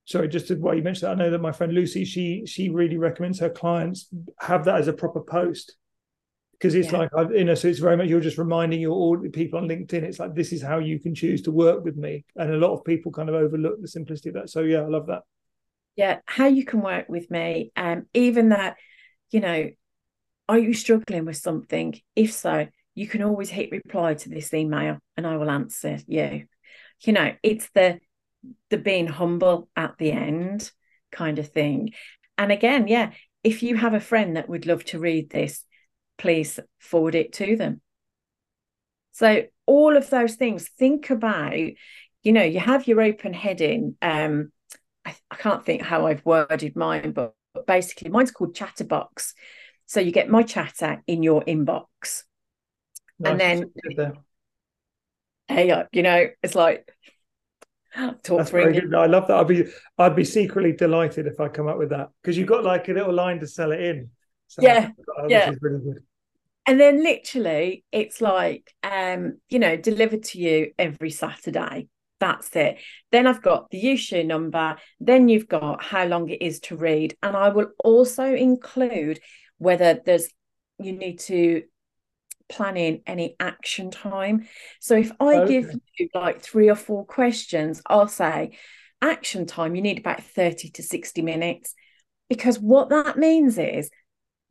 sorry, 0.06 0.28
just 0.28 0.48
to, 0.48 0.56
while 0.56 0.76
you 0.76 0.84
mentioned 0.84 1.08
that, 1.10 1.14
I 1.14 1.24
know 1.24 1.32
that 1.32 1.42
my 1.42 1.52
friend 1.52 1.74
Lucy, 1.74 2.06
she 2.06 2.46
she 2.46 2.70
really 2.70 2.98
recommends 2.98 3.40
her 3.40 3.50
clients 3.50 4.10
have 4.40 4.66
that 4.66 4.76
as 4.76 4.88
a 4.88 4.94
proper 4.94 5.22
post 5.22 5.76
because 6.54 6.76
it's 6.76 6.92
yeah. 6.92 7.00
like 7.00 7.10
you 7.32 7.44
know, 7.46 7.56
so 7.56 7.68
it's 7.68 7.80
very 7.80 7.98
much 7.98 8.08
you're 8.08 8.20
just 8.20 8.38
reminding 8.38 8.82
your 8.82 8.92
all 8.92 9.18
people 9.32 9.60
on 9.60 9.68
LinkedIn. 9.68 10.04
It's 10.04 10.20
like 10.20 10.36
this 10.36 10.52
is 10.54 10.62
how 10.62 10.80
you 10.80 11.00
can 11.00 11.16
choose 11.16 11.42
to 11.44 11.52
work 11.52 11.84
with 11.84 11.96
me, 11.96 12.26
and 12.36 12.52
a 12.52 12.58
lot 12.58 12.74
of 12.74 12.84
people 12.84 13.12
kind 13.12 13.30
of 13.30 13.36
overlook 13.36 13.82
the 13.82 13.88
simplicity 13.88 14.30
of 14.30 14.36
that. 14.36 14.50
So 14.50 14.62
yeah, 14.62 14.82
I 14.82 14.88
love 14.88 15.08
that. 15.08 15.24
yeah, 15.96 16.20
how 16.26 16.48
you 16.48 16.66
can 16.66 16.82
work 16.82 17.08
with 17.10 17.30
me. 17.30 17.72
Um, 17.76 18.08
even 18.14 18.50
that, 18.50 18.78
you 19.32 19.40
know, 19.40 19.70
are 20.50 20.58
you 20.58 20.74
struggling 20.74 21.26
with 21.26 21.38
something? 21.38 22.00
If 22.16 22.34
so, 22.34 22.68
you 22.96 23.08
can 23.08 23.24
always 23.24 23.50
hit 23.50 23.72
reply 23.72 24.16
to 24.16 24.30
this 24.30 24.54
email 24.54 24.98
and 25.18 25.28
I 25.28 25.38
will 25.38 25.50
answer 25.50 26.00
you. 26.08 26.46
You 27.06 27.14
know, 27.14 27.34
it's 27.44 27.70
the 27.74 28.00
the 28.70 28.78
being 28.78 29.08
humble 29.08 29.70
at 29.76 29.98
the 29.98 30.12
end 30.12 30.70
kind 31.12 31.40
of 31.40 31.50
thing. 31.50 31.92
And 32.38 32.52
again, 32.52 32.88
yeah, 32.88 33.12
if 33.44 33.64
you 33.64 33.78
have 33.78 33.94
a 33.94 34.00
friend 34.00 34.36
that 34.36 34.50
would 34.50 34.66
love 34.66 34.84
to 34.86 35.00
read 35.00 35.30
this, 35.30 35.64
please 36.18 36.60
forward 36.80 37.16
it 37.16 37.34
to 37.34 37.56
them. 37.56 37.82
So 39.12 39.44
all 39.66 39.96
of 39.96 40.10
those 40.10 40.36
things, 40.36 40.70
think 40.78 41.10
about, 41.10 41.56
you 41.56 42.32
know, 42.32 42.44
you 42.44 42.60
have 42.60 42.88
your 42.88 43.02
open 43.02 43.34
heading. 43.34 43.96
Um, 44.02 44.52
I, 45.06 45.16
I 45.30 45.36
can't 45.36 45.64
think 45.64 45.84
how 45.84 46.08
I've 46.08 46.26
worded 46.26 46.76
mine, 46.76 47.12
but, 47.12 47.34
but 47.54 47.68
basically 47.68 48.10
mine's 48.10 48.32
called 48.32 48.56
Chatterbox. 48.56 49.34
So 49.86 50.00
you 50.00 50.12
get 50.12 50.30
my 50.30 50.44
chatter 50.44 51.04
in 51.06 51.22
your 51.22 51.44
inbox. 51.44 52.24
Nice. 53.20 53.32
And 53.32 53.40
then 53.40 53.72
hey, 55.54 55.86
you 55.92 56.04
know, 56.04 56.28
it's 56.42 56.56
like 56.56 56.92
talk 57.96 58.40
That's 58.40 58.50
very 58.50 58.74
good. 58.74 58.94
I 58.94 59.06
love 59.06 59.28
that. 59.28 59.38
I'd 59.38 59.48
be 59.48 59.66
I'd 59.98 60.16
be 60.16 60.26
secretly 60.26 60.74
delighted 60.74 61.28
if 61.28 61.40
I 61.40 61.48
come 61.48 61.68
up 61.68 61.78
with 61.78 61.90
that 61.90 62.10
because 62.22 62.38
you've 62.38 62.48
got 62.48 62.64
like 62.64 62.88
a 62.90 62.94
little 62.94 63.14
line 63.14 63.40
to 63.40 63.48
sell 63.48 63.72
it 63.72 63.82
in. 63.82 64.10
So 64.48 64.62
yeah, 64.62 64.90
yeah. 65.28 65.52
Really 65.62 65.96
and 66.66 66.80
then 66.80 67.04
literally, 67.04 67.84
it's 67.92 68.22
like 68.22 68.74
um, 68.84 69.40
you 69.50 69.60
know, 69.60 69.76
delivered 69.76 70.24
to 70.24 70.40
you 70.40 70.72
every 70.78 71.12
Saturday. 71.12 71.88
That's 72.20 72.56
it. 72.56 72.78
Then 73.12 73.28
I've 73.28 73.42
got 73.42 73.70
the 73.70 73.90
issue 73.90 74.24
number. 74.24 74.78
Then 75.00 75.28
you've 75.28 75.50
got 75.50 75.84
how 75.84 76.06
long 76.06 76.30
it 76.30 76.42
is 76.42 76.60
to 76.62 76.78
read, 76.78 77.16
and 77.22 77.36
I 77.36 77.50
will 77.50 77.68
also 77.84 78.34
include 78.34 79.20
whether 79.58 80.00
there's 80.06 80.30
you 80.80 80.94
need 80.94 81.20
to 81.20 81.64
plan 82.54 82.78
in 82.78 83.02
any 83.08 83.36
action 83.40 83.92
time. 83.92 84.48
So 84.80 84.96
if 84.96 85.12
I 85.20 85.40
okay. 85.40 85.62
give 85.62 85.76
you 85.98 86.10
like 86.14 86.42
three 86.42 86.70
or 86.70 86.76
four 86.76 87.06
questions, 87.06 87.82
I'll 87.86 88.08
say 88.08 88.58
action 89.02 89.46
time, 89.46 89.76
you 89.76 89.82
need 89.82 90.00
about 90.00 90.24
30 90.24 90.70
to 90.72 90.84
60 90.84 91.22
minutes. 91.22 91.74
Because 92.30 92.60
what 92.60 92.90
that 92.90 93.18
means 93.18 93.58
is 93.58 93.90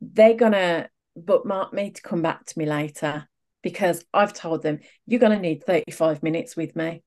they're 0.01 0.35
going 0.35 0.51
to 0.51 0.89
bookmark 1.15 1.73
me 1.73 1.91
to 1.91 2.01
come 2.01 2.21
back 2.21 2.45
to 2.45 2.59
me 2.59 2.65
later 2.65 3.27
because 3.61 4.03
I've 4.13 4.33
told 4.33 4.61
them 4.61 4.79
you're 5.05 5.19
going 5.19 5.35
to 5.35 5.39
need 5.39 5.63
35 5.63 6.21
minutes 6.21 6.55
with 6.55 6.75
me. 6.75 7.03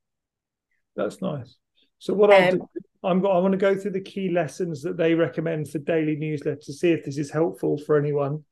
That's 0.96 1.20
nice. 1.20 1.56
So 1.98 2.14
what 2.14 2.30
um, 2.30 2.42
I'll 2.42 2.50
do, 2.52 2.68
I'm 3.04 3.26
I 3.26 3.38
want 3.38 3.52
to 3.52 3.58
go 3.58 3.74
through 3.76 3.92
the 3.92 4.00
key 4.00 4.30
lessons 4.30 4.82
that 4.82 4.96
they 4.96 5.14
recommend 5.14 5.68
for 5.68 5.78
daily 5.78 6.16
newsletters 6.16 6.64
to 6.64 6.72
see 6.72 6.90
if 6.90 7.04
this 7.04 7.18
is 7.18 7.30
helpful 7.30 7.78
for 7.78 7.98
anyone. 7.98 8.44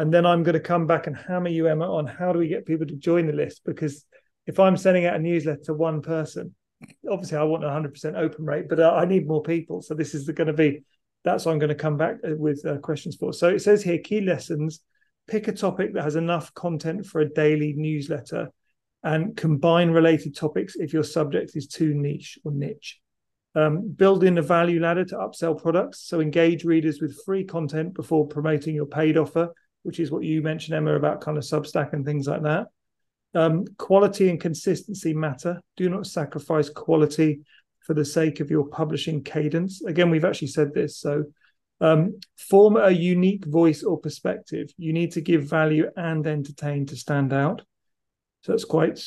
And 0.00 0.10
then 0.14 0.24
I'm 0.24 0.42
going 0.42 0.54
to 0.54 0.60
come 0.60 0.86
back 0.86 1.08
and 1.08 1.14
hammer 1.14 1.50
you, 1.50 1.66
Emma, 1.66 1.84
on 1.84 2.06
how 2.06 2.32
do 2.32 2.38
we 2.38 2.48
get 2.48 2.64
people 2.64 2.86
to 2.86 2.96
join 2.96 3.26
the 3.26 3.34
list? 3.34 3.60
Because 3.66 4.06
if 4.46 4.58
I'm 4.58 4.78
sending 4.78 5.04
out 5.04 5.16
a 5.16 5.18
newsletter 5.18 5.60
to 5.64 5.74
one 5.74 6.00
person, 6.00 6.54
obviously 7.10 7.36
I 7.36 7.42
want 7.42 7.64
a 7.64 7.66
100% 7.66 8.16
open 8.16 8.46
rate, 8.46 8.70
but 8.70 8.80
I 8.80 9.04
need 9.04 9.28
more 9.28 9.42
people. 9.42 9.82
So 9.82 9.92
this 9.92 10.14
is 10.14 10.26
going 10.30 10.46
to 10.46 10.54
be, 10.54 10.84
that's 11.22 11.44
what 11.44 11.52
I'm 11.52 11.58
going 11.58 11.68
to 11.68 11.74
come 11.74 11.98
back 11.98 12.16
uh, 12.26 12.30
with 12.34 12.64
uh, 12.64 12.78
questions 12.78 13.16
for. 13.16 13.34
So 13.34 13.50
it 13.50 13.58
says 13.58 13.82
here 13.82 13.98
key 13.98 14.22
lessons 14.22 14.80
pick 15.28 15.48
a 15.48 15.52
topic 15.52 15.92
that 15.92 16.04
has 16.04 16.16
enough 16.16 16.54
content 16.54 17.04
for 17.04 17.20
a 17.20 17.28
daily 17.28 17.74
newsletter 17.76 18.48
and 19.02 19.36
combine 19.36 19.90
related 19.90 20.34
topics 20.34 20.76
if 20.76 20.94
your 20.94 21.04
subject 21.04 21.52
is 21.56 21.66
too 21.66 21.92
niche 21.92 22.38
or 22.42 22.52
niche. 22.52 22.98
Um, 23.54 23.90
build 23.90 24.24
in 24.24 24.38
a 24.38 24.42
value 24.42 24.80
ladder 24.80 25.04
to 25.04 25.16
upsell 25.16 25.60
products. 25.60 26.00
So 26.08 26.22
engage 26.22 26.64
readers 26.64 27.02
with 27.02 27.22
free 27.26 27.44
content 27.44 27.92
before 27.92 28.26
promoting 28.26 28.74
your 28.74 28.86
paid 28.86 29.18
offer 29.18 29.52
which 29.82 30.00
is 30.00 30.10
what 30.10 30.24
you 30.24 30.42
mentioned, 30.42 30.76
Emma, 30.76 30.94
about 30.94 31.20
kind 31.20 31.38
of 31.38 31.44
Substack 31.44 31.92
and 31.92 32.04
things 32.04 32.26
like 32.26 32.42
that. 32.42 32.66
Um, 33.34 33.64
quality 33.78 34.28
and 34.28 34.40
consistency 34.40 35.14
matter. 35.14 35.60
Do 35.76 35.88
not 35.88 36.06
sacrifice 36.06 36.68
quality 36.68 37.40
for 37.80 37.94
the 37.94 38.04
sake 38.04 38.40
of 38.40 38.50
your 38.50 38.66
publishing 38.66 39.22
cadence. 39.22 39.82
Again, 39.82 40.10
we've 40.10 40.24
actually 40.24 40.48
said 40.48 40.74
this. 40.74 40.98
So, 40.98 41.24
um, 41.80 42.20
form 42.36 42.76
a 42.76 42.90
unique 42.90 43.46
voice 43.46 43.82
or 43.82 43.98
perspective. 43.98 44.70
You 44.76 44.92
need 44.92 45.12
to 45.12 45.20
give 45.20 45.48
value 45.48 45.90
and 45.96 46.26
entertain 46.26 46.86
to 46.86 46.96
stand 46.96 47.32
out. 47.32 47.62
So 48.42 48.52
that's 48.52 48.64
quite. 48.64 49.02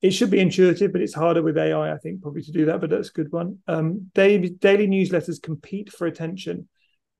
It 0.00 0.10
should 0.10 0.30
be 0.30 0.38
intuitive, 0.38 0.92
but 0.92 1.00
it's 1.00 1.14
harder 1.14 1.42
with 1.42 1.58
AI, 1.58 1.92
I 1.92 1.98
think, 1.98 2.22
probably 2.22 2.42
to 2.42 2.52
do 2.52 2.66
that. 2.66 2.80
But 2.80 2.90
that's 2.90 3.08
a 3.08 3.12
good 3.12 3.32
one. 3.32 3.58
Um, 3.66 4.10
daily, 4.14 4.50
daily 4.50 4.86
newsletters 4.86 5.42
compete 5.42 5.90
for 5.90 6.06
attention. 6.06 6.68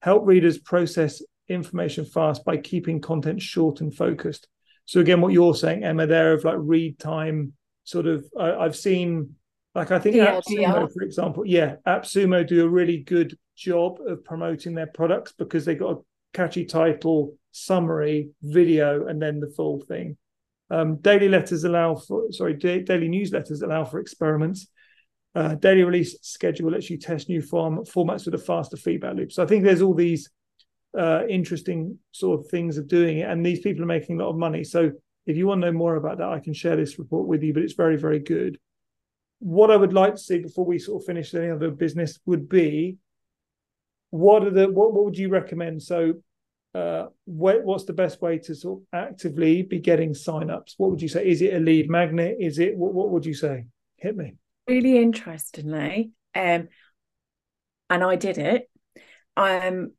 Help 0.01 0.27
readers 0.27 0.59
process 0.59 1.21
information 1.49 2.05
fast 2.05 2.45
by 2.45 2.57
keeping 2.57 3.01
content 3.01 3.43
short 3.43 3.81
and 3.81 3.95
focused. 3.95 4.49
So 4.85 5.01
again, 5.01 5.21
what 5.21 5.33
you're 5.33 5.55
saying, 5.55 5.85
Emma, 5.85 6.07
there 6.07 6.33
of 6.33 6.45
like 6.45 6.57
read 6.59 6.99
time, 6.99 7.53
sort 7.85 8.07
of. 8.07 8.25
I, 8.39 8.63
have 8.63 8.77
seen, 8.77 9.35
like 9.75 9.91
I 9.91 9.99
think 9.99 10.17
yeah, 10.17 10.37
AppSumo, 10.37 10.61
yeah. 10.61 10.87
for 10.87 11.03
example, 11.03 11.47
yeah, 11.47 11.77
AppSumo 11.87 12.47
do 12.47 12.65
a 12.65 12.69
really 12.69 12.99
good 12.99 13.37
job 13.57 13.99
of 14.07 14.25
promoting 14.25 14.75
their 14.75 14.87
products 14.87 15.33
because 15.33 15.65
they 15.65 15.75
got 15.75 15.99
a 15.99 16.01
catchy 16.33 16.65
title, 16.65 17.37
summary, 17.53 18.31
video, 18.43 19.07
and 19.07 19.21
then 19.21 19.41
the 19.41 19.53
full 19.57 19.81
thing. 19.81 20.17
Um, 20.71 20.97
daily 20.97 21.29
letters 21.29 21.65
allow 21.65 21.97
for 21.97 22.31
sorry, 22.31 22.55
da- 22.55 22.83
daily 22.83 23.09
newsletters 23.09 23.63
allow 23.63 23.85
for 23.85 24.01
experiments. 24.01 24.69
Uh, 25.35 25.55
daily 25.55 25.83
release 25.83 26.17
schedule 26.23 26.71
lets 26.71 26.89
you 26.89 26.99
test 26.99 27.29
new 27.29 27.43
form 27.43 27.85
formats 27.85 28.25
with 28.25 28.35
a 28.35 28.39
faster 28.39 28.77
feedback 28.77 29.15
loop. 29.15 29.33
So 29.33 29.43
I 29.43 29.47
think 29.47 29.65
there's 29.65 29.83
all 29.83 29.95
these 29.95 30.31
uh, 30.97 31.27
interesting 31.29 31.99
sort 32.13 32.41
of 32.41 32.49
things 32.49 32.79
of 32.79 32.89
doing 32.89 33.19
it. 33.19 33.29
And 33.29 33.45
these 33.45 33.61
people 33.61 33.83
are 33.83 33.87
making 33.87 34.21
a 34.21 34.25
lot 34.25 34.31
of 34.31 34.37
money. 34.37 34.65
So 34.65 34.93
if 35.27 35.37
you 35.37 35.47
want 35.47 35.63
to 35.63 35.67
know 35.67 35.77
more 35.77 35.97
about 35.97 36.19
that, 36.19 36.29
I 36.29 36.41
can 36.41 36.55
share 36.55 36.77
this 36.77 36.99
report 36.99 37.27
with 37.27 37.43
you, 37.43 37.53
but 37.53 37.63
it's 37.63 37.75
very, 37.75 37.97
very 37.97 38.19
good. 38.19 38.59
What 39.41 39.71
I 39.71 39.77
would 39.77 39.93
like 39.93 40.15
to 40.15 40.21
see 40.21 40.39
before 40.39 40.65
we 40.65 40.79
sort 40.79 41.03
of 41.03 41.07
finish 41.07 41.35
any 41.35 41.51
other 41.51 41.71
business 41.71 42.19
would 42.27 42.49
be 42.49 42.97
what 44.11 44.43
are 44.43 44.51
the 44.51 44.67
what, 44.71 44.93
what 44.95 45.05
would 45.05 45.19
you 45.19 45.29
recommend? 45.29 45.83
So 45.83 46.15
uh, 46.75 47.07
what, 47.25 47.65
what's 47.65 47.85
the 47.85 47.93
best 47.93 48.21
way 48.23 48.39
to 48.39 48.55
sort 48.55 48.81
of 48.81 48.87
actively 48.93 49.63
be 49.63 49.79
getting 49.81 50.11
signups? 50.11 50.75
What 50.77 50.91
would 50.91 51.03
you 51.03 51.09
say? 51.09 51.27
Is 51.27 51.43
it 51.43 51.55
a 51.55 51.59
lead 51.59 51.91
magnet? 51.91 52.37
Is 52.41 52.59
it 52.59 52.77
what, 52.77 52.95
what 52.95 53.11
would 53.11 53.27
you 53.27 53.35
say? 53.35 53.67
Hit 53.97 54.17
me. 54.17 54.35
Really 54.67 54.99
interestingly, 54.99 56.13
um, 56.35 56.69
and 57.91 58.05
I 58.05 58.17
did 58.17 58.39
it. 58.39 58.71
Um, 59.37 59.93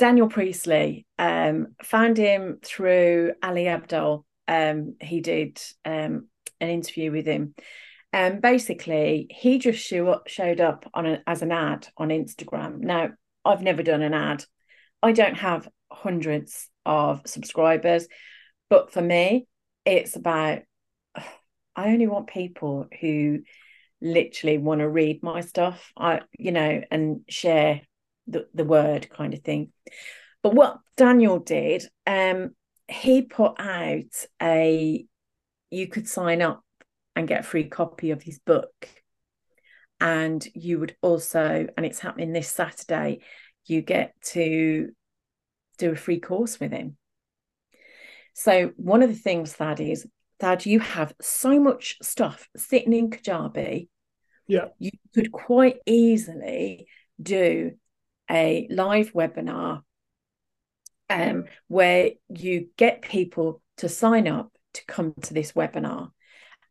Daniel 0.00 0.28
Priestley, 0.28 1.04
um, 1.18 1.74
found 1.84 2.16
him 2.16 2.58
through 2.64 3.34
Ali 3.42 3.64
Abdaal. 3.64 4.24
Um, 4.48 4.96
he 4.98 5.20
did 5.20 5.60
um, 5.84 6.28
an 6.58 6.70
interview 6.70 7.12
with 7.12 7.26
him. 7.26 7.54
And 8.10 8.36
um, 8.36 8.40
basically, 8.40 9.26
he 9.28 9.58
just 9.58 9.78
show 9.78 10.22
showed 10.26 10.58
up 10.58 10.88
on 10.94 11.04
a, 11.04 11.22
as 11.26 11.42
an 11.42 11.52
ad 11.52 11.86
on 11.98 12.08
Instagram. 12.08 12.78
Now, 12.78 13.10
I've 13.44 13.60
never 13.60 13.82
done 13.82 14.00
an 14.00 14.14
ad. 14.14 14.42
I 15.02 15.12
don't 15.12 15.36
have 15.36 15.68
hundreds 15.92 16.70
of 16.86 17.20
subscribers, 17.26 18.08
but 18.70 18.94
for 18.94 19.02
me, 19.02 19.48
it's 19.84 20.16
about 20.16 20.62
I 21.76 21.88
only 21.90 22.06
want 22.06 22.28
people 22.28 22.88
who 23.02 23.40
literally 24.00 24.56
want 24.56 24.80
to 24.80 24.88
read 24.88 25.22
my 25.22 25.42
stuff. 25.42 25.92
I, 25.94 26.22
you 26.38 26.52
know, 26.52 26.80
and 26.90 27.20
share 27.28 27.82
the, 28.26 28.46
the 28.54 28.64
word 28.64 29.08
kind 29.10 29.34
of 29.34 29.40
thing. 29.40 29.72
But 30.42 30.54
what 30.54 30.78
Daniel 30.96 31.38
did, 31.38 31.84
um, 32.06 32.54
he 32.88 33.22
put 33.22 33.54
out 33.58 34.26
a 34.42 35.04
you 35.70 35.86
could 35.86 36.08
sign 36.08 36.42
up 36.42 36.64
and 37.14 37.28
get 37.28 37.40
a 37.40 37.44
free 37.44 37.68
copy 37.68 38.10
of 38.10 38.22
his 38.22 38.38
book. 38.38 38.88
And 40.00 40.46
you 40.54 40.78
would 40.80 40.96
also, 41.02 41.66
and 41.76 41.86
it's 41.86 42.00
happening 42.00 42.32
this 42.32 42.48
Saturday, 42.48 43.20
you 43.66 43.82
get 43.82 44.14
to 44.22 44.90
do 45.78 45.92
a 45.92 45.96
free 45.96 46.18
course 46.18 46.58
with 46.58 46.72
him. 46.72 46.96
So, 48.32 48.72
one 48.76 49.02
of 49.02 49.10
the 49.10 49.16
things 49.16 49.56
that 49.56 49.80
is 49.80 50.06
that 50.40 50.66
you 50.66 50.80
have 50.80 51.14
so 51.20 51.60
much 51.60 51.98
stuff 52.02 52.48
sitting 52.56 52.92
in 52.92 53.10
Kajabi. 53.10 53.88
Yeah. 54.46 54.68
You 54.78 54.90
could 55.14 55.30
quite 55.30 55.76
easily 55.86 56.86
do 57.20 57.72
a 58.30 58.66
live 58.70 59.12
webinar 59.12 59.82
um, 61.08 61.44
where 61.68 62.10
you 62.28 62.68
get 62.76 63.02
people 63.02 63.60
to 63.78 63.88
sign 63.88 64.28
up 64.28 64.52
to 64.74 64.84
come 64.86 65.14
to 65.22 65.34
this 65.34 65.52
webinar. 65.52 66.10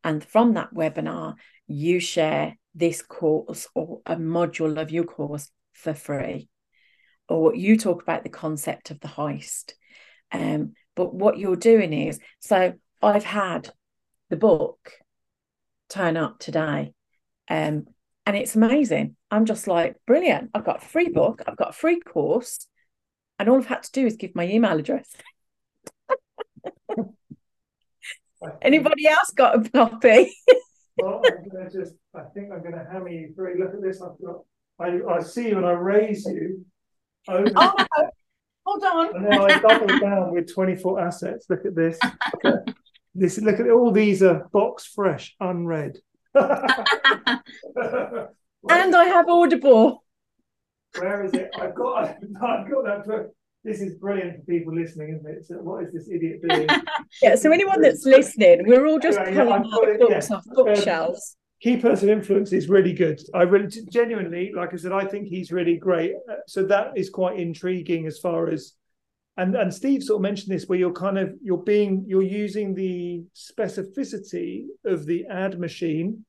And 0.04 0.24
from 0.24 0.54
that 0.54 0.74
webinar, 0.74 1.36
you 1.68 2.00
share 2.00 2.58
this 2.74 3.02
course 3.02 3.68
or 3.76 4.00
a 4.06 4.16
module 4.16 4.82
of 4.82 4.92
your 4.92 5.04
course 5.04 5.50
for 5.74 5.94
free. 5.94 6.48
Or 7.28 7.54
you 7.54 7.78
talk 7.78 8.02
about 8.02 8.24
the 8.24 8.30
concept 8.30 8.92
of 8.92 9.00
the 9.02 9.08
heist. 9.08 9.74
Um, 10.32 10.74
but 10.96 11.14
what 11.14 11.38
you're 11.38 11.56
doing 11.56 11.94
is 11.94 12.20
so 12.40 12.74
I've 13.02 13.24
had 13.24 13.72
the 14.30 14.38
book 14.38 14.94
turn 15.90 16.18
up 16.18 16.40
today. 16.40 16.94
Um, 17.50 17.86
and 18.30 18.38
it's 18.38 18.56
amazing. 18.56 19.16
I'm 19.32 19.46
just 19.46 19.68
like, 19.68 19.96
brilliant. 20.06 20.52
I've 20.54 20.64
got 20.64 20.84
a 20.84 20.86
free 20.86 21.10
book, 21.10 21.42
I've 21.48 21.58
got 21.58 21.72
a 21.72 21.74
free 21.74 22.00
course, 22.00 22.68
and 23.40 23.50
all 23.50 23.58
I've 23.58 23.66
had 23.66 23.82
to 23.82 23.92
do 23.92 24.06
is 24.06 24.18
give 24.18 24.36
my 24.36 24.48
email 24.48 24.78
address. 24.78 25.10
Anybody 28.62 29.08
else 29.08 29.32
got 29.32 29.66
a 29.66 29.68
copy? 29.72 30.32
well, 31.00 31.24
I'm 31.26 31.50
gonna 31.50 31.72
just 31.72 31.96
I 32.14 32.22
think 32.36 32.52
I'm 32.54 32.62
gonna 32.62 32.86
hammer 32.92 33.10
you 33.10 33.34
through. 33.34 33.58
Look 33.58 33.74
at 33.74 33.82
this, 33.82 34.00
I've 34.00 34.22
got 34.24 34.44
I, 34.80 35.00
I 35.12 35.24
see 35.24 35.52
when 35.56 35.66
I 35.66 35.72
raise 35.72 36.24
you 36.26 36.64
over 37.28 37.52
oh, 37.56 37.74
hold 38.64 38.84
on. 38.84 39.16
and 39.16 39.26
then 39.26 39.42
I 39.42 39.58
double 39.58 39.88
down 40.00 40.36
with 40.36 40.54
24 40.54 41.00
assets. 41.02 41.48
Look 41.50 41.66
at 41.66 41.76
this. 41.76 41.98
Look 42.44 42.46
at 42.46 42.76
this 43.16 43.40
look 43.40 43.60
at 43.60 43.68
all 43.72 43.92
these 43.92 44.22
are 44.22 44.48
box 44.54 44.86
fresh, 44.86 45.36
unread. 45.40 45.98
and 48.70 48.96
I 48.96 49.06
have 49.06 49.30
Audible. 49.30 50.04
Where 50.98 51.24
is 51.24 51.34
it? 51.34 51.50
I've 51.60 51.76
got 51.76 52.16
I've 52.42 52.70
got 52.70 52.86
that 52.86 53.06
book. 53.06 53.32
This 53.64 53.82
is 53.82 53.96
brilliant 53.96 54.38
for 54.38 54.44
people 54.46 54.74
listening, 54.74 55.16
isn't 55.16 55.30
it? 55.30 55.46
So 55.46 55.56
what 55.56 55.84
is 55.84 55.94
this 55.94 56.10
idiot 56.10 56.42
doing? 56.48 56.68
yeah, 57.22 57.36
so 57.36 57.52
anyone 57.52 57.82
that's 57.82 58.06
listening, 58.06 58.64
we're 58.66 58.86
all 58.86 59.00
just 59.00 59.20
Yeah, 59.20 59.26
pulling 59.26 59.66
yeah, 59.66 59.92
it, 59.92 60.00
books 60.00 60.30
yeah. 60.30 60.36
off 60.38 60.46
bookshelves. 60.46 61.36
Key 61.62 61.76
person 61.76 62.10
influence 62.10 62.54
is 62.54 62.70
really 62.70 62.94
good. 62.94 63.20
I 63.34 63.44
really 63.44 63.68
genuinely, 63.92 64.54
like 64.56 64.74
I 64.74 64.78
said, 64.78 64.94
I 64.94 65.06
think 65.06 65.28
he's 65.28 65.52
really 65.52 65.76
great. 65.76 66.14
Uh, 66.32 66.36
So 66.48 66.64
that 66.64 66.94
is 66.96 67.10
quite 67.10 67.38
intriguing 67.38 68.08
as 68.08 68.18
far 68.18 68.50
as 68.50 68.76
and 69.40 69.56
and 69.56 69.74
Steve 69.74 70.04
sort 70.04 70.18
of 70.18 70.22
mentioned 70.22 70.54
this 70.54 70.68
where 70.68 70.80
you're 70.80 70.92
kind 70.92 71.18
of 71.18 71.34
you're 71.42 71.64
being 71.64 72.04
you're 72.08 72.22
using 72.24 72.76
the 72.76 73.24
specificity 73.36 74.66
of 74.86 75.06
the 75.06 75.26
ad 75.28 75.60
machine 75.60 76.26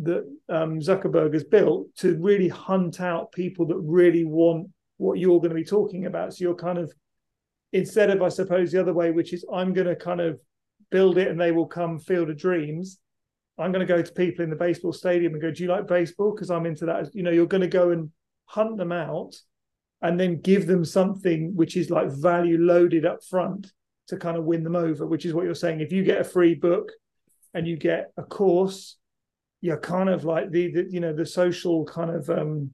that 0.00 0.24
um, 0.48 0.80
Zuckerberg 0.80 1.32
has 1.32 1.44
built 1.44 1.94
to 1.96 2.18
really 2.18 2.48
hunt 2.48 3.00
out 3.00 3.32
people 3.32 3.66
that 3.66 3.78
really 3.78 4.24
want 4.24 4.68
what 4.98 5.18
you're 5.18 5.38
going 5.38 5.50
to 5.50 5.54
be 5.54 5.64
talking 5.64 6.06
about. 6.06 6.34
So 6.34 6.42
you're 6.42 6.54
kind 6.54 6.78
of 6.78 6.92
instead 7.72 8.10
of 8.10 8.22
I 8.22 8.28
suppose 8.28 8.72
the 8.72 8.80
other 8.80 8.94
way, 8.94 9.10
which 9.10 9.32
is 9.32 9.44
I'm 9.52 9.72
going 9.72 9.86
to 9.86 9.96
kind 9.96 10.20
of 10.20 10.40
build 10.90 11.18
it 11.18 11.28
and 11.28 11.40
they 11.40 11.52
will 11.52 11.66
come 11.66 11.98
field 11.98 12.30
of 12.30 12.38
dreams. 12.38 12.98
I'm 13.58 13.72
going 13.72 13.86
to 13.86 13.92
go 13.92 14.02
to 14.02 14.12
people 14.12 14.44
in 14.44 14.50
the 14.50 14.56
baseball 14.56 14.92
stadium 14.92 15.32
and 15.32 15.40
go, 15.40 15.50
"Do 15.50 15.62
you 15.62 15.68
like 15.68 15.86
baseball?" 15.86 16.34
Because 16.34 16.50
I'm 16.50 16.66
into 16.66 16.86
that. 16.86 17.14
You 17.14 17.22
know, 17.22 17.30
you're 17.30 17.46
going 17.46 17.62
to 17.62 17.66
go 17.66 17.90
and 17.90 18.10
hunt 18.44 18.76
them 18.76 18.92
out, 18.92 19.34
and 20.02 20.20
then 20.20 20.40
give 20.40 20.66
them 20.66 20.84
something 20.84 21.56
which 21.56 21.76
is 21.76 21.88
like 21.88 22.10
value 22.10 22.58
loaded 22.58 23.06
up 23.06 23.24
front 23.24 23.72
to 24.08 24.16
kind 24.18 24.36
of 24.36 24.44
win 24.44 24.62
them 24.62 24.76
over. 24.76 25.06
Which 25.06 25.24
is 25.24 25.32
what 25.32 25.46
you're 25.46 25.54
saying. 25.54 25.80
If 25.80 25.90
you 25.90 26.04
get 26.04 26.20
a 26.20 26.24
free 26.24 26.54
book 26.54 26.92
and 27.54 27.66
you 27.66 27.78
get 27.78 28.12
a 28.18 28.22
course, 28.22 28.98
you're 29.60 29.80
kind 29.80 30.08
of 30.08 30.24
like 30.24 30.50
the, 30.50 30.70
the 30.72 30.86
you 30.90 31.00
know 31.00 31.12
the 31.12 31.26
social 31.26 31.84
kind 31.84 32.10
of 32.10 32.28
um, 32.30 32.70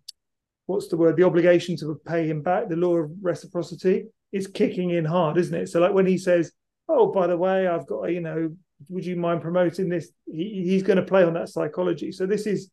what's 0.66 0.88
the 0.88 0.96
word? 0.96 1.16
The 1.16 1.24
obligation 1.24 1.76
to 1.78 2.00
pay 2.06 2.26
him 2.26 2.42
back. 2.42 2.68
The 2.68 2.76
law 2.76 2.96
of 2.96 3.10
reciprocity 3.20 4.06
is 4.32 4.46
kicking 4.46 4.90
in 4.90 5.04
hard, 5.04 5.38
isn't 5.38 5.54
it? 5.54 5.68
So 5.68 5.80
like 5.80 5.92
when 5.92 6.06
he 6.06 6.18
says, 6.18 6.52
"Oh, 6.88 7.12
by 7.12 7.26
the 7.26 7.36
way, 7.36 7.66
I've 7.66 7.86
got 7.86 8.04
you 8.06 8.20
know." 8.20 8.56
would 8.88 9.06
you 9.06 9.16
mind 9.16 9.40
promoting 9.40 9.88
this? 9.88 10.10
He, 10.26 10.64
he's 10.66 10.82
going 10.82 10.96
to 10.96 11.04
play 11.04 11.24
on 11.24 11.34
that 11.34 11.48
psychology. 11.48 12.12
So 12.12 12.26
this 12.26 12.46
is 12.46 12.70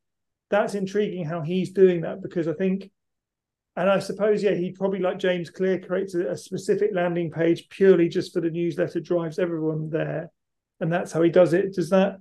that's 0.49 0.75
intriguing 0.75 1.25
how 1.25 1.41
he's 1.41 1.71
doing 1.71 2.01
that 2.01 2.21
because 2.21 2.47
I 2.47 2.53
think, 2.53 2.89
and 3.75 3.89
I 3.89 3.99
suppose 3.99 4.41
yeah, 4.41 4.55
he 4.55 4.71
probably 4.71 4.99
like 4.99 5.19
James 5.19 5.49
Clear 5.49 5.79
creates 5.79 6.15
a, 6.15 6.31
a 6.31 6.37
specific 6.37 6.91
landing 6.93 7.31
page 7.31 7.69
purely 7.69 8.09
just 8.09 8.33
for 8.33 8.41
the 8.41 8.49
newsletter, 8.49 8.99
drives 8.99 9.39
everyone 9.39 9.89
there, 9.89 10.31
and 10.79 10.91
that's 10.91 11.11
how 11.11 11.21
he 11.21 11.29
does 11.29 11.53
it. 11.53 11.73
Does 11.73 11.89
that? 11.91 12.19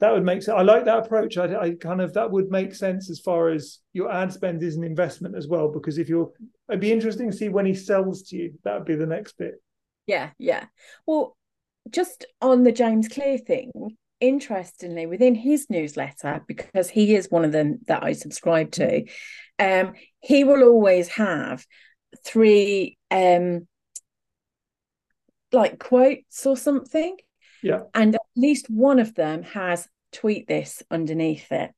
That 0.00 0.12
would 0.12 0.24
make 0.24 0.42
sense. 0.42 0.56
I 0.56 0.62
like 0.62 0.84
that 0.84 1.06
approach. 1.06 1.36
I, 1.38 1.56
I 1.56 1.70
kind 1.74 2.00
of 2.00 2.14
that 2.14 2.30
would 2.30 2.50
make 2.50 2.74
sense 2.74 3.10
as 3.10 3.18
far 3.18 3.48
as 3.48 3.80
your 3.92 4.12
ad 4.12 4.32
spend 4.32 4.62
is 4.62 4.76
an 4.76 4.84
investment 4.84 5.34
as 5.36 5.48
well. 5.48 5.68
Because 5.68 5.98
if 5.98 6.08
you're, 6.08 6.30
it'd 6.68 6.80
be 6.80 6.92
interesting 6.92 7.30
to 7.30 7.36
see 7.36 7.48
when 7.48 7.66
he 7.66 7.74
sells 7.74 8.22
to 8.24 8.36
you. 8.36 8.54
That 8.64 8.74
would 8.74 8.86
be 8.86 8.94
the 8.94 9.06
next 9.06 9.38
bit. 9.38 9.54
Yeah, 10.06 10.30
yeah. 10.38 10.66
Well, 11.06 11.36
just 11.90 12.26
on 12.40 12.62
the 12.62 12.72
James 12.72 13.08
Clear 13.08 13.38
thing, 13.38 13.72
interestingly, 14.20 15.06
within 15.06 15.34
his 15.34 15.68
newsletter, 15.68 16.42
because 16.46 16.88
he 16.88 17.14
is 17.14 17.30
one 17.30 17.44
of 17.44 17.52
them 17.52 17.78
that 17.86 18.04
I 18.04 18.12
subscribe 18.12 18.70
to, 18.72 19.04
um, 19.58 19.94
he 20.20 20.44
will 20.44 20.62
always 20.62 21.08
have 21.08 21.64
three 22.24 22.96
um 23.10 23.66
like 25.52 25.78
quotes 25.78 26.46
or 26.46 26.56
something. 26.56 27.16
Yeah. 27.62 27.82
And 27.94 28.17
least 28.38 28.70
one 28.70 28.98
of 28.98 29.14
them 29.14 29.42
has 29.42 29.88
tweet 30.12 30.48
this 30.48 30.82
underneath 30.90 31.50
it. 31.52 31.70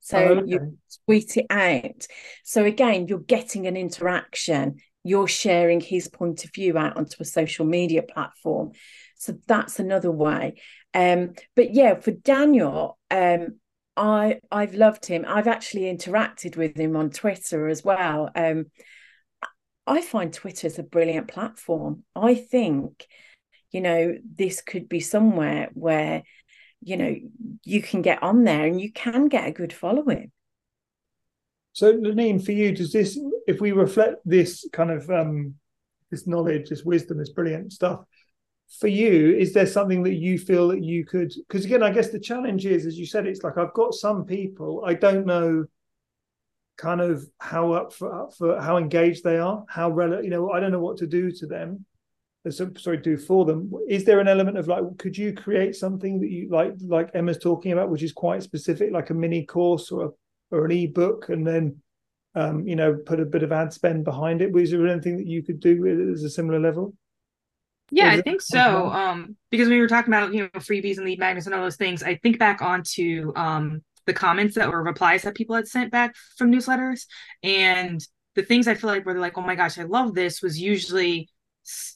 So 0.00 0.18
Oh, 0.18 0.22
okay. 0.38 0.50
you 0.52 0.78
tweet 1.04 1.36
it 1.36 1.46
out. 1.50 2.06
So 2.44 2.64
again, 2.64 3.08
you're 3.08 3.18
getting 3.18 3.66
an 3.66 3.76
interaction. 3.76 4.76
You're 5.02 5.28
sharing 5.28 5.80
his 5.80 6.08
point 6.08 6.44
of 6.44 6.52
view 6.54 6.78
out 6.78 6.96
onto 6.96 7.16
a 7.20 7.24
social 7.24 7.66
media 7.66 8.02
platform. 8.02 8.72
So 9.16 9.34
that's 9.46 9.78
another 9.78 10.10
way. 10.10 10.60
Um, 10.94 11.34
but 11.54 11.74
yeah, 11.74 11.96
for 12.00 12.12
Daniel, 12.12 12.98
um, 13.10 13.58
I 13.96 14.40
I've 14.50 14.74
loved 14.74 15.06
him. 15.06 15.24
I've 15.26 15.48
actually 15.48 15.92
interacted 15.92 16.56
with 16.56 16.76
him 16.76 16.96
on 16.96 17.10
Twitter 17.10 17.68
as 17.68 17.82
well. 17.84 18.30
Um, 18.34 18.66
I 19.86 20.02
find 20.02 20.32
Twitter 20.32 20.66
is 20.66 20.78
a 20.78 20.82
brilliant 20.82 21.28
platform. 21.28 22.04
I 22.14 22.34
think, 22.34 23.06
you 23.70 23.80
know, 23.80 24.16
this 24.36 24.60
could 24.60 24.88
be 24.88 25.00
somewhere 25.00 25.70
where, 25.74 26.22
you 26.82 26.96
know, 26.96 27.14
you 27.64 27.82
can 27.82 28.02
get 28.02 28.22
on 28.22 28.44
there 28.44 28.64
and 28.64 28.80
you 28.80 28.92
can 28.92 29.28
get 29.28 29.48
a 29.48 29.52
good 29.52 29.72
following. 29.72 30.30
So, 31.72 31.92
Lanine, 31.92 32.42
for 32.42 32.52
you, 32.52 32.74
does 32.74 32.92
this, 32.92 33.18
if 33.46 33.60
we 33.60 33.72
reflect 33.72 34.22
this 34.24 34.66
kind 34.72 34.90
of 34.90 35.10
um, 35.10 35.56
this 36.10 36.26
knowledge, 36.26 36.70
this 36.70 36.84
wisdom, 36.84 37.18
this 37.18 37.30
brilliant 37.30 37.72
stuff, 37.72 38.00
for 38.80 38.88
you, 38.88 39.36
is 39.36 39.52
there 39.52 39.66
something 39.66 40.02
that 40.04 40.14
you 40.14 40.38
feel 40.38 40.68
that 40.68 40.82
you 40.82 41.04
could? 41.04 41.32
Because 41.46 41.64
again, 41.64 41.82
I 41.82 41.90
guess 41.90 42.10
the 42.10 42.18
challenge 42.18 42.66
is, 42.66 42.86
as 42.86 42.98
you 42.98 43.06
said, 43.06 43.26
it's 43.26 43.42
like 43.42 43.58
I've 43.58 43.74
got 43.74 43.94
some 43.94 44.24
people 44.24 44.84
I 44.86 44.94
don't 44.94 45.26
know, 45.26 45.66
kind 46.76 47.00
of 47.00 47.28
how 47.38 47.72
up 47.72 47.92
for, 47.92 48.22
up 48.22 48.34
for 48.34 48.60
how 48.60 48.76
engaged 48.76 49.24
they 49.24 49.38
are, 49.38 49.64
how 49.68 49.90
relevant. 49.90 50.24
You 50.24 50.30
know, 50.30 50.50
I 50.50 50.60
don't 50.60 50.72
know 50.72 50.80
what 50.80 50.98
to 50.98 51.06
do 51.06 51.30
to 51.30 51.46
them. 51.46 51.84
So- 52.50 52.70
Sorry, 52.76 52.98
do 52.98 53.16
for 53.16 53.44
them. 53.44 53.70
Is 53.88 54.04
there 54.04 54.20
an 54.20 54.28
element 54.28 54.58
of 54.58 54.68
like, 54.68 54.84
could 54.98 55.16
you 55.16 55.32
create 55.32 55.74
something 55.76 56.20
that 56.20 56.30
you 56.30 56.48
like, 56.50 56.74
like 56.80 57.10
Emma's 57.14 57.38
talking 57.38 57.72
about, 57.72 57.90
which 57.90 58.02
is 58.02 58.12
quite 58.12 58.42
specific, 58.42 58.92
like 58.92 59.10
a 59.10 59.14
mini 59.14 59.44
course 59.44 59.90
or 59.90 60.04
a 60.06 60.10
or 60.52 60.64
an 60.64 60.70
ebook 60.70 61.28
and 61.28 61.44
then 61.44 61.76
um, 62.36 62.66
you 62.68 62.76
know 62.76 62.94
put 62.94 63.18
a 63.18 63.24
bit 63.24 63.42
of 63.42 63.50
ad 63.50 63.72
spend 63.72 64.04
behind 64.04 64.40
it 64.40 64.52
was 64.52 64.70
there 64.70 64.86
anything 64.86 65.16
that 65.16 65.26
you 65.26 65.42
could 65.42 65.58
do 65.58 66.12
as 66.12 66.22
a 66.22 66.30
similar 66.30 66.60
level 66.60 66.94
Yeah, 67.90 68.10
I 68.10 68.20
think 68.20 68.40
so. 68.42 68.90
Um, 68.90 69.36
because 69.50 69.68
when 69.68 69.76
we 69.76 69.80
were 69.80 69.88
talking 69.88 70.12
about 70.12 70.32
you 70.34 70.42
know 70.42 70.48
freebies 70.60 70.96
and 70.98 71.06
lead 71.06 71.18
magnets 71.18 71.46
and 71.46 71.54
all 71.54 71.62
those 71.62 71.76
things, 71.76 72.02
I 72.02 72.16
think 72.16 72.38
back 72.38 72.62
onto 72.62 73.32
um 73.36 73.82
the 74.06 74.12
comments 74.12 74.54
that 74.54 74.70
were 74.70 74.82
replies 74.82 75.22
that 75.22 75.34
people 75.34 75.56
had 75.56 75.66
sent 75.66 75.90
back 75.90 76.14
from 76.36 76.52
newsletters, 76.52 77.06
and 77.42 78.00
the 78.36 78.42
things 78.42 78.68
I 78.68 78.74
feel 78.74 78.90
like 78.90 79.04
were 79.04 79.18
like, 79.18 79.36
oh 79.38 79.40
my 79.42 79.54
gosh, 79.54 79.78
I 79.78 79.82
love 79.84 80.14
this 80.14 80.42
was 80.42 80.60
usually 80.60 81.28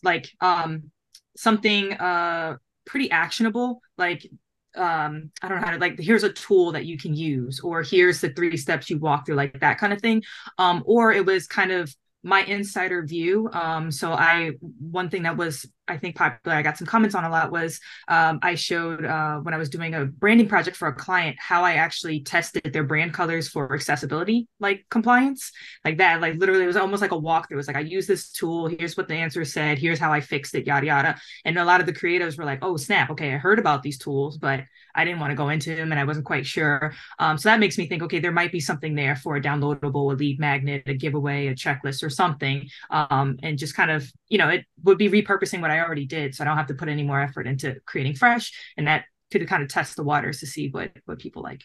like 0.03 0.31
um 0.41 0.91
something 1.37 1.93
uh 1.95 2.57
pretty 2.87 3.11
actionable, 3.11 3.81
like 3.99 4.29
um 4.77 5.31
I 5.43 5.49
don't 5.49 5.61
know 5.61 5.67
how 5.67 5.73
to 5.73 5.79
like 5.79 5.99
here's 5.99 6.25
a 6.25 6.33
tool 6.33 6.73
that 6.73 6.87
you 6.87 6.99
can 6.99 7.15
use, 7.15 7.61
or 7.61 7.83
here's 7.83 8.21
the 8.21 8.31
three 8.31 8.57
steps 8.57 8.91
you 8.91 8.99
walk 8.99 9.27
through, 9.27 9.37
like 9.37 9.61
that 9.61 9.79
kind 9.79 9.93
of 9.93 10.01
thing. 10.01 10.23
Um, 10.59 10.83
or 10.87 11.13
it 11.13 11.25
was 11.27 11.47
kind 11.47 11.73
of 11.73 11.95
my 12.23 12.43
insider 12.45 13.05
view. 13.05 13.49
Um, 13.53 13.91
so 13.91 14.13
I 14.13 14.53
one 14.79 15.09
thing 15.11 15.23
that 15.23 15.37
was 15.37 15.67
I 15.91 15.99
think 15.99 16.17
popular, 16.17 16.57
I 16.57 16.63
got 16.63 16.79
some 16.79 16.87
comments 16.87 17.15
on 17.15 17.25
a 17.25 17.31
lot 17.31 17.51
was 17.51 17.81
um, 18.09 18.39
I 18.43 18.55
showed 18.55 19.05
uh, 19.05 19.39
when 19.39 19.55
I 19.55 19.57
was 19.57 19.69
doing 19.69 19.95
a 19.95 20.05
branding 20.07 20.49
project 20.49 20.77
for 20.77 20.89
a 20.89 20.95
client 20.95 21.37
how 21.39 21.65
I 21.65 21.75
actually 21.75 22.23
tested 22.23 22.73
their 22.73 22.85
brand 22.85 23.13
colors 23.13 23.49
for 23.49 23.75
accessibility 23.75 24.49
like 24.61 24.87
compliance, 24.91 25.53
like 25.85 25.99
that. 25.99 26.21
Like 26.21 26.37
literally, 26.37 26.65
it 26.65 26.69
was 26.69 26.77
almost 26.77 27.03
like 27.03 27.13
a 27.13 27.19
walkthrough. 27.19 27.53
It 27.53 27.57
was 27.57 27.67
like 27.67 27.77
I 27.77 27.81
use 27.81 28.07
this 28.07 28.31
tool. 28.31 28.67
Here's 28.67 28.97
what 28.97 29.09
the 29.09 29.15
answer 29.15 29.45
said. 29.45 29.79
Here's 29.79 29.99
how 29.99 30.13
I 30.13 30.21
fixed 30.21 30.55
it. 30.55 30.67
Yada 30.67 30.87
yada. 30.87 31.17
And 31.45 31.59
a 31.59 31.65
lot 31.65 31.81
of 31.81 31.87
the 31.87 31.93
creatives 31.93 32.39
were 32.39 32.45
like, 32.45 32.61
"Oh 32.63 32.77
snap! 32.77 33.11
Okay, 33.11 33.35
I 33.35 33.39
heard 33.39 33.59
about 33.59 33.83
these 33.83 33.99
tools, 33.99 34.39
but 34.39 34.65
I 34.95 35.05
didn't 35.05 35.21
want 35.21 35.31
to 35.31 35.37
go 35.37 35.49
into 35.49 35.75
them, 35.75 35.93
and 35.93 36.01
I 36.01 36.05
wasn't 36.05 36.27
quite 36.27 36.47
sure." 36.47 36.95
Um, 37.19 37.39
so 37.39 37.49
that 37.49 37.61
makes 37.61 37.79
me 37.79 37.87
think, 37.87 38.03
okay, 38.03 38.19
there 38.19 38.33
might 38.33 38.53
be 38.53 38.61
something 38.61 38.95
there 38.95 39.17
for 39.17 39.37
a 39.37 39.43
downloadable, 39.43 40.13
a 40.13 40.17
lead 40.17 40.39
magnet, 40.39 40.83
a 40.87 40.95
giveaway, 40.95 41.49
a 41.49 41.55
checklist, 41.55 42.03
or 42.03 42.11
something. 42.11 42.69
Um, 42.91 43.39
and 43.43 43.59
just 43.59 43.75
kind 43.75 43.91
of, 43.91 44.11
you 44.29 44.39
know, 44.39 44.49
it 44.49 44.65
would 44.85 44.99
be 44.99 45.09
repurposing 45.09 45.61
what 45.61 45.71
I 45.71 45.80
already 45.81 46.07
did, 46.07 46.35
so 46.35 46.45
I 46.45 46.47
don't 46.47 46.57
have 46.57 46.67
to 46.69 46.75
put 46.75 46.89
any 46.89 47.03
more 47.03 47.21
effort 47.21 47.47
into 47.47 47.77
creating 47.87 48.15
fresh, 48.17 48.53
and 48.77 48.87
that 48.87 49.05
could 49.31 49.47
kind 49.49 49.63
of 49.63 49.69
test 49.69 49.97
the 49.97 50.03
waters 50.05 50.41
to 50.41 50.47
see 50.47 50.69
what 50.71 50.91
what 51.05 51.19
people 51.21 51.43
like. 51.43 51.63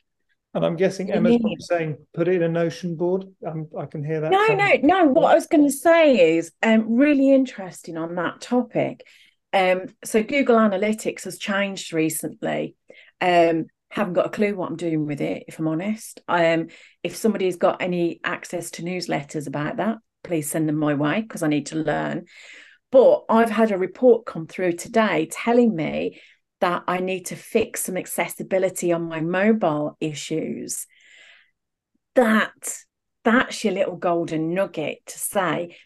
and 0.53 0.63
i'm 0.65 0.75
guessing 0.75 1.07
Yeah. 1.07 1.15
emma's 1.15 1.37
probably 1.37 1.57
saying 1.59 1.97
put 2.13 2.27
it 2.27 2.35
in 2.35 2.43
a 2.43 2.47
notion 2.49 2.95
board 2.95 3.25
um, 3.45 3.67
i 3.77 3.85
can 3.85 4.03
hear 4.03 4.21
that 4.21 4.31
No, 4.31 4.45
coming. 4.47 4.81
no, 4.83 5.03
no. 5.03 5.05
What 5.11 5.31
I 5.31 5.35
was 5.35 5.47
going 5.47 5.65
to 5.65 5.71
say 5.71 6.37
is 6.37 6.51
um, 6.63 6.95
really 6.95 7.31
interesting 7.33 7.97
on 7.97 8.15
that 8.15 8.39
topic. 8.41 9.03
Um, 9.51 9.87
so 10.03 10.21
Google 10.21 10.57
Analytics 10.57 11.23
has 11.23 11.37
changed 11.39 11.91
recently. 11.93 12.75
Um, 13.21 13.65
haven't 13.89 14.13
got 14.13 14.25
a 14.27 14.29
clue 14.29 14.55
what 14.55 14.69
I'm 14.69 14.75
doing 14.75 15.05
with 15.05 15.21
it, 15.21 15.45
if 15.47 15.57
I'm 15.59 15.67
honest. 15.69 16.19
Um, 16.27 16.67
if 17.03 17.15
somebody's 17.15 17.55
got 17.55 17.81
any 17.81 18.19
access 18.23 18.71
to 18.71 18.83
newsletters 18.83 19.47
about 19.47 19.77
that, 19.77 19.97
please 20.23 20.49
send 20.49 20.67
them 20.67 20.75
my 20.77 20.93
way 20.93 21.21
because 21.21 21.43
I 21.43 21.47
need 21.47 21.67
to 21.67 21.77
learn. 21.77 22.25
But 22.91 23.25
I've 23.29 23.49
had 23.49 23.71
a 23.71 23.77
report 23.77 24.25
come 24.25 24.47
through 24.47 24.73
today 24.73 25.27
telling 25.31 25.75
me 25.75 26.21
that 26.61 26.83
I 26.87 26.99
need 26.99 27.27
to 27.27 27.35
fix 27.35 27.83
some 27.83 27.97
accessibility 27.97 28.91
on 28.93 29.03
my 29.03 29.21
mobile 29.21 29.97
issues. 29.99 30.87
That 32.15 32.77
that's 33.23 33.63
your 33.63 33.73
little 33.73 33.97
golden 33.97 34.53
nugget 34.53 34.99
to 35.07 35.19
say, 35.19 35.77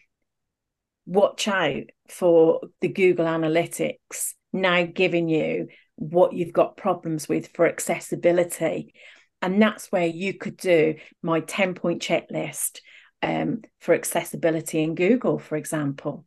watch 1.06 1.48
out 1.48 1.84
for 2.08 2.60
the 2.80 2.88
Google 2.88 3.26
Analytics 3.26 4.34
now 4.52 4.84
giving 4.84 5.28
you 5.28 5.68
what 5.96 6.32
you've 6.32 6.52
got 6.52 6.76
problems 6.76 7.28
with 7.28 7.48
for 7.54 7.66
accessibility. 7.66 8.94
And 9.42 9.60
that's 9.60 9.90
where 9.90 10.06
you 10.06 10.34
could 10.34 10.56
do 10.56 10.96
my 11.22 11.40
10 11.40 11.74
point 11.74 12.02
checklist 12.02 12.80
um, 13.22 13.62
for 13.80 13.94
accessibility 13.94 14.82
in 14.82 14.94
Google, 14.94 15.38
for 15.38 15.56
example, 15.56 16.26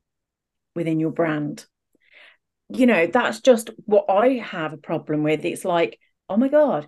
within 0.76 1.00
your 1.00 1.12
brand. 1.12 1.66
You 2.70 2.86
know, 2.86 3.08
that's 3.08 3.42
just 3.42 3.70
what 3.86 4.06
I 4.10 4.40
have 4.40 4.74
a 4.74 4.78
problem 4.78 5.24
with. 5.24 5.46
It's 5.46 5.66
like, 5.66 6.00
oh 6.30 6.38
my 6.38 6.48
God, 6.48 6.88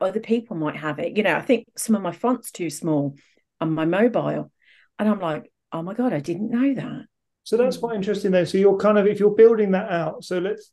other 0.00 0.20
people 0.20 0.56
might 0.56 0.76
have 0.76 0.98
it. 0.98 1.16
You 1.16 1.22
know, 1.22 1.34
I 1.34 1.40
think 1.40 1.66
some 1.76 1.96
of 1.96 2.02
my 2.02 2.12
font's 2.12 2.50
too 2.50 2.70
small 2.70 3.16
on 3.60 3.72
my 3.72 3.84
mobile. 3.84 4.50
And 4.98 5.08
I'm 5.08 5.20
like, 5.20 5.50
oh 5.72 5.82
my 5.82 5.94
God, 5.94 6.12
I 6.12 6.20
didn't 6.20 6.50
know 6.50 6.74
that. 6.74 7.06
So 7.42 7.56
that's 7.56 7.76
quite 7.76 7.96
interesting 7.96 8.30
though. 8.30 8.44
So 8.44 8.58
you're 8.58 8.78
kind 8.78 8.98
of 8.98 9.06
if 9.06 9.20
you're 9.20 9.34
building 9.34 9.72
that 9.72 9.90
out. 9.90 10.24
So 10.24 10.38
let's 10.38 10.72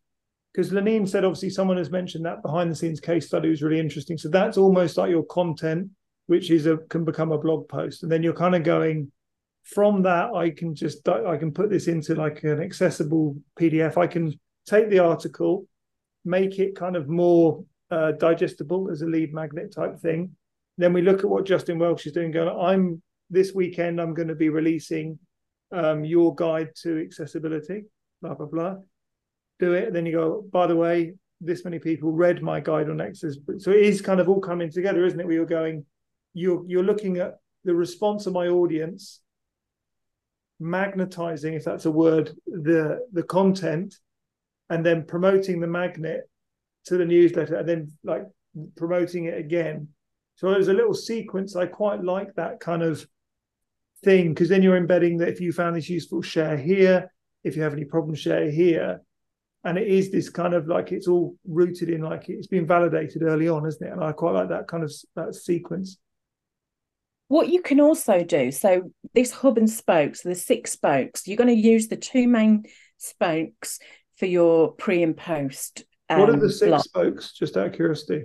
because 0.53 0.72
Lenine 0.72 1.07
said 1.07 1.24
obviously 1.24 1.49
someone 1.49 1.78
has 1.78 1.89
mentioned 1.89 2.26
that 2.26 2.41
behind 2.41 2.70
the 2.70 2.76
scenes 2.76 2.99
case 2.99 3.28
study 3.28 3.49
was 3.49 3.62
really 3.62 3.80
interesting. 3.80 4.18
So 4.18 4.30
that's 4.30 4.57
almost 4.57 4.97
like 4.97 5.09
your 5.09 5.26
content, 5.26 5.89
which 6.28 6.51
is 6.51 6.66
a 6.66 6.78
can 6.78 7.05
become 7.05 7.32
a 7.32 7.38
blog 7.38 7.68
post, 7.68 8.03
and 8.03 8.12
then 8.12 8.24
you're 8.24 8.34
kind 8.34 8.55
of 8.55 8.64
going 8.64 9.12
from 9.64 10.03
that. 10.03 10.34
I 10.34 10.49
can 10.49 10.76
just 10.76 11.07
I 11.07 11.38
can 11.38 11.51
put 11.51 11.70
this 11.70 11.88
into 11.88 12.16
like 12.16 12.43
an 12.43 12.62
accessible 12.62 13.38
PDF. 13.59 13.97
I 13.97 14.07
can 14.07 14.39
take 14.66 14.89
the 14.89 14.99
article, 14.99 15.68
make 16.26 16.59
it 16.59 16.76
kind 16.76 16.95
of 16.95 17.07
more 17.09 17.64
uh, 17.89 18.14
digestible 18.14 18.89
as 18.89 19.01
a 19.01 19.05
lead 19.05 19.34
magnet 19.34 19.74
type 19.74 19.99
thing. 19.99 20.36
Then 20.78 20.93
we 20.93 21.01
look 21.01 21.20
at 21.20 21.30
what 21.30 21.45
Justin 21.45 21.78
Welsh 21.78 22.05
is 22.05 22.14
doing. 22.14 22.32
Going, 22.32 22.49
I'm 22.49 23.01
this 23.30 23.53
weekend. 23.53 23.99
I'm 23.99 24.14
going 24.14 24.30
to 24.30 24.36
be 24.36 24.49
releasing 24.49 25.20
um, 25.72 26.03
your 26.03 26.34
guide 26.36 26.70
to 26.84 27.01
accessibility, 27.01 27.86
blah, 28.22 28.34
blah, 28.34 28.45
blah. 28.45 28.76
Do 29.59 29.74
it. 29.74 29.93
Then 29.93 30.05
you 30.05 30.14
go, 30.14 30.45
by 30.51 30.68
the 30.68 30.76
way, 30.76 31.14
this 31.39 31.64
many 31.66 31.80
people 31.80 32.12
read 32.12 32.41
my 32.41 32.59
guide 32.59 32.89
on 32.89 33.01
accessibility. 33.01 33.64
So 33.64 33.72
it 33.72 33.82
is 33.82 34.01
kind 34.01 34.20
of 34.20 34.30
all 34.30 34.39
coming 34.39 34.72
together, 34.72 35.05
isn't 35.05 35.20
it? 35.20 35.26
Where 35.26 35.36
you're 35.36 35.45
going, 35.45 35.86
you're 36.34 36.64
you're 36.68 36.84
looking 36.84 37.18
at 37.18 37.39
the 37.64 37.76
response 37.76 38.26
of 38.26 38.34
my 38.34 38.47
audience, 38.47 39.22
magnetizing, 40.62 41.53
if 41.53 41.66
that's 41.66 41.86
a 41.86 41.91
word, 41.91 42.32
the 42.45 43.05
the 43.12 43.24
content, 43.24 43.95
and 44.70 44.86
then 44.86 45.05
promoting 45.05 45.59
the 45.59 45.68
magnet 45.68 46.30
to 46.86 46.97
the 46.97 47.05
newsletter, 47.05 47.55
and 47.55 47.68
then 47.68 47.91
like 48.03 48.24
promoting 48.76 49.26
it 49.26 49.38
again. 49.38 49.89
So 50.36 50.51
there's 50.51 50.70
a 50.70 50.74
little 50.74 50.93
sequence. 50.93 51.55
I 51.55 51.66
quite 51.66 52.03
like 52.03 52.34
that 52.36 52.59
kind 52.59 52.82
of 52.82 53.05
thing 54.03 54.30
because 54.30 54.49
then 54.49 54.64
you're 54.64 54.78
embedding 54.78 55.18
that 55.18 55.30
if 55.30 55.41
you 55.41 55.51
found 55.51 55.76
this 55.76 55.89
useful, 55.89 56.22
share 56.22 56.57
here. 56.57 57.12
If 57.43 57.55
you 57.55 57.64
have 57.64 57.74
any 57.74 57.86
problems, 57.86 58.20
share 58.20 58.49
here. 58.49 59.01
And 59.64 59.78
it 59.78 59.88
is 59.88 60.12
this 60.12 60.30
kind 60.30 60.53
of 60.53 60.68
like 60.68 60.91
it's 60.91 61.07
all 61.07 61.36
rooted 61.47 61.89
in 61.89 62.01
like 62.01 62.30
it's 62.30 62.47
been 62.47 62.66
validated 62.66 63.24
early 63.24 63.47
on, 63.47 63.68
isn't 63.68 63.86
it? 63.86 63.91
And 63.91 64.03
I 64.03 64.12
quite 64.12 64.34
like 64.34 64.49
that 64.49 64.68
kind 64.68 64.84
of 64.84 64.91
that 65.16 65.36
sequence. 65.36 65.97
What 67.32 67.48
you 67.50 67.62
can 67.62 67.80
also 67.80 68.24
do, 68.24 68.52
so 68.52 68.92
this 69.14 69.32
hub 69.32 69.58
and 69.58 69.70
spokes, 69.70 70.22
the 70.22 70.36
six 70.36 70.72
spokes, 70.72 71.28
you're 71.28 71.38
going 71.38 71.48
to 71.48 71.54
use 71.54 71.88
the 71.88 71.96
two 71.96 72.28
main 72.28 72.64
spokes 72.98 73.80
for 74.18 74.26
your 74.26 74.74
pre 74.74 75.02
and 75.02 75.16
post. 75.16 75.86
Um, 76.10 76.20
what 76.20 76.30
are 76.30 76.34
the 76.34 76.46
um, 76.46 76.52
six 76.52 76.68
block. 76.68 76.84
spokes? 76.84 77.32
Just 77.32 77.56
out 77.56 77.68
of 77.68 77.74
curiosity 77.74 78.24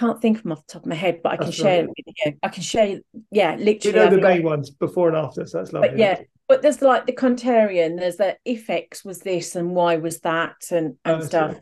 can't 0.00 0.20
think 0.22 0.38
of 0.38 0.42
them 0.44 0.52
off 0.52 0.66
the 0.66 0.72
top 0.72 0.82
of 0.82 0.88
my 0.88 0.94
head, 0.94 1.20
but 1.22 1.32
I 1.32 1.36
can 1.36 1.46
that's 1.46 1.56
share 1.58 1.80
right. 1.80 1.88
with 1.88 2.14
you. 2.24 2.32
I 2.42 2.48
can 2.48 2.62
share, 2.62 3.00
yeah, 3.30 3.56
literally. 3.56 3.98
You 3.98 4.04
know 4.04 4.16
the 4.16 4.22
main 4.22 4.42
ones 4.42 4.70
before 4.70 5.08
and 5.08 5.16
after, 5.16 5.44
so 5.44 5.58
that's 5.58 5.74
lovely. 5.74 5.90
But 5.90 5.98
yeah, 5.98 6.20
but 6.48 6.62
there's 6.62 6.80
like 6.80 7.04
the 7.04 7.12
contrarian, 7.12 7.98
there's 7.98 8.16
the 8.16 8.36
if 8.44 8.70
X 8.70 9.04
was 9.04 9.18
this 9.20 9.56
and 9.56 9.74
Y 9.74 9.96
was 9.96 10.20
that 10.20 10.54
and, 10.70 10.96
and 11.04 11.22
oh, 11.22 11.24
stuff. 11.24 11.56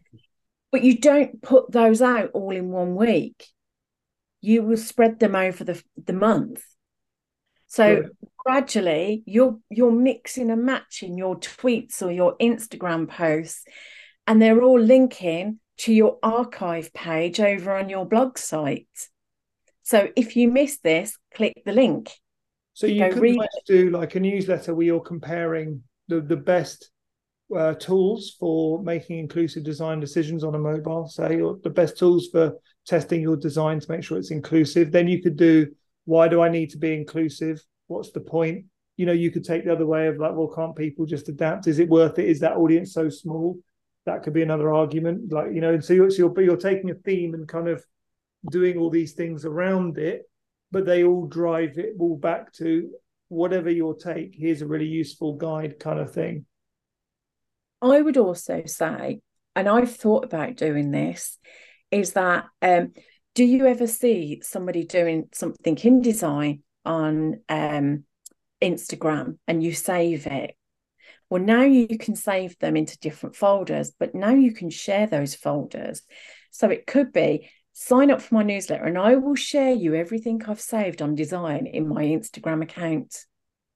But 0.71 0.85
you 0.85 0.99
don't 0.99 1.43
put 1.43 1.73
those 1.73 2.01
out 2.01 2.31
all 2.33 2.53
in 2.53 2.71
one 2.71 2.95
week. 2.95 3.45
You 4.41 4.63
will 4.63 4.77
spread 4.77 5.19
them 5.19 5.35
over 5.35 5.65
the 5.65 5.83
the 6.03 6.13
month. 6.13 6.63
So 7.67 8.05
gradually 8.37 9.23
you're 9.27 9.59
you're 9.69 9.93
mixing 9.93 10.51
and 10.51 10.65
matching 10.65 11.19
your 11.19 11.37
tweets 11.39 12.03
or 12.03 12.11
your 12.11 12.37
Instagram 12.39 13.09
posts, 13.09 13.65
and 14.27 14.41
they're 14.41 14.63
all 14.63 14.81
linking 14.81 15.61
to 15.79 15.93
your 15.93 16.19
archive 16.23 16.93
page 16.93 17.41
over 17.41 17.77
on 17.77 17.89
your 17.89 18.07
blog 18.07 18.39
site. 18.39 18.89
So 19.83 20.09
if 20.17 20.37
you 20.37 20.51
miss 20.51 20.79
this, 20.79 21.17
click 21.35 21.63
the 21.65 21.73
link. 21.73 22.11
So 22.75 22.87
you 22.87 23.09
could 23.11 23.49
do 23.67 23.91
like 23.91 24.15
a 24.15 24.21
newsletter 24.21 24.75
where 24.75 24.87
you're 24.87 25.01
comparing 25.01 25.83
the, 26.09 26.21
the 26.21 26.37
best 26.37 26.91
uh, 27.57 27.75
tools 27.75 28.37
for 28.39 28.83
making 28.83 29.19
inclusive 29.19 29.65
design 29.65 29.99
decisions 30.01 30.45
on 30.45 30.55
a 30.55 30.59
mobile, 30.59 31.09
say, 31.09 31.41
or 31.41 31.59
the 31.63 31.71
best 31.71 31.97
tools 31.97 32.29
for 32.31 32.55
testing 32.89 33.21
your 33.21 33.37
design 33.37 33.81
to 33.81 33.91
make 33.91 34.03
sure 34.03 34.19
it's 34.19 34.31
inclusive. 34.31 34.91
Then 34.91 35.09
you 35.09 35.23
could 35.23 35.37
do 35.37 35.69
why 36.05 36.27
do 36.27 36.43
I 36.43 36.49
need 36.49 36.71
to 36.71 36.79
be 36.79 36.95
inclusive? 36.95 37.63
What's 37.87 38.13
the 38.13 38.21
point? 38.21 38.65
You 38.97 39.07
know, 39.07 39.13
you 39.13 39.31
could 39.31 39.45
take 39.45 39.65
the 39.65 39.73
other 39.73 39.87
way 39.87 40.09
of 40.09 40.17
like, 40.17 40.35
well, 40.35 40.49
can't 40.49 40.75
people 40.75 41.07
just 41.07 41.29
adapt? 41.29 41.67
Is 41.67 41.79
it 41.79 41.89
worth 41.89 42.19
it? 42.19 42.25
Is 42.25 42.41
that 42.41 42.57
audience 42.57 42.93
so 42.93 43.09
small? 43.09 43.59
that 44.09 44.23
could 44.23 44.33
be 44.33 44.43
another 44.43 44.73
argument. 44.73 45.33
Like 45.33 45.53
you 45.53 45.61
know, 45.61 45.75
and 45.75 45.85
so 45.85 45.93
you're, 45.93 46.11
so 46.11 46.33
you're, 46.35 46.43
you're 46.43 46.57
taking 46.57 46.91
a 46.91 46.95
theme 46.95 47.35
and 47.35 47.47
kind 47.47 47.69
of 47.69 47.85
doing 48.51 48.79
all 48.79 48.91
these 48.91 49.13
things 49.13 49.45
around 49.45 49.99
it, 49.99 50.23
but 50.73 50.87
they 50.87 51.05
all 51.05 51.27
drive 51.27 51.79
it 51.79 51.95
all 51.99 52.17
back 52.17 52.53
to 52.55 52.91
whatever 53.29 53.71
your 53.71 53.95
take. 53.95 54.35
Here's 54.35 54.63
a 54.63 54.67
really 54.67 54.87
useful 54.87 55.35
guide, 55.35 55.79
kind 55.79 56.01
of 56.01 56.13
thing. 56.13 56.47
I 57.81 58.01
would 58.01 58.17
also 58.17 58.63
say, 58.67 59.21
and 59.55 59.69
I've 59.69 59.95
thought 59.95 60.25
about 60.25 60.57
doing 60.57 60.91
this, 60.91 61.39
is 61.91 62.13
that 62.13 62.47
um, 62.63 62.93
do 63.35 63.45
you 63.45 63.67
ever 63.67 63.87
see 63.87 64.41
somebody 64.43 64.85
doing 64.85 65.29
something 65.33 65.77
in 65.79 66.03
design 66.03 66.63
on 66.85 67.41
um, 67.49 68.05
Instagram 68.63 69.39
and 69.47 69.63
you 69.63 69.73
save 69.73 70.27
it 70.27 70.55
well, 71.31 71.43
now 71.43 71.63
you 71.63 71.99
can 71.99 72.17
save 72.17 72.59
them 72.59 72.77
into 72.77 72.99
different 72.99 73.37
folders, 73.37 73.93
but 73.99 74.15
now 74.15 74.33
you 74.35 74.53
can 74.53 74.71
share 74.71 75.07
those 75.07 75.35
folders. 75.35 76.03
So 76.51 76.71
it 76.71 76.87
could 76.87 77.13
be 77.13 77.51
sign 77.75 78.11
up 78.11 78.23
for 78.23 78.35
my 78.35 78.43
newsletter 78.43 78.85
and 78.85 78.99
I 78.99 79.17
will 79.17 79.35
share 79.35 79.73
you 79.73 79.95
everything 79.95 80.43
I've 80.45 80.61
saved 80.61 81.03
on 81.03 81.15
design 81.15 81.67
in 81.67 81.87
my 81.87 82.05
Instagram 82.05 82.63
account. 82.63 83.27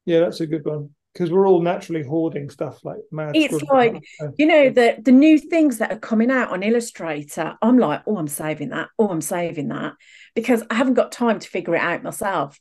Yeah, 0.06 0.20
that's 0.20 0.40
a 0.40 0.46
good 0.46 0.64
one 0.64 0.90
because 1.12 1.30
we're 1.30 1.46
all 1.46 1.60
naturally 1.60 2.02
hoarding 2.02 2.48
stuff 2.48 2.84
like 2.84 3.00
mad. 3.10 3.36
It's 3.36 3.62
like 3.64 4.02
you 4.38 4.46
know 4.46 4.70
the 4.70 4.96
the 5.02 5.12
new 5.12 5.38
things 5.38 5.78
that 5.78 5.92
are 5.92 5.98
coming 5.98 6.30
out 6.30 6.50
on 6.50 6.62
Illustrator. 6.62 7.56
I'm 7.60 7.78
like, 7.78 8.02
oh, 8.06 8.16
I'm 8.16 8.28
saving 8.28 8.70
that. 8.70 8.88
Oh, 8.98 9.08
I'm 9.08 9.20
saving 9.20 9.68
that 9.68 9.94
because 10.34 10.62
I 10.70 10.74
haven't 10.74 10.94
got 10.94 11.12
time 11.12 11.38
to 11.38 11.48
figure 11.48 11.74
it 11.74 11.82
out 11.82 12.02
myself. 12.02 12.58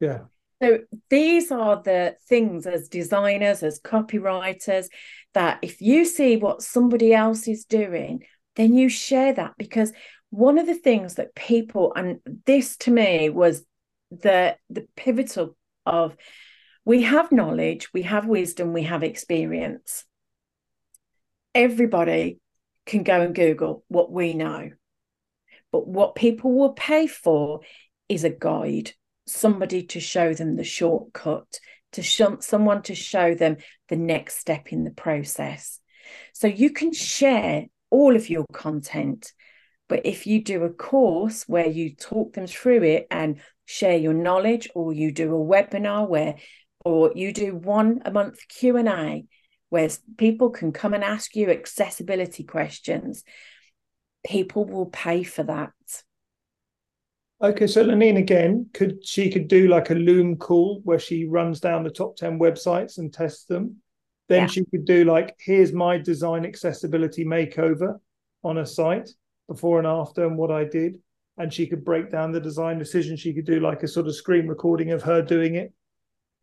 Yeah. 0.00 0.24
So 0.62 0.80
these 1.10 1.50
are 1.50 1.82
the 1.82 2.16
things 2.28 2.66
as 2.66 2.88
designers, 2.88 3.62
as 3.62 3.80
copywriters, 3.80 4.86
that 5.34 5.58
if 5.62 5.80
you 5.80 6.04
see 6.04 6.36
what 6.36 6.62
somebody 6.62 7.12
else 7.12 7.48
is 7.48 7.64
doing, 7.64 8.24
then 8.56 8.74
you 8.74 8.88
share 8.88 9.32
that 9.34 9.54
because 9.58 9.92
one 10.30 10.58
of 10.58 10.66
the 10.66 10.74
things 10.74 11.14
that 11.14 11.34
people 11.34 11.92
and 11.94 12.18
this 12.46 12.76
to 12.78 12.90
me 12.90 13.30
was 13.30 13.64
the 14.10 14.56
the 14.70 14.86
pivotal 14.96 15.56
of 15.86 16.16
we 16.84 17.02
have 17.02 17.32
knowledge, 17.32 17.88
we 17.92 18.02
have 18.02 18.26
wisdom, 18.26 18.72
we 18.72 18.82
have 18.82 19.02
experience. 19.02 20.04
Everybody 21.54 22.38
can 22.86 23.02
go 23.02 23.20
and 23.20 23.34
Google 23.34 23.84
what 23.88 24.10
we 24.10 24.34
know. 24.34 24.70
But 25.72 25.86
what 25.86 26.14
people 26.14 26.52
will 26.52 26.72
pay 26.72 27.06
for 27.06 27.60
is 28.08 28.24
a 28.24 28.30
guide 28.30 28.92
somebody 29.26 29.84
to 29.86 30.00
show 30.00 30.34
them 30.34 30.56
the 30.56 30.64
shortcut, 30.64 31.58
to 31.92 32.02
show 32.02 32.38
someone 32.40 32.82
to 32.82 32.94
show 32.94 33.34
them 33.34 33.56
the 33.88 33.96
next 33.96 34.38
step 34.38 34.68
in 34.72 34.84
the 34.84 34.90
process. 34.90 35.80
So 36.32 36.46
you 36.46 36.70
can 36.70 36.92
share 36.92 37.64
all 37.90 38.16
of 38.16 38.28
your 38.28 38.44
content. 38.52 39.32
But 39.88 40.04
if 40.04 40.26
you 40.26 40.42
do 40.42 40.64
a 40.64 40.70
course 40.70 41.44
where 41.46 41.66
you 41.66 41.94
talk 41.94 42.34
them 42.34 42.46
through 42.46 42.82
it 42.82 43.06
and 43.10 43.40
share 43.64 43.96
your 43.96 44.14
knowledge, 44.14 44.68
or 44.74 44.92
you 44.92 45.12
do 45.12 45.34
a 45.34 45.38
webinar 45.38 46.08
where, 46.08 46.36
or 46.84 47.12
you 47.14 47.32
do 47.32 47.54
one 47.54 48.02
a 48.04 48.10
month 48.10 48.38
Q 48.48 48.76
and 48.76 48.88
A, 48.88 49.24
where 49.70 49.88
people 50.18 50.50
can 50.50 50.72
come 50.72 50.94
and 50.94 51.02
ask 51.02 51.34
you 51.34 51.50
accessibility 51.50 52.44
questions, 52.44 53.24
people 54.26 54.64
will 54.64 54.86
pay 54.86 55.22
for 55.22 55.42
that. 55.42 55.70
Okay, 57.42 57.66
so 57.66 57.84
Lenine 57.84 58.18
again, 58.18 58.68
could 58.72 59.06
she 59.06 59.30
could 59.30 59.48
do 59.48 59.68
like 59.68 59.90
a 59.90 59.94
Loom 59.94 60.36
call 60.36 60.80
where 60.84 60.98
she 60.98 61.26
runs 61.26 61.60
down 61.60 61.82
the 61.82 61.90
top 61.90 62.16
10 62.16 62.38
websites 62.38 62.98
and 62.98 63.12
tests 63.12 63.44
them. 63.44 63.76
Then 64.28 64.42
Yeah. 64.42 64.46
she 64.46 64.64
could 64.64 64.84
do 64.84 65.04
like, 65.04 65.34
here's 65.38 65.72
my 65.72 65.98
design 65.98 66.46
accessibility 66.46 67.24
makeover 67.24 67.98
on 68.42 68.58
a 68.58 68.64
site 68.64 69.10
before 69.48 69.78
and 69.78 69.86
after 69.86 70.26
and 70.26 70.38
what 70.38 70.50
I 70.50 70.64
did. 70.64 70.98
And 71.36 71.52
she 71.52 71.66
could 71.66 71.84
break 71.84 72.10
down 72.10 72.32
the 72.32 72.40
design 72.40 72.78
decision. 72.78 73.16
She 73.16 73.34
could 73.34 73.44
do 73.44 73.60
like 73.60 73.82
a 73.82 73.88
sort 73.88 74.06
of 74.06 74.14
screen 74.14 74.46
recording 74.46 74.92
of 74.92 75.02
her 75.02 75.20
doing 75.20 75.56
it. 75.56 75.72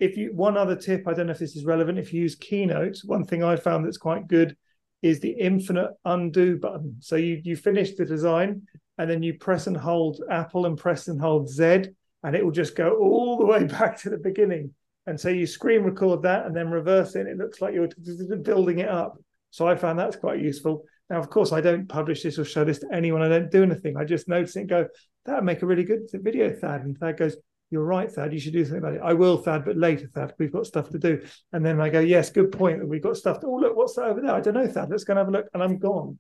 If 0.02 0.18
you 0.18 0.34
one 0.34 0.58
other 0.58 0.76
tip, 0.76 1.08
I 1.08 1.14
don't 1.14 1.28
know 1.28 1.32
if 1.32 1.40
this 1.40 1.56
is 1.56 1.64
relevant. 1.64 2.00
If 2.00 2.12
you 2.12 2.22
use 2.24 2.36
Keynote, 2.36 2.98
one 3.06 3.24
thing 3.24 3.44
I 3.44 3.56
found 3.56 3.86
that's 3.86 3.98
quite 3.98 4.28
good 4.28 4.58
is 5.04 5.20
the 5.20 5.30
infinite 5.30 5.92
undo 6.06 6.58
button. 6.58 6.96
So 7.00 7.16
you 7.16 7.40
you 7.44 7.56
finish 7.56 7.96
the 7.96 8.06
design 8.06 8.64
and 8.98 9.10
then 9.10 9.22
you 9.22 9.36
press 9.36 9.68
and 9.68 9.78
hold 9.78 10.22
Apple 10.30 10.66
and 10.66 10.76
press 10.76 11.08
and 11.08 11.22
hold 11.22 11.50
Z, 11.50 11.86
and 12.24 12.36
it 12.36 12.44
will 12.44 12.52
just 12.52 12.76
go 12.76 12.98
all 12.98 13.38
the 13.38 13.46
way 13.46 13.64
back 13.80 14.02
to 14.02 14.10
the 14.10 14.18
beginning. 14.18 14.74
And 15.06 15.20
so 15.20 15.30
you 15.30 15.46
screen 15.46 15.84
record 15.84 16.24
that 16.24 16.48
and 16.48 16.56
then 16.56 16.70
reverse 16.70 17.16
it. 17.16 17.22
And 17.22 17.30
it 17.30 17.38
looks 17.38 17.62
like 17.62 17.76
you're 17.76 17.88
building 18.38 18.80
it 18.80 18.90
up. 18.90 19.18
So 19.52 19.68
I 19.68 19.76
found 19.76 20.00
that's 20.00 20.16
quite 20.16 20.40
useful. 20.40 20.84
Now, 21.12 21.20
of 21.20 21.30
course, 21.30 21.52
I 21.52 21.62
don't 21.62 21.90
publish 21.90 22.24
this 22.24 22.40
or 22.40 22.46
show 22.46 22.64
this 22.64 22.80
to 22.80 22.88
anyone. 22.94 23.22
I 23.22 23.28
don't 23.28 23.52
do 23.52 23.64
anything. 23.64 23.98
I 23.98 24.06
just 24.06 24.28
notice 24.28 24.56
it 24.56 24.62
and 24.62 24.70
go, 24.70 24.88
that 25.26 25.36
would 25.36 25.44
make 25.44 25.62
a 25.62 25.66
really 25.66 25.84
good 25.84 26.10
video, 26.14 26.52
Thad. 26.54 26.82
And 26.82 26.98
Thad 26.98 27.18
goes, 27.18 27.36
You're 27.72 27.86
right, 27.86 28.12
Thad. 28.12 28.34
You 28.34 28.40
should 28.40 28.52
do 28.52 28.66
something 28.66 28.80
about 28.80 28.96
it. 28.96 29.02
I 29.02 29.14
will, 29.14 29.38
Thad, 29.38 29.64
but 29.64 29.78
later, 29.78 30.08
Thad. 30.14 30.34
We've 30.38 30.52
got 30.52 30.68
stuff 30.68 30.90
to 30.90 31.00
do. 31.00 31.26
And 31.54 31.66
then 31.66 31.80
I 31.80 31.90
go, 31.90 32.02
Yes, 32.02 32.30
good 32.30 32.52
point. 32.52 32.86
We've 32.86 33.02
got 33.02 33.16
stuff 33.16 33.40
to, 33.40 33.48
oh, 33.48 33.56
look, 33.56 33.78
what's 33.78 33.96
that 33.96 34.06
over 34.06 34.20
there? 34.20 34.34
I 34.34 34.42
don't 34.42 34.56
know, 34.56 34.68
Thad. 34.68 34.90
Let's 34.90 35.06
go 35.06 35.14
and 35.14 35.20
have 35.20 35.30
a 35.30 35.32
look. 35.32 35.48
And 35.54 35.64
I'm 35.64 35.78
gone. 35.78 36.20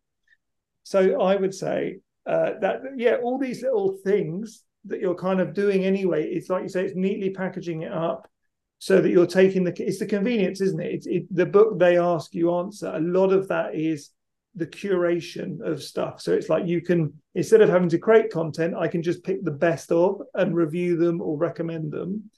So 0.83 1.21
I 1.21 1.35
would 1.35 1.53
say 1.53 1.99
uh, 2.25 2.51
that, 2.61 2.81
yeah, 2.95 3.17
all 3.21 3.37
these 3.37 3.61
little 3.61 3.97
things 4.03 4.63
that 4.85 5.01
you're 5.01 5.13
kind 5.13 5.41
of 5.41 5.53
doing 5.53 5.83
anyway, 5.83 6.25
it's 6.25 6.49
like 6.49 6.63
you 6.63 6.69
say, 6.69 6.85
it's 6.85 6.95
neatly 6.95 7.31
packaging 7.31 7.81
it 7.81 7.91
up 7.91 8.29
so 8.79 9.01
that 9.01 9.11
you're 9.11 9.27
taking 9.27 9.65
the, 9.65 9.73
it's 9.77 9.99
the 9.99 10.05
convenience, 10.05 10.61
isn't 10.61 10.79
it? 10.79 10.93
It's 10.93 11.05
it, 11.05 11.35
the 11.35 11.45
book 11.45 11.77
they 11.77 11.97
ask 11.97 12.33
you 12.33 12.55
answer. 12.55 12.87
A 12.95 12.99
lot 12.99 13.33
of 13.33 13.49
that 13.49 13.75
is 13.75 14.09
the 14.55 14.67
curation 14.67 15.61
of 15.61 15.81
stuff. 15.81 16.21
So 16.21 16.33
it's 16.33 16.49
like 16.49 16.67
you 16.67 16.81
can, 16.81 17.13
instead 17.35 17.61
of 17.61 17.69
having 17.69 17.89
to 17.89 17.97
create 17.97 18.31
content, 18.31 18.75
I 18.75 18.87
can 18.87 19.01
just 19.01 19.23
pick 19.23 19.43
the 19.43 19.51
best 19.51 19.91
of 19.91 20.21
and 20.33 20.55
review 20.55 20.97
them 20.97 21.21
or 21.21 21.37
recommend 21.37 21.91
them. 21.91 22.29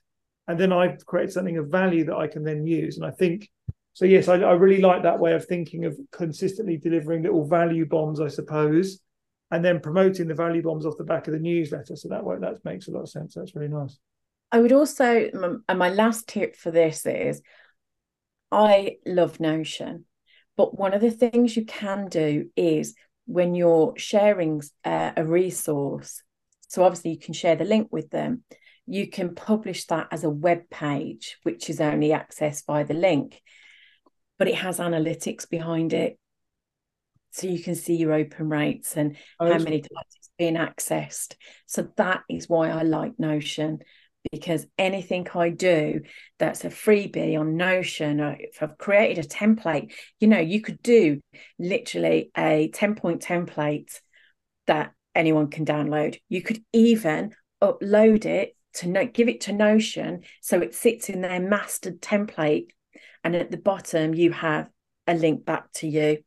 And 0.47 0.59
then 0.59 0.71
I've 0.71 1.05
created 1.05 1.33
something 1.33 1.57
of 1.57 1.69
value 1.69 2.05
that 2.05 2.17
I 2.17 2.27
can 2.27 2.43
then 2.43 2.67
use. 2.67 2.97
And 2.97 3.05
I 3.05 3.11
think, 3.11 3.49
so 3.93 4.05
yes, 4.05 4.27
I, 4.27 4.35
I 4.35 4.51
really 4.53 4.81
like 4.81 5.03
that 5.03 5.19
way 5.19 5.33
of 5.33 5.45
thinking 5.45 5.85
of 5.85 5.97
consistently 6.11 6.77
delivering 6.77 7.23
little 7.23 7.47
value 7.47 7.85
bombs, 7.85 8.19
I 8.19 8.27
suppose, 8.27 8.99
and 9.51 9.63
then 9.63 9.79
promoting 9.79 10.27
the 10.27 10.35
value 10.35 10.61
bombs 10.61 10.85
off 10.85 10.97
the 10.97 11.03
back 11.03 11.27
of 11.27 11.33
the 11.33 11.39
newsletter. 11.39 11.95
So 11.95 12.09
that 12.09 12.23
way, 12.23 12.37
that 12.39 12.63
makes 12.65 12.87
a 12.87 12.91
lot 12.91 13.01
of 13.01 13.09
sense. 13.09 13.35
That's 13.35 13.55
really 13.55 13.69
nice. 13.69 13.97
I 14.51 14.59
would 14.59 14.71
also, 14.71 15.61
and 15.67 15.79
my 15.79 15.89
last 15.89 16.27
tip 16.27 16.55
for 16.55 16.69
this 16.69 17.05
is 17.07 17.41
I 18.51 18.97
love 19.05 19.39
Notion, 19.39 20.05
but 20.55 20.77
one 20.77 20.93
of 20.93 21.01
the 21.01 21.11
things 21.11 21.55
you 21.55 21.65
can 21.65 22.07
do 22.07 22.49
is 22.55 22.95
when 23.25 23.55
you're 23.55 23.93
sharing 23.97 24.61
uh, 24.83 25.11
a 25.15 25.25
resource, 25.25 26.21
so 26.67 26.83
obviously 26.83 27.11
you 27.11 27.19
can 27.19 27.33
share 27.33 27.55
the 27.55 27.65
link 27.65 27.87
with 27.91 28.09
them, 28.09 28.43
you 28.85 29.07
can 29.07 29.33
publish 29.33 29.85
that 29.85 30.07
as 30.11 30.23
a 30.23 30.29
web 30.29 30.69
page, 30.69 31.37
which 31.43 31.69
is 31.69 31.79
only 31.79 32.09
accessed 32.09 32.65
by 32.65 32.83
the 32.83 32.93
link, 32.93 33.41
but 34.37 34.47
it 34.47 34.55
has 34.55 34.79
analytics 34.79 35.49
behind 35.49 35.93
it. 35.93 36.17
So 37.31 37.47
you 37.47 37.63
can 37.63 37.75
see 37.75 37.95
your 37.95 38.13
open 38.13 38.49
rates 38.49 38.95
and 38.95 39.15
Oh, 39.39 39.51
how 39.51 39.57
many 39.57 39.79
times 39.79 40.15
it's 40.17 40.29
being 40.37 40.55
accessed. 40.55 41.35
So 41.65 41.87
that 41.97 42.21
is 42.29 42.47
why 42.47 42.69
I 42.69 42.83
like 42.83 43.17
Notion 43.17 43.79
because 44.31 44.65
anything 44.77 45.27
I 45.35 45.49
do 45.49 46.01
that's 46.39 46.65
a 46.65 46.69
freebie 46.69 47.39
on 47.39 47.57
Notion, 47.57 48.21
or 48.21 48.35
if 48.39 48.61
I've 48.61 48.77
created 48.77 49.23
a 49.23 49.27
template, 49.27 49.93
you 50.19 50.27
know, 50.27 50.39
you 50.39 50.61
could 50.61 50.81
do 50.81 51.21
literally 51.59 52.31
a 52.37 52.69
10 52.73 52.95
point 52.95 53.21
template 53.21 53.99
that 54.67 54.93
anyone 55.15 55.49
can 55.49 55.65
download. 55.65 56.17
You 56.29 56.41
could 56.41 56.63
even 56.71 57.33
upload 57.61 58.25
it 58.25 58.55
to 58.75 58.87
no- 58.87 59.05
give 59.05 59.29
it 59.29 59.41
to 59.41 59.53
Notion 59.53 60.23
so 60.41 60.59
it 60.59 60.73
sits 60.73 61.09
in 61.09 61.21
their 61.21 61.39
mastered 61.39 62.01
template. 62.01 62.67
And 63.23 63.35
at 63.35 63.51
the 63.51 63.57
bottom, 63.57 64.13
you 64.13 64.31
have 64.31 64.69
a 65.07 65.13
link 65.13 65.45
back 65.45 65.71
to 65.73 65.87
you. 65.87 66.19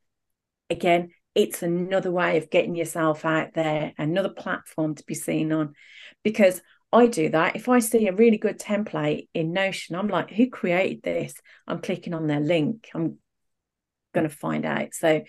Again, 0.71 1.11
it's 1.35 1.63
another 1.63 2.11
way 2.11 2.39
of 2.39 2.51
getting 2.51 2.75
yourself 2.75 3.25
out 3.25 3.53
there, 3.55 3.93
another 3.99 4.31
platform 4.31 4.95
to 4.95 5.05
be 5.05 5.15
seen 5.15 5.53
on. 5.53 5.75
Because 6.23 6.63
I 6.93 7.07
do 7.07 7.29
that. 7.31 7.57
If 7.57 7.69
I 7.69 7.81
see 7.81 8.07
a 8.07 8.15
really 8.15 8.39
good 8.39 8.59
template 8.59 9.29
in 9.35 9.53
Notion, 9.53 9.97
I'm 9.97 10.09
like, 10.09 10.31
who 10.31 10.49
created 10.49 11.03
this? 11.03 11.35
I'm 11.67 11.81
clicking 11.81 12.15
on 12.15 12.27
their 12.27 12.41
link. 12.41 12.89
I'm 12.95 13.19
going 14.15 14.29
to 14.29 14.35
find 14.35 14.65
out. 14.65 14.95
So 14.95 15.23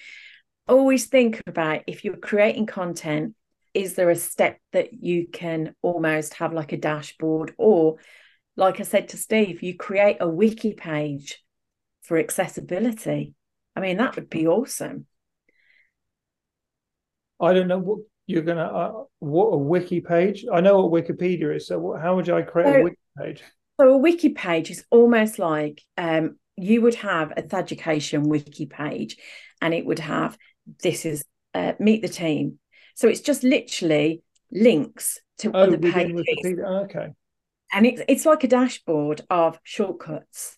always 0.68 1.08
think 1.08 1.42
about 1.48 1.82
if 1.88 2.06
you're 2.06 2.18
creating 2.18 2.68
content, 2.68 3.36
is 3.74 3.96
there 3.96 4.10
a 4.10 4.16
step 4.16 4.60
that 4.72 4.94
you 4.94 5.28
can 5.28 5.76
almost 5.82 6.36
have 6.36 6.54
like 6.54 6.72
a 6.72 6.78
dashboard? 6.78 7.54
Or, 7.58 7.98
like 8.56 8.80
I 8.80 8.84
said 8.84 9.10
to 9.10 9.18
Steve, 9.18 9.62
you 9.62 9.76
create 9.76 10.18
a 10.20 10.28
wiki 10.28 10.74
page 10.74 11.44
for 12.02 12.18
accessibility. 12.18 13.36
I 13.76 13.82
mean, 13.82 13.98
that 13.98 14.16
would 14.16 14.30
be 14.30 14.48
awesome. 14.48 15.06
I 17.40 17.54
don't 17.54 17.68
know 17.68 17.78
what 17.78 18.00
you're 18.28 18.44
gonna 18.44 18.66
uh, 18.66 19.04
what 19.20 19.48
a 19.48 19.58
wiki 19.58 20.02
page. 20.02 20.46
I 20.52 20.62
know 20.62 20.86
what 20.86 21.04
Wikipedia 21.04 21.56
is. 21.56 21.68
So 21.68 21.80
what, 21.80 22.02
how 22.02 22.16
would 22.16 22.30
I 22.30 22.42
create 22.42 22.82
a 22.82 22.84
wiki 22.84 22.98
page? 23.18 23.44
So 23.80 23.94
a 23.94 23.98
wiki 23.98 24.30
page 24.30 24.70
is 24.70 24.86
almost 24.92 25.40
like 25.40 25.82
um, 25.98 26.38
you 26.58 26.82
would 26.82 26.96
have 26.96 27.32
a 27.32 27.56
Education 27.56 28.24
wiki 28.24 28.66
page, 28.66 29.18
and 29.62 29.74
it 29.74 29.86
would 29.86 30.00
have 30.00 30.38
this 30.84 31.06
is 31.06 31.24
uh, 31.54 31.74
meet 31.80 32.02
the 32.02 32.10
team. 32.10 32.60
So 32.96 33.08
it's 33.08 33.22
just 33.22 33.44
literally 33.44 34.22
links 34.52 35.20
to 35.40 35.52
Oh, 35.54 35.62
other 35.62 35.78
pages, 35.78 36.28
okay. 36.46 37.10
and 37.74 37.86
it's 37.86 38.02
it's 38.08 38.26
like 38.26 38.44
a 38.44 38.48
dashboard 38.48 39.22
of 39.30 39.60
shortcuts. 39.64 40.58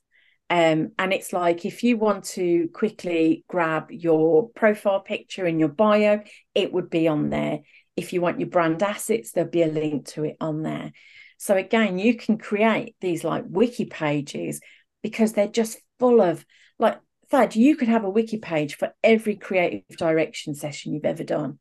Um, 0.50 0.92
and 0.98 1.14
it's 1.14 1.32
like 1.32 1.66
if 1.66 1.84
you 1.84 1.98
want 1.98 2.24
to 2.26 2.70
quickly 2.74 3.44
grab 3.48 3.92
your 3.92 4.50
profile 4.50 5.00
picture 5.00 5.46
in 5.46 5.60
your 5.60 5.70
bio, 5.70 6.22
it 6.56 6.74
would 6.74 6.90
be 6.90 7.08
on 7.08 7.30
there. 7.30 7.60
If 7.96 8.14
you 8.14 8.22
want 8.22 8.40
your 8.40 8.50
brand 8.50 8.82
assets, 8.82 9.32
there'll 9.32 9.50
be 9.50 9.62
a 9.62 9.68
link 9.68 10.08
to 10.10 10.24
it 10.24 10.38
on 10.42 10.64
there. 10.64 10.92
So 11.38 11.56
again, 11.56 12.00
you 12.00 12.16
can 12.16 12.38
create 12.38 12.96
these 13.00 13.24
like 13.24 13.44
wiki 13.48 13.86
pages 13.86 14.60
because 15.04 15.34
they're 15.34 15.48
just 15.48 15.78
full 16.00 16.22
of 16.22 16.46
like 16.80 17.00
Thad, 17.30 17.56
you 17.56 17.76
could 17.76 17.88
have 17.90 18.04
a 18.04 18.10
wiki 18.10 18.38
page 18.38 18.76
for 18.76 18.94
every 19.04 19.36
creative 19.36 19.98
direction 19.98 20.56
session 20.56 20.94
you've 20.94 21.06
ever 21.06 21.24
done. 21.24 21.60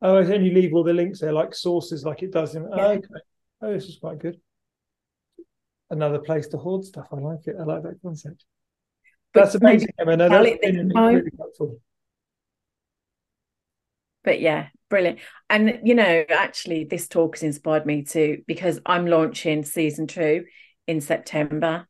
Oh, 0.00 0.16
and 0.16 0.30
then 0.30 0.42
you 0.42 0.54
leave 0.54 0.72
all 0.72 0.84
the 0.84 0.94
links 0.94 1.20
there, 1.20 1.32
like 1.32 1.54
sources, 1.54 2.04
like 2.04 2.22
it 2.22 2.32
does 2.32 2.54
in. 2.54 2.66
Oh, 2.72 2.76
Yeah. 2.76 2.86
okay. 2.86 3.06
Oh, 3.60 3.72
this 3.74 3.84
is 3.84 3.98
quite 4.00 4.18
good. 4.18 4.40
Another 5.90 6.18
place 6.18 6.46
to 6.48 6.56
hoard 6.56 6.84
stuff. 6.84 7.08
I 7.12 7.16
like 7.16 7.46
it. 7.46 7.56
I 7.58 7.64
like 7.64 7.82
that 7.82 8.00
concept. 8.02 8.44
But 9.34 9.44
That's 9.44 9.54
amazing, 9.56 9.88
Emma. 9.98 10.16
No, 10.16 10.28
that's 10.28 10.58
been 10.60 10.88
really 10.88 11.30
helpful. 11.38 11.78
but 14.22 14.40
yeah, 14.40 14.68
brilliant. 14.88 15.18
And 15.48 15.80
you 15.84 15.94
know, 15.94 16.24
actually, 16.28 16.84
this 16.84 17.08
talk 17.08 17.36
has 17.36 17.42
inspired 17.42 17.86
me 17.86 18.02
too 18.02 18.42
because 18.46 18.80
I'm 18.84 19.06
launching 19.06 19.64
season 19.64 20.06
two 20.06 20.44
in 20.86 21.00
September, 21.00 21.86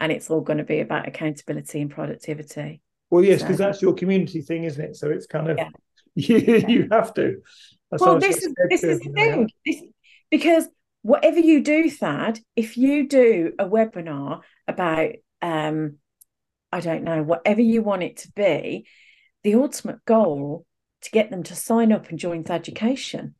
and 0.00 0.10
it's 0.10 0.30
all 0.30 0.40
going 0.40 0.58
to 0.58 0.64
be 0.64 0.80
about 0.80 1.06
accountability 1.08 1.80
and 1.80 1.90
productivity. 1.90 2.80
Well, 3.10 3.24
yes, 3.24 3.42
because 3.42 3.58
So- 3.58 3.64
that's 3.64 3.82
your 3.82 3.94
community 3.94 4.40
thing, 4.40 4.64
isn't 4.64 4.82
it? 4.82 4.96
So 4.96 5.10
it's 5.10 5.26
kind 5.26 5.50
of 5.50 5.58
Yeah. 5.58 5.68
you, 6.14 6.64
you 6.68 6.88
have 6.90 7.12
to. 7.14 7.40
That's 7.90 8.02
well, 8.02 8.18
this 8.18 8.38
is 8.42 8.54
this 8.70 8.82
is 8.84 9.00
the 9.00 9.10
bring 9.10 9.26
it 9.26 9.30
up. 9.30 9.34
thing. 9.36 9.50
This, 9.66 9.82
because 10.30 10.68
whatever 11.04 11.38
you 11.38 11.62
do, 11.62 11.90
Thad, 11.90 12.40
if 12.56 12.78
you 12.78 13.06
do 13.06 13.52
a 13.58 13.66
webinar 13.66 14.40
about 14.66 15.10
um, 15.42 15.98
I 16.72 16.80
don't 16.80 17.04
know, 17.04 17.22
whatever 17.22 17.60
you 17.60 17.82
want 17.82 18.02
it 18.02 18.16
to 18.18 18.32
be, 18.32 18.86
the 19.42 19.54
ultimate 19.56 20.02
goal 20.06 20.64
to 21.02 21.10
get 21.10 21.30
them 21.30 21.42
to 21.42 21.54
sign 21.54 21.92
up 21.92 22.08
and 22.08 22.18
join 22.18 22.42
Thad 22.42 22.56
education. 22.56 23.34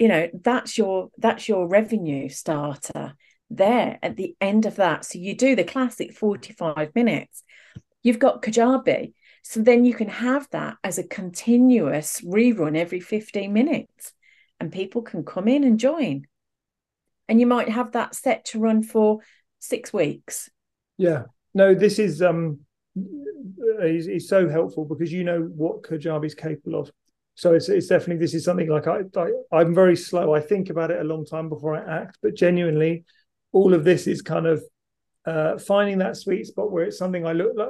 You 0.00 0.08
know, 0.08 0.28
that's 0.34 0.76
your 0.76 1.10
that's 1.18 1.48
your 1.48 1.68
revenue 1.68 2.28
starter 2.28 3.14
there 3.48 4.00
at 4.02 4.16
the 4.16 4.34
end 4.40 4.66
of 4.66 4.74
that. 4.76 5.04
So 5.04 5.20
you 5.20 5.36
do 5.36 5.54
the 5.54 5.62
classic 5.62 6.14
45 6.14 6.96
minutes. 6.96 7.44
You've 8.02 8.18
got 8.18 8.42
Kajabi. 8.42 9.12
So 9.44 9.60
then 9.60 9.84
you 9.84 9.94
can 9.94 10.08
have 10.08 10.48
that 10.50 10.78
as 10.82 10.98
a 10.98 11.06
continuous 11.06 12.20
rerun 12.22 12.76
every 12.76 13.00
15 13.00 13.52
minutes 13.52 14.12
and 14.60 14.72
people 14.72 15.02
can 15.02 15.24
come 15.24 15.48
in 15.48 15.64
and 15.64 15.78
join. 15.78 16.26
And 17.28 17.40
you 17.40 17.46
might 17.46 17.68
have 17.68 17.92
that 17.92 18.14
set 18.14 18.46
to 18.46 18.58
run 18.58 18.82
for 18.82 19.20
six 19.58 19.92
weeks. 19.92 20.48
Yeah. 20.96 21.24
No, 21.54 21.74
this 21.74 21.98
is 21.98 22.22
um 22.22 22.60
is, 23.82 24.08
is 24.08 24.28
so 24.28 24.48
helpful 24.48 24.84
because 24.84 25.12
you 25.12 25.24
know 25.24 25.42
what 25.42 25.82
Kajabi 25.82 26.26
is 26.26 26.34
capable 26.34 26.80
of. 26.80 26.90
So 27.34 27.54
it's, 27.54 27.68
it's 27.68 27.86
definitely 27.86 28.24
this 28.24 28.34
is 28.34 28.44
something 28.44 28.68
like 28.68 28.86
I, 28.86 29.02
I 29.16 29.30
I'm 29.52 29.74
very 29.74 29.96
slow. 29.96 30.34
I 30.34 30.40
think 30.40 30.70
about 30.70 30.90
it 30.90 31.00
a 31.00 31.04
long 31.04 31.24
time 31.24 31.48
before 31.48 31.76
I 31.76 32.00
act, 32.02 32.18
but 32.22 32.34
genuinely, 32.34 33.04
all 33.52 33.74
of 33.74 33.84
this 33.84 34.06
is 34.06 34.22
kind 34.22 34.46
of 34.46 34.62
uh, 35.24 35.58
finding 35.58 35.98
that 35.98 36.16
sweet 36.16 36.46
spot 36.46 36.72
where 36.72 36.84
it's 36.84 36.98
something 36.98 37.26
I 37.26 37.32
look 37.32 37.52
like 37.54 37.68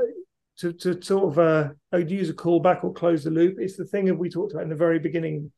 to 0.58 0.72
to 0.72 1.02
sort 1.02 1.24
of 1.24 1.38
uh, 1.38 1.98
use 1.98 2.30
a 2.30 2.34
callback 2.34 2.82
or 2.84 2.92
close 2.92 3.24
the 3.24 3.30
loop. 3.30 3.56
It's 3.58 3.76
the 3.76 3.84
thing 3.84 4.06
that 4.06 4.14
we 4.14 4.30
talked 4.30 4.52
about 4.52 4.64
in 4.64 4.70
the 4.70 4.74
very 4.74 4.98
beginning. 4.98 5.52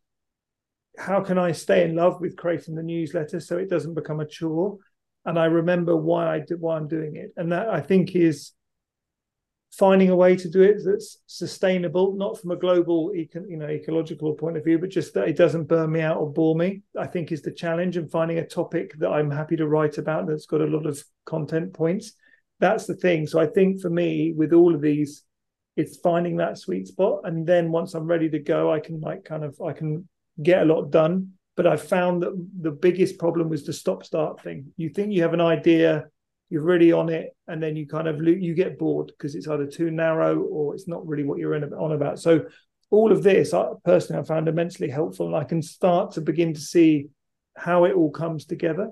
How 1.01 1.23
can 1.23 1.39
I 1.39 1.53
stay 1.53 1.85
in 1.85 1.97
love 1.97 2.21
with 2.21 2.37
creating 2.37 2.75
the 2.75 2.83
newsletter 2.83 3.41
so 3.41 3.57
it 3.57 3.71
doesn't 3.71 3.95
become 3.95 4.21
a 4.21 4.27
chore? 4.27 4.77
And 5.25 5.39
I 5.39 5.47
remember 5.47 5.97
why 5.97 6.35
I 6.35 6.41
did 6.41 6.61
why 6.61 6.77
I'm 6.77 6.89
doing 6.89 7.17
it, 7.17 7.33
and 7.37 7.53
that 7.53 7.71
I 7.71 7.81
think 7.81 8.15
is 8.15 8.53
finding 9.73 10.11
a 10.11 10.17
way 10.17 10.37
to 10.37 10.51
do 10.51 10.63
it 10.63 10.79
that's 10.85 11.19
sustainable, 11.27 12.15
not 12.17 12.39
from 12.39 12.51
a 12.51 12.57
global, 12.57 13.13
eco, 13.15 13.43
you 13.49 13.57
know, 13.57 13.69
ecological 13.69 14.35
point 14.35 14.57
of 14.59 14.65
view, 14.65 14.79
but 14.79 14.91
just 14.91 15.15
that 15.15 15.29
it 15.29 15.37
doesn't 15.37 15.69
burn 15.69 15.91
me 15.91 16.03
out 16.03 16.19
or 16.19 16.31
bore 16.31 16.55
me. 16.55 16.83
I 16.99 17.07
think 17.07 17.33
is 17.33 17.41
the 17.41 17.53
challenge, 17.53 17.97
and 17.97 18.11
finding 18.11 18.39
a 18.39 18.47
topic 18.47 18.93
that 18.99 19.09
I'm 19.09 19.31
happy 19.31 19.57
to 19.57 19.69
write 19.69 19.97
about 19.97 20.27
that's 20.27 20.47
got 20.47 20.61
a 20.61 20.67
lot 20.67 20.85
of 20.85 21.03
content 21.25 21.73
points. 21.73 22.13
That's 22.59 22.85
the 22.85 22.97
thing. 22.97 23.27
So 23.27 23.41
I 23.41 23.47
think 23.47 23.81
for 23.81 23.89
me, 23.89 24.35
with 24.37 24.53
all 24.53 24.75
of 24.75 24.83
these, 24.83 25.25
it's 25.77 25.97
finding 25.97 26.37
that 26.37 26.59
sweet 26.59 26.89
spot, 26.89 27.21
and 27.25 27.47
then 27.47 27.73
once 27.73 27.95
I'm 27.95 28.07
ready 28.07 28.29
to 28.29 28.39
go, 28.39 28.71
I 28.71 28.81
can 28.81 29.01
like 29.01 29.25
kind 29.25 29.45
of 29.45 29.59
I 29.63 29.73
can 29.73 30.07
get 30.43 30.63
a 30.63 30.65
lot 30.65 30.91
done. 30.91 31.33
But 31.57 31.67
I 31.67 31.77
found 31.77 32.23
that 32.23 32.33
the 32.61 32.71
biggest 32.71 33.19
problem 33.19 33.49
was 33.49 33.65
the 33.65 33.73
stop 33.73 34.05
start 34.05 34.43
thing. 34.43 34.73
You 34.77 34.89
think 34.89 35.13
you 35.13 35.23
have 35.23 35.35
an 35.35 35.41
idea 35.41 36.07
you're 36.51 36.63
really 36.63 36.91
on 36.91 37.09
it 37.09 37.31
and 37.47 37.63
then 37.63 37.77
you 37.77 37.87
kind 37.87 38.09
of 38.09 38.21
you 38.27 38.55
get 38.55 38.79
bored 38.79 39.07
because 39.07 39.37
it's 39.37 39.47
either 39.47 39.67
too 39.67 39.91
narrow 39.91 40.41
or 40.41 40.75
it's 40.75 40.89
not 40.89 41.07
really 41.07 41.23
what 41.23 41.39
you're 41.39 41.55
in 41.55 41.65
on 41.73 41.93
about. 41.93 42.19
So 42.19 42.47
all 42.91 43.13
of 43.13 43.23
this 43.23 43.55
I, 43.55 43.69
personally 43.85 44.21
i 44.21 44.25
found 44.25 44.49
immensely 44.49 44.91
helpful 44.91 45.29
and 45.29 45.37
i 45.37 45.45
can 45.45 45.63
start 45.63 46.11
to 46.11 46.21
begin 46.21 46.53
to 46.53 46.61
see 46.61 47.07
how 47.57 47.85
it 47.85 47.95
all 47.95 48.11
comes 48.11 48.45
together. 48.45 48.91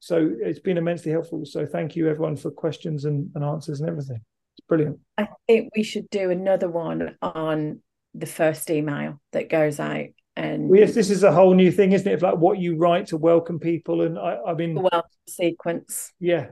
So 0.00 0.30
it's 0.40 0.58
been 0.58 0.78
immensely 0.78 1.12
helpful. 1.12 1.44
So 1.44 1.66
thank 1.66 1.96
you 1.96 2.08
everyone 2.08 2.36
for 2.36 2.50
questions 2.50 3.04
and, 3.04 3.30
and 3.34 3.44
answers 3.44 3.80
and 3.80 3.88
everything. 3.88 4.20
It's 4.56 4.66
brilliant. 4.66 4.98
I 5.18 5.28
think 5.46 5.70
we 5.76 5.82
should 5.82 6.08
do 6.10 6.30
another 6.30 6.68
one 6.68 7.16
on 7.20 7.82
the 8.14 8.26
first 8.26 8.70
email 8.70 9.20
that 9.32 9.50
goes 9.50 9.78
out 9.78 10.06
and 10.36 10.68
well, 10.68 10.80
yes 10.80 10.94
this 10.94 11.10
is 11.10 11.22
a 11.22 11.32
whole 11.32 11.54
new 11.54 11.72
thing 11.72 11.92
isn't 11.92 12.06
it? 12.06 12.14
Of 12.14 12.22
like 12.22 12.36
what 12.36 12.58
you 12.58 12.76
write 12.76 13.06
to 13.08 13.16
welcome 13.16 13.58
people 13.58 14.02
and 14.02 14.18
i 14.18 14.36
i 14.46 14.54
mean 14.54 14.74
the 14.74 14.80
welcome 14.82 15.10
sequence. 15.26 16.12
Yeah. 16.20 16.48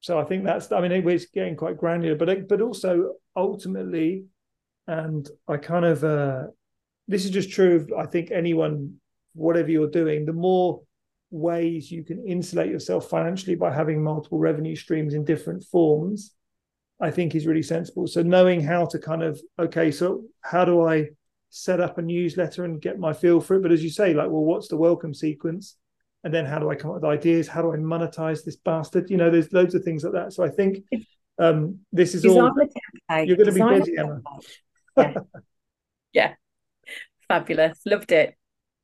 So 0.00 0.18
I 0.18 0.24
think 0.24 0.44
that's 0.44 0.70
I 0.70 0.80
mean 0.80 0.92
it 0.92 1.04
was 1.04 1.26
getting 1.26 1.56
quite 1.56 1.76
granular, 1.76 2.14
but 2.14 2.48
but 2.48 2.60
also 2.60 3.14
ultimately, 3.36 4.24
and 4.86 5.28
I 5.48 5.56
kind 5.56 5.84
of 5.84 6.04
uh, 6.04 6.44
this 7.08 7.24
is 7.24 7.30
just 7.30 7.50
true 7.50 7.76
of 7.76 7.92
I 7.92 8.06
think 8.06 8.30
anyone 8.30 8.94
whatever 9.34 9.70
you're 9.70 9.90
doing, 9.90 10.24
the 10.24 10.32
more 10.32 10.82
ways 11.30 11.90
you 11.90 12.04
can 12.04 12.26
insulate 12.26 12.70
yourself 12.70 13.08
financially 13.10 13.54
by 13.54 13.72
having 13.72 14.02
multiple 14.02 14.38
revenue 14.38 14.74
streams 14.74 15.14
in 15.14 15.24
different 15.24 15.62
forms, 15.64 16.32
I 17.00 17.10
think 17.10 17.34
is 17.34 17.46
really 17.46 17.62
sensible. 17.62 18.06
So 18.06 18.22
knowing 18.22 18.60
how 18.60 18.86
to 18.86 18.98
kind 18.98 19.22
of 19.22 19.40
okay, 19.58 19.90
so 19.90 20.24
how 20.42 20.64
do 20.64 20.86
I 20.86 21.08
set 21.50 21.80
up 21.80 21.98
a 21.98 22.02
newsletter 22.02 22.64
and 22.64 22.80
get 22.80 22.98
my 22.98 23.12
feel 23.12 23.40
for 23.40 23.56
it? 23.56 23.62
But 23.62 23.72
as 23.72 23.82
you 23.82 23.90
say, 23.90 24.14
like, 24.14 24.30
well, 24.30 24.44
what's 24.44 24.68
the 24.68 24.76
welcome 24.76 25.14
sequence? 25.14 25.76
and 26.24 26.34
then 26.34 26.44
how 26.44 26.58
do 26.58 26.70
I 26.70 26.74
come 26.74 26.90
up 26.90 26.96
with 26.96 27.04
ideas? 27.04 27.48
How 27.48 27.62
do 27.62 27.72
I 27.72 27.76
monetize 27.76 28.44
this 28.44 28.56
bastard? 28.56 29.10
You 29.10 29.16
know, 29.16 29.30
there's 29.30 29.52
loads 29.52 29.74
of 29.74 29.84
things 29.84 30.04
like 30.04 30.14
that. 30.14 30.32
So 30.32 30.44
I 30.44 30.48
think 30.48 30.84
um, 31.38 31.80
this 31.92 32.14
is 32.14 32.22
Design 32.22 32.50
all. 33.08 33.24
You're 33.24 33.36
going 33.36 33.46
to 33.46 33.52
be 33.52 33.78
busy, 33.78 33.96
Emma. 33.96 34.20
yeah. 34.96 35.14
yeah, 36.12 36.34
fabulous. 37.28 37.80
Loved 37.86 38.12
it. 38.12 38.34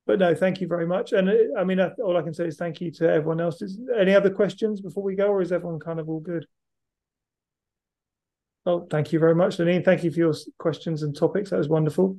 But 0.07 0.19
no, 0.19 0.35
thank 0.35 0.61
you 0.61 0.67
very 0.67 0.85
much. 0.85 1.13
And 1.13 1.29
uh, 1.29 1.33
I 1.59 1.63
mean, 1.63 1.79
all 1.79 2.15
I 2.15 2.21
can 2.21 2.33
say 2.33 2.45
is 2.45 2.57
thank 2.57 2.79
you 2.79 2.91
to 2.91 3.09
everyone 3.09 3.41
else. 3.41 3.61
Is 3.61 3.79
any 3.97 4.15
other 4.15 4.29
questions 4.29 4.79
before 4.79 5.03
we 5.03 5.15
go, 5.15 5.27
or 5.27 5.41
is 5.41 5.51
everyone 5.51 5.79
kind 5.79 5.99
of 5.99 6.07
all 6.07 6.19
good? 6.19 6.45
Oh, 8.67 8.87
thank 8.89 9.11
you 9.11 9.19
very 9.19 9.35
much, 9.35 9.57
Lenine. 9.57 9.83
Thank 9.83 10.03
you 10.03 10.11
for 10.11 10.19
your 10.19 10.33
questions 10.57 11.03
and 11.03 11.15
topics. 11.15 11.49
That 11.49 11.57
was 11.57 11.69
wonderful. 11.69 12.17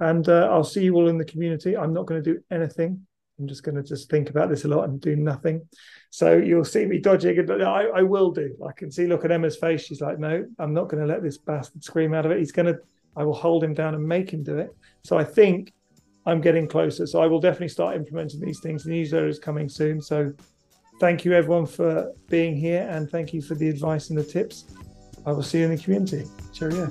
And 0.00 0.28
uh, 0.28 0.48
I'll 0.50 0.64
see 0.64 0.84
you 0.84 0.94
all 0.94 1.08
in 1.08 1.18
the 1.18 1.24
community. 1.24 1.76
I'm 1.76 1.92
not 1.92 2.06
going 2.06 2.22
to 2.22 2.34
do 2.34 2.40
anything 2.50 3.06
I'm 3.38 3.46
just 3.46 3.62
going 3.62 3.76
to 3.76 3.82
just 3.82 4.10
think 4.10 4.30
about 4.30 4.48
this 4.48 4.64
a 4.64 4.68
lot 4.68 4.88
and 4.88 5.00
do 5.00 5.14
nothing. 5.14 5.66
So 6.10 6.36
you'll 6.36 6.64
see 6.64 6.84
me 6.86 6.98
dodging, 6.98 7.38
and 7.38 7.62
I, 7.62 7.84
I 7.84 8.02
will 8.02 8.30
do. 8.30 8.54
I 8.66 8.72
can 8.72 8.90
see, 8.90 9.06
look 9.06 9.24
at 9.24 9.30
Emma's 9.30 9.56
face. 9.56 9.82
She's 9.82 10.00
like, 10.00 10.18
no, 10.18 10.44
I'm 10.58 10.74
not 10.74 10.88
going 10.88 11.00
to 11.00 11.06
let 11.06 11.22
this 11.22 11.38
bastard 11.38 11.84
scream 11.84 12.14
out 12.14 12.26
of 12.26 12.32
it. 12.32 12.38
He's 12.38 12.52
going 12.52 12.66
to, 12.66 12.80
I 13.16 13.24
will 13.24 13.34
hold 13.34 13.62
him 13.62 13.74
down 13.74 13.94
and 13.94 14.06
make 14.06 14.30
him 14.30 14.42
do 14.42 14.58
it. 14.58 14.74
So 15.04 15.16
I 15.16 15.24
think 15.24 15.72
I'm 16.26 16.40
getting 16.40 16.66
closer. 16.66 17.06
So 17.06 17.22
I 17.22 17.26
will 17.26 17.40
definitely 17.40 17.68
start 17.68 17.96
implementing 17.96 18.40
these 18.40 18.60
things. 18.60 18.84
The 18.84 18.90
newsletter 18.90 19.28
is 19.28 19.38
coming 19.38 19.68
soon. 19.68 20.00
So 20.00 20.32
thank 20.98 21.24
you 21.24 21.32
everyone 21.32 21.66
for 21.66 22.12
being 22.28 22.56
here 22.56 22.88
and 22.90 23.08
thank 23.08 23.32
you 23.32 23.40
for 23.40 23.54
the 23.54 23.68
advice 23.68 24.10
and 24.10 24.18
the 24.18 24.24
tips. 24.24 24.64
I 25.26 25.32
will 25.32 25.42
see 25.42 25.58
you 25.58 25.66
in 25.66 25.70
the 25.70 25.82
community. 25.82 26.24
Cheerio. 26.52 26.90